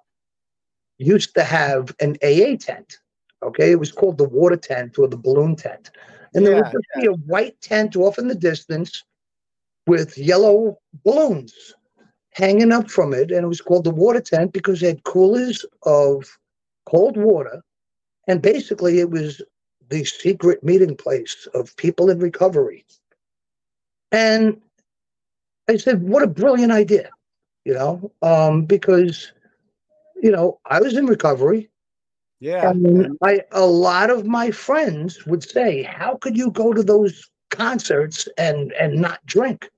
[0.96, 2.96] used to have an AA tent.
[3.42, 5.90] Okay, it was called the water tent or the balloon tent,
[6.32, 9.04] and there would Yeah, just be a white tent off in the distance
[9.86, 11.74] with yellow balloons
[12.30, 15.66] hanging up from it, and it was called the water tent because it had coolers
[15.82, 16.38] of
[16.86, 17.62] cold water,
[18.28, 19.42] and basically it was
[19.88, 22.84] the secret meeting place of people in recovery.
[24.12, 24.60] And
[25.68, 27.10] I said, "What a brilliant idea!"
[27.64, 29.32] You know, um, because
[30.22, 31.70] you know I was in recovery.
[32.40, 32.70] yeah.
[32.70, 37.30] And I, a lot of my friends would say, "How could you go to those
[37.50, 39.70] concerts and and not drink?"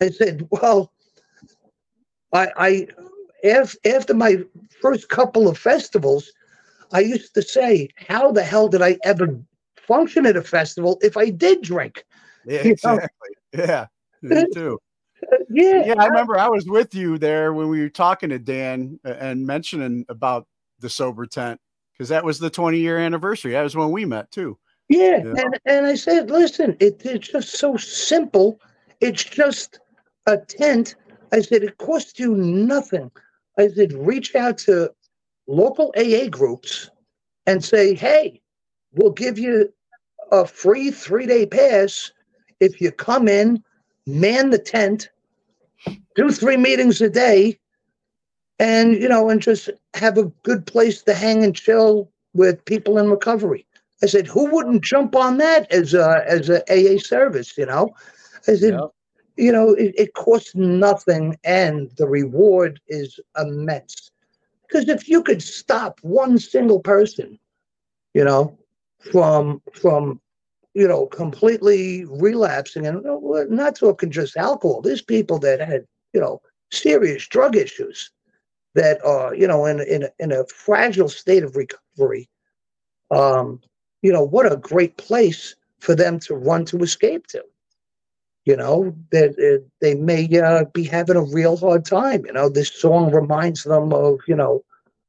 [0.00, 0.92] I said, "Well,
[2.32, 2.88] I, I
[3.44, 4.38] af, after my
[4.80, 6.32] first couple of festivals,
[6.92, 9.38] I used to say, "How the hell did I ever
[9.76, 12.04] function at a festival if I did drink?"
[12.46, 12.94] Yeah, you know?
[12.94, 13.28] exactly.
[13.56, 13.86] Yeah.
[14.22, 14.78] Me too.
[15.50, 18.98] Yeah, Yeah, I remember I was with you there when we were talking to Dan
[19.04, 20.46] and mentioning about
[20.80, 21.60] the sober tent
[21.92, 23.52] because that was the 20 year anniversary.
[23.52, 24.58] That was when we met too.
[24.88, 25.34] Yeah, Yeah.
[25.36, 28.60] and and I said, listen, it, it's just so simple.
[29.00, 29.80] It's just
[30.26, 30.94] a tent.
[31.32, 33.10] I said it costs you nothing.
[33.58, 34.90] I said reach out to
[35.46, 36.90] local AA groups
[37.46, 38.40] and say, hey,
[38.92, 39.72] we'll give you
[40.30, 42.12] a free three day pass
[42.60, 43.62] if you come in,
[44.06, 45.10] man the tent,
[46.14, 47.58] do three meetings a day,
[48.58, 52.98] and you know, and just have a good place to hang and chill with people
[52.98, 53.66] in recovery.
[54.02, 57.56] I said, who wouldn't jump on that as a as a AA service?
[57.56, 57.90] You know,
[58.46, 58.90] I said, Yep.
[59.38, 64.10] You know, it, it costs nothing, and the reward is immense.
[64.62, 67.38] Because if you could stop one single person,
[68.14, 68.58] you know,
[69.12, 70.20] from from
[70.74, 73.04] you know completely relapsing, and
[73.48, 74.82] not talking just alcohol.
[74.82, 76.42] There's people that had you know
[76.72, 78.10] serious drug issues
[78.74, 82.28] that are you know in in in a fragile state of recovery.
[83.12, 83.60] Um,
[84.02, 87.44] you know what a great place for them to run to escape to.
[88.48, 92.26] You know that uh, they may uh, be having a real hard time.
[92.26, 94.64] You know this song reminds them of you know,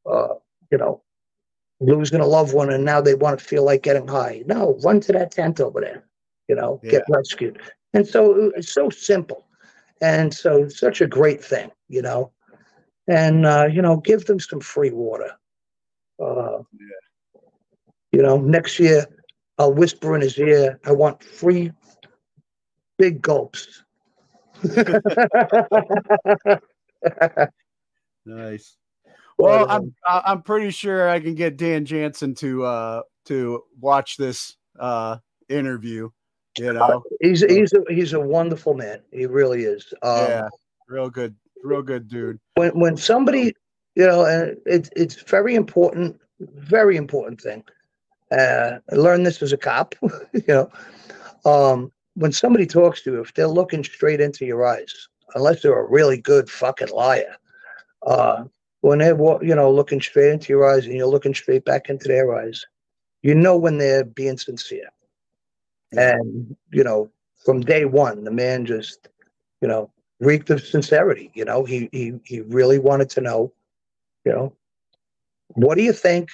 [0.05, 0.35] uh,
[0.71, 1.01] you know,
[1.79, 4.43] losing a loved one, and now they want to feel like getting high.
[4.45, 6.03] No, run to that tent over there.
[6.49, 7.59] You know, get rescued.
[7.93, 9.45] And so uh, it's so simple,
[10.01, 11.71] and so such a great thing.
[11.89, 12.31] You know,
[13.07, 15.31] and uh, you know, give them some free water.
[16.19, 16.63] Uh,
[18.11, 19.05] You know, next year
[19.57, 21.71] I'll whisper in his ear, I want free
[22.99, 23.83] big gulps.
[28.25, 28.75] Nice.
[29.39, 34.55] Well, I'm I'm pretty sure I can get Dan Jansen to uh to watch this
[34.77, 36.09] uh interview.
[36.57, 38.99] You know, he's he's a, he's a wonderful man.
[39.11, 39.91] He really is.
[40.03, 40.49] Um, yeah,
[40.89, 42.37] real good, real good dude.
[42.55, 43.53] when when somebody
[43.95, 47.63] you know and it's it's very important very important thing
[48.31, 49.95] uh i learned this as a cop
[50.33, 50.69] you know
[51.45, 55.79] um when somebody talks to you if they're looking straight into your eyes unless they're
[55.79, 57.35] a really good fucking liar
[58.05, 58.43] uh
[58.81, 62.07] when they're you know looking straight into your eyes and you're looking straight back into
[62.07, 62.65] their eyes
[63.21, 64.89] you know when they're being sincere
[65.91, 67.09] and you know
[67.45, 69.07] from day one the man just
[69.61, 69.89] you know
[70.19, 71.31] reeked of sincerity.
[71.33, 73.51] You know, he he he really wanted to know,
[74.25, 74.53] you know,
[75.49, 76.29] what do you think?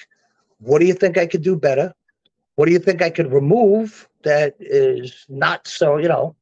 [0.58, 1.94] What do you think I could do better?
[2.56, 6.34] What do you think I could remove that is not so, you know,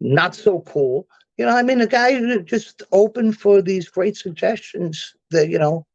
[0.00, 1.08] not so cool?
[1.38, 5.86] You know, I mean, the guy just open for these great suggestions that, you know,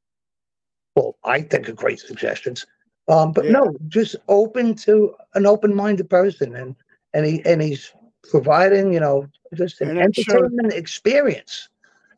[0.96, 2.66] well, I think are great suggestions.
[3.08, 6.76] Um, but no, just open to an open-minded person, and
[7.14, 7.92] and he and he's
[8.30, 11.68] providing, you know, just an And it showed- entertainment experience,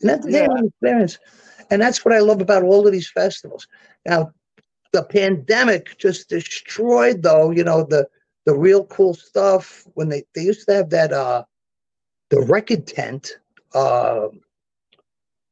[0.02, 1.18] an entertainment experience,
[1.72, 3.68] and that's what I love about all of these festivals.
[4.06, 4.34] Now,
[4.94, 8.08] the pandemic just destroyed, though, you know, the
[8.46, 11.44] the real cool stuff when they they used to have that uh
[12.30, 13.38] the record tent.
[13.74, 14.28] Uh,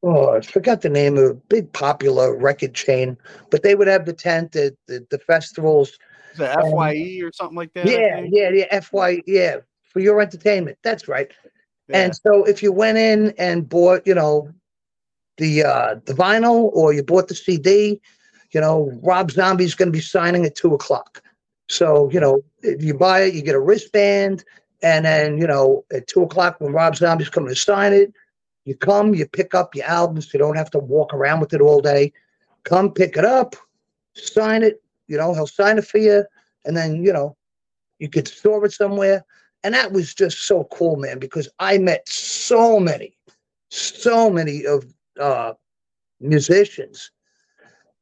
[0.04, 3.18] oh, I forgot the name of a big popular record chain,
[3.50, 5.98] but they would have the tent at the, the festivals.
[6.38, 7.88] the FYE or something like that?
[7.88, 8.80] Yeah, yeah, yeah.
[8.80, 9.58] fye yeah.
[9.84, 10.78] for your entertainment.
[10.84, 11.32] That's right.
[11.88, 12.04] Yeah.
[12.04, 14.50] And so if you went in and bought, you know,
[15.38, 18.02] the uh the vinyl or you bought the CD,
[18.52, 21.22] you know, Rob Zombie's gonna be signing at two o'clock.
[21.70, 24.44] So, you know, if you buy it, you get a wristband,
[24.84, 28.14] and then, you know, at two o'clock when Rob Zombie's coming to sign it,
[28.66, 31.62] you come, you pick up your albums, you don't have to walk around with it
[31.62, 32.12] all day.
[32.64, 33.56] Come pick it up,
[34.14, 36.26] sign it, you know, he'll sign it for you,
[36.66, 37.36] and then, you know,
[38.00, 39.24] you could store it somewhere.
[39.64, 43.16] And that was just so cool, man, because I met so many,
[43.70, 44.86] so many of
[45.20, 45.54] uh,
[46.20, 47.12] musicians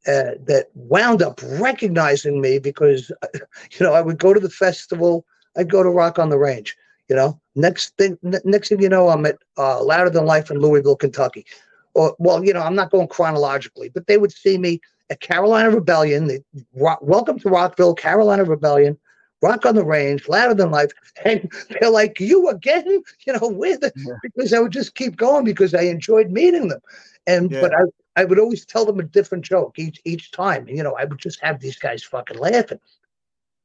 [0.10, 5.24] uh, that wound up recognizing me because, you know, I would go to the festival,
[5.56, 6.76] I'd go to Rock on the Range.
[7.10, 10.60] You know, next thing, next thing you know, I'm at uh, Louder Than Life in
[10.60, 11.46] Louisville, Kentucky.
[11.94, 14.80] Or, well, you know, I'm not going chronologically, but they would see me
[15.12, 16.44] at Carolina Rebellion.
[16.76, 18.98] Rock, welcome to Rockville, Carolina Rebellion.
[19.42, 20.92] Rock on the Range, louder than life,
[21.26, 22.86] and they're like, "You again?"
[23.26, 23.84] You know, with
[24.22, 26.82] because I would just keep going because I enjoyed meeting them,
[27.26, 27.84] and but I
[28.20, 30.68] I would always tell them a different joke each each time.
[30.68, 32.80] You know, I would just have these guys fucking laughing,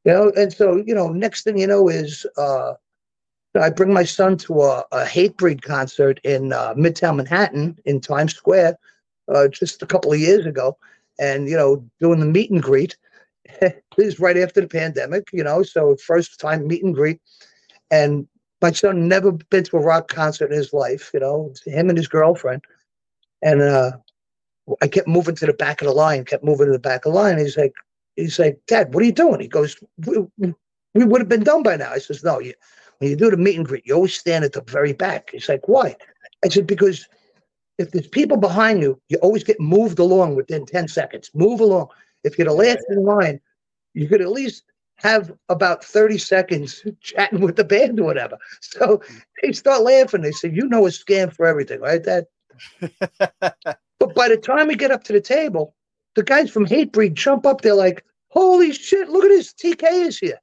[0.04, 0.32] you know.
[0.36, 2.74] And so you know, next thing you know is uh,
[3.60, 8.34] I bring my son to a, a Hatebreed concert in uh, Midtown Manhattan in Times
[8.36, 8.78] Square
[9.34, 10.76] uh, just a couple of years ago,
[11.18, 12.96] and you know, doing the meet and greet.
[13.60, 17.20] this is right after the pandemic, you know, so first time meet and greet.
[17.90, 18.28] And
[18.62, 21.98] my son never been to a rock concert in his life, you know, him and
[21.98, 22.62] his girlfriend.
[23.42, 23.92] And uh
[24.80, 27.12] I kept moving to the back of the line, kept moving to the back of
[27.12, 27.38] the line.
[27.38, 27.72] He's like,
[28.16, 29.40] he's like, Dad, what are you doing?
[29.40, 29.76] He goes,
[30.06, 30.24] we,
[30.94, 31.90] we would have been done by now.
[31.90, 32.54] I says, No, you
[32.98, 35.30] when you do the meet and greet, you always stand at the very back.
[35.32, 35.96] He's like, Why?
[36.44, 37.06] I said, Because
[37.78, 41.30] if there's people behind you, you always get moved along within 10 seconds.
[41.34, 41.88] Move along.
[42.22, 43.40] If you're the last in line,
[43.94, 44.64] you could at least
[44.96, 48.38] have about 30 seconds chatting with the band or whatever.
[48.60, 49.02] So
[49.42, 50.22] they start laughing.
[50.22, 52.02] They say, You know, a scam for everything, right?
[52.02, 52.26] That.
[53.98, 55.74] but by the time we get up to the table,
[56.14, 57.60] the guys from Hatebreed jump up.
[57.60, 59.54] They're like, Holy shit, look at this.
[59.54, 60.40] TK is here.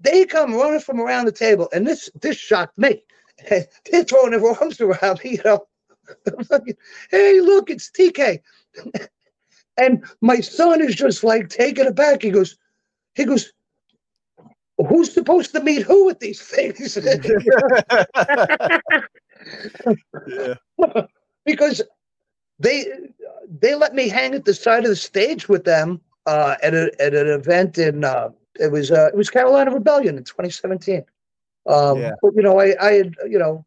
[0.00, 3.02] They come running from around the table, and this this shocked me.
[3.50, 5.66] They're throwing their arms around me, you know.
[7.10, 8.40] hey, look, it's TK.
[9.76, 12.22] and my son is just like taken aback.
[12.22, 12.56] He goes,
[13.14, 13.52] he goes,
[14.88, 16.94] who's supposed to meet who with these things?
[21.44, 21.82] because
[22.58, 22.86] they
[23.60, 26.90] they let me hang at the side of the stage with them uh, at a,
[27.00, 31.04] at an event in uh, it was uh, it was Carolina Rebellion in 2017.
[31.68, 32.12] Um, Yeah.
[32.22, 33.64] But you know, I I had you know.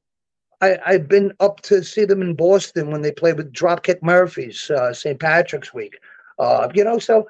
[0.62, 4.70] I, I've been up to see them in Boston when they played with Dropkick Murphys,
[4.70, 5.18] uh, St.
[5.18, 5.98] Patrick's Week.
[6.38, 7.26] Uh, you know, so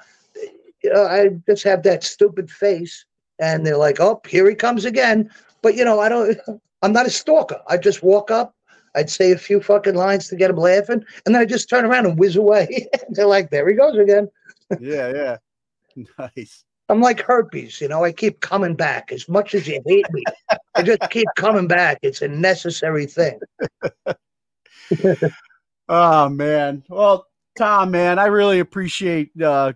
[0.84, 3.06] you know, I just have that stupid face,
[3.40, 5.30] and they're like, "Oh, here he comes again."
[5.62, 6.40] But you know, I don't.
[6.82, 7.62] I'm not a stalker.
[7.68, 8.56] I just walk up.
[9.00, 11.86] I'd say a few fucking lines to get them laughing, and then I just turn
[11.86, 12.88] around and whiz away.
[13.10, 14.30] they're like, "There he goes again."
[14.80, 15.38] yeah,
[15.96, 16.06] yeah.
[16.18, 16.64] Nice.
[16.90, 18.04] I'm like herpes, you know.
[18.04, 20.24] I keep coming back as much as you hate me.
[20.76, 22.00] I just keep coming back.
[22.02, 23.40] It's a necessary thing.
[25.90, 26.84] Oh man.
[26.88, 27.26] Well,
[27.58, 29.74] Tom, man, I really appreciate uh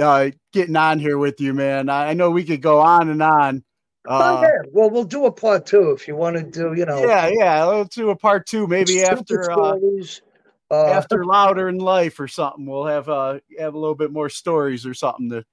[0.00, 1.90] uh getting on here with you, man.
[1.90, 3.62] I, I know we could go on and on.
[4.06, 4.62] Oh Uh, yeah.
[4.72, 6.74] Well, we'll do a part two if you want to do.
[6.74, 7.04] You know.
[7.04, 7.64] yeah, yeah.
[7.64, 10.22] Let's do a part two, maybe after uh, stories.
[10.70, 12.64] Uh, after Louder in Life or something.
[12.64, 15.44] We'll have uh have a little bit more stories or something to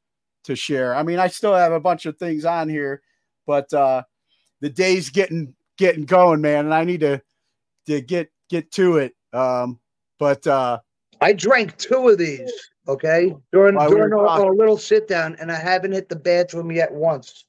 [0.44, 0.96] to share.
[0.96, 3.02] I mean, I still have a bunch of things on here,
[3.48, 4.04] but uh
[4.62, 7.22] the day's getting getting going, man, and I need to
[7.88, 9.16] to get get to it.
[9.34, 9.80] Um,
[10.20, 10.80] but uh
[11.20, 12.52] I drank two of these.
[12.88, 16.94] Okay, during during our, our little sit down, and I haven't hit the bathroom yet
[16.94, 17.46] once.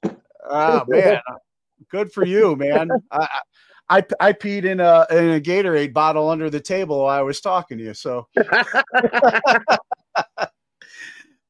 [0.51, 1.21] Oh man,
[1.91, 2.91] good for you, man.
[3.11, 3.29] I,
[3.89, 7.41] I I peed in a in a Gatorade bottle under the table while I was
[7.41, 7.95] talking to you.
[7.95, 8.29] So,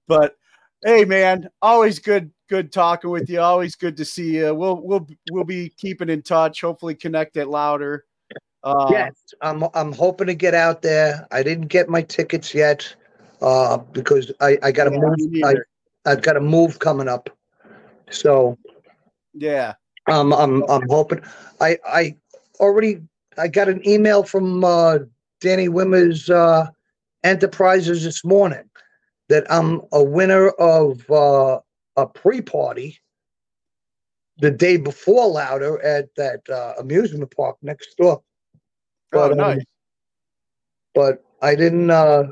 [0.09, 0.37] but
[0.85, 3.41] hey, man, always good good talking with you.
[3.41, 4.55] Always good to see you.
[4.55, 6.61] We'll we'll we'll be keeping in touch.
[6.61, 8.05] Hopefully, connect it louder.
[8.65, 11.27] Uh, yes, I'm I'm hoping to get out there.
[11.31, 12.95] I didn't get my tickets yet
[13.41, 15.45] uh, because I I got to Yeah, move.
[15.45, 15.55] I.
[16.07, 17.29] I've got a move coming up,
[18.11, 18.57] so
[19.35, 19.75] Yeah.
[20.09, 21.23] um, I'm I'm hoping.
[21.61, 22.17] I I
[22.61, 23.01] already
[23.37, 24.99] I got an email from uh,
[25.41, 26.67] Danny Wimmer's uh,
[27.25, 28.69] Enterprises this morning
[29.29, 31.61] that I'm a winner of uh,
[31.97, 32.99] a pre-party
[34.39, 38.23] the day before Louder at that uh, amusement park next door.
[39.13, 39.65] Oh, um, nice.
[40.95, 42.25] but I didn't uh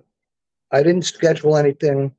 [0.70, 2.12] I didn't schedule anything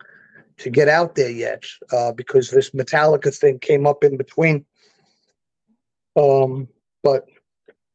[0.60, 4.66] to get out there yet uh because this Metallica thing came up in between.
[6.16, 6.68] Um,
[7.04, 7.26] but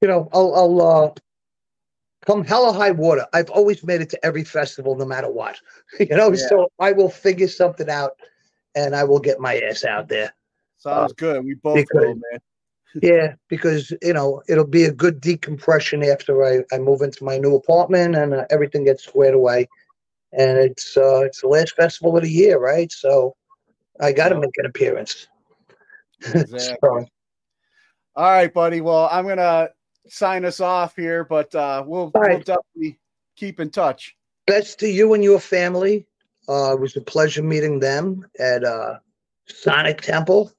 [0.01, 1.11] you know, I'll, I'll uh,
[2.27, 3.27] come hell or high water.
[3.33, 5.59] I've always made it to every festival, no matter what.
[6.01, 6.49] You know, Yeah.
[6.49, 8.13] so I will figure something out,
[8.75, 10.33] and I will get my ass out there.
[10.79, 11.45] Sounds good.
[11.45, 12.41] We both because- will, man.
[13.03, 17.39] Yeah, because you know it'll be a good decompression after I, I move into my
[17.39, 19.67] new apartment and uh, everything gets squared away.
[20.33, 22.91] And it's uh, it's the last festival of the year, right?
[22.91, 23.37] So
[24.01, 25.29] I got to make an appearance.
[26.25, 26.77] Exactly.
[26.83, 27.07] So,
[28.15, 28.81] All right, buddy.
[28.81, 29.71] Well, I'm gonna
[30.07, 32.45] sign us off here, but uh, we'll, we'll right.
[32.45, 33.01] definitely
[33.37, 34.17] keep in touch.
[34.47, 36.07] best to you and your family.
[36.49, 38.99] Uh, it was a pleasure meeting them at uh,
[39.49, 40.53] Sonic Temple,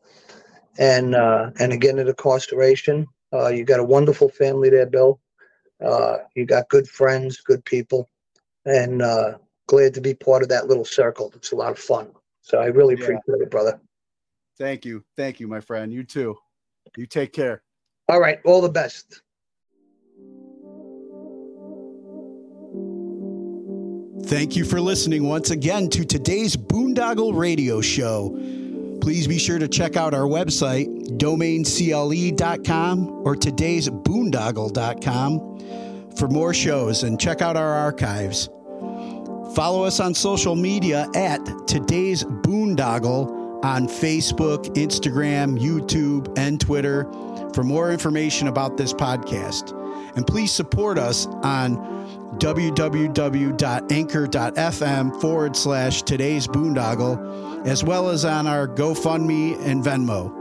[0.77, 3.05] and uh, and again at Inkcarceration.
[3.33, 5.19] Uh, you got a wonderful family there, Bill.
[5.83, 8.09] Uh, you got good friends, good people,
[8.65, 9.33] and uh,
[9.67, 11.31] glad to be part of that little circle.
[11.35, 12.11] It's a lot of fun.
[12.41, 13.03] So I really Yeah.
[13.05, 13.79] appreciate it, brother.
[14.57, 15.03] Thank you.
[15.17, 15.91] Thank you, my friend.
[15.91, 16.37] You too.
[16.97, 17.63] You take care.
[18.09, 19.21] All right, all the best.
[24.25, 28.29] Thank you for listening once again to today's Boondoggle Radio Show.
[29.01, 37.19] Please be sure to check out our website, domaincle.com or today'sboondoggle.com for more shows and
[37.19, 38.47] check out our archives.
[39.53, 47.03] Follow us on social media at Today's Boondoggle on Facebook, Instagram, YouTube, and Twitter
[47.53, 49.79] for more information about this podcast.
[50.15, 51.77] And please support us on
[52.39, 60.39] www.anchor.fm forward slash today's boondoggle, as well as on our GoFundMe and Venmo.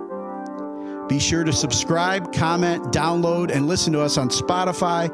[1.08, 5.10] Be sure to subscribe, comment, download, and listen to us on Spotify,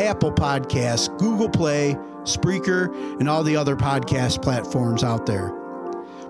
[0.00, 5.52] Apple Podcasts, Google Play, Spreaker, and all the other podcast platforms out there.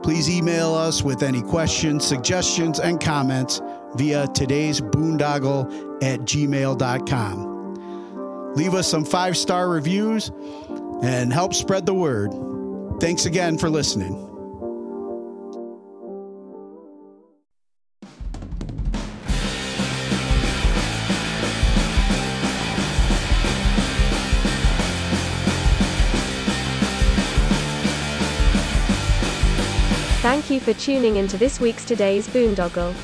[0.02, 3.60] Please email us with any questions, suggestions, and comments
[3.94, 7.52] via today's boondoggle at gmail.com.
[8.54, 10.30] Leave us some five star reviews
[11.02, 12.32] and help spread the word.
[13.00, 14.31] Thanks again for listening.
[30.52, 32.94] You for tuning into this week's Today's Boondoggle.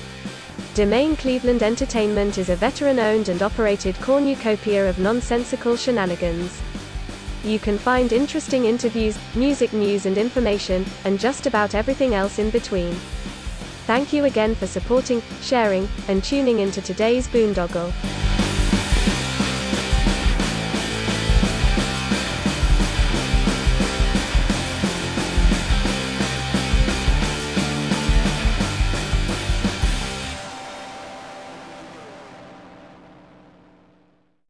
[0.75, 6.61] Domain Cleveland Entertainment is a veteran owned and operated cornucopia of nonsensical shenanigans.
[7.45, 12.51] You can find interesting interviews, music news and information, and just about everything else in
[12.51, 12.93] between.
[13.87, 18.38] Thank you again for supporting, sharing, and tuning into today's Boondoggle.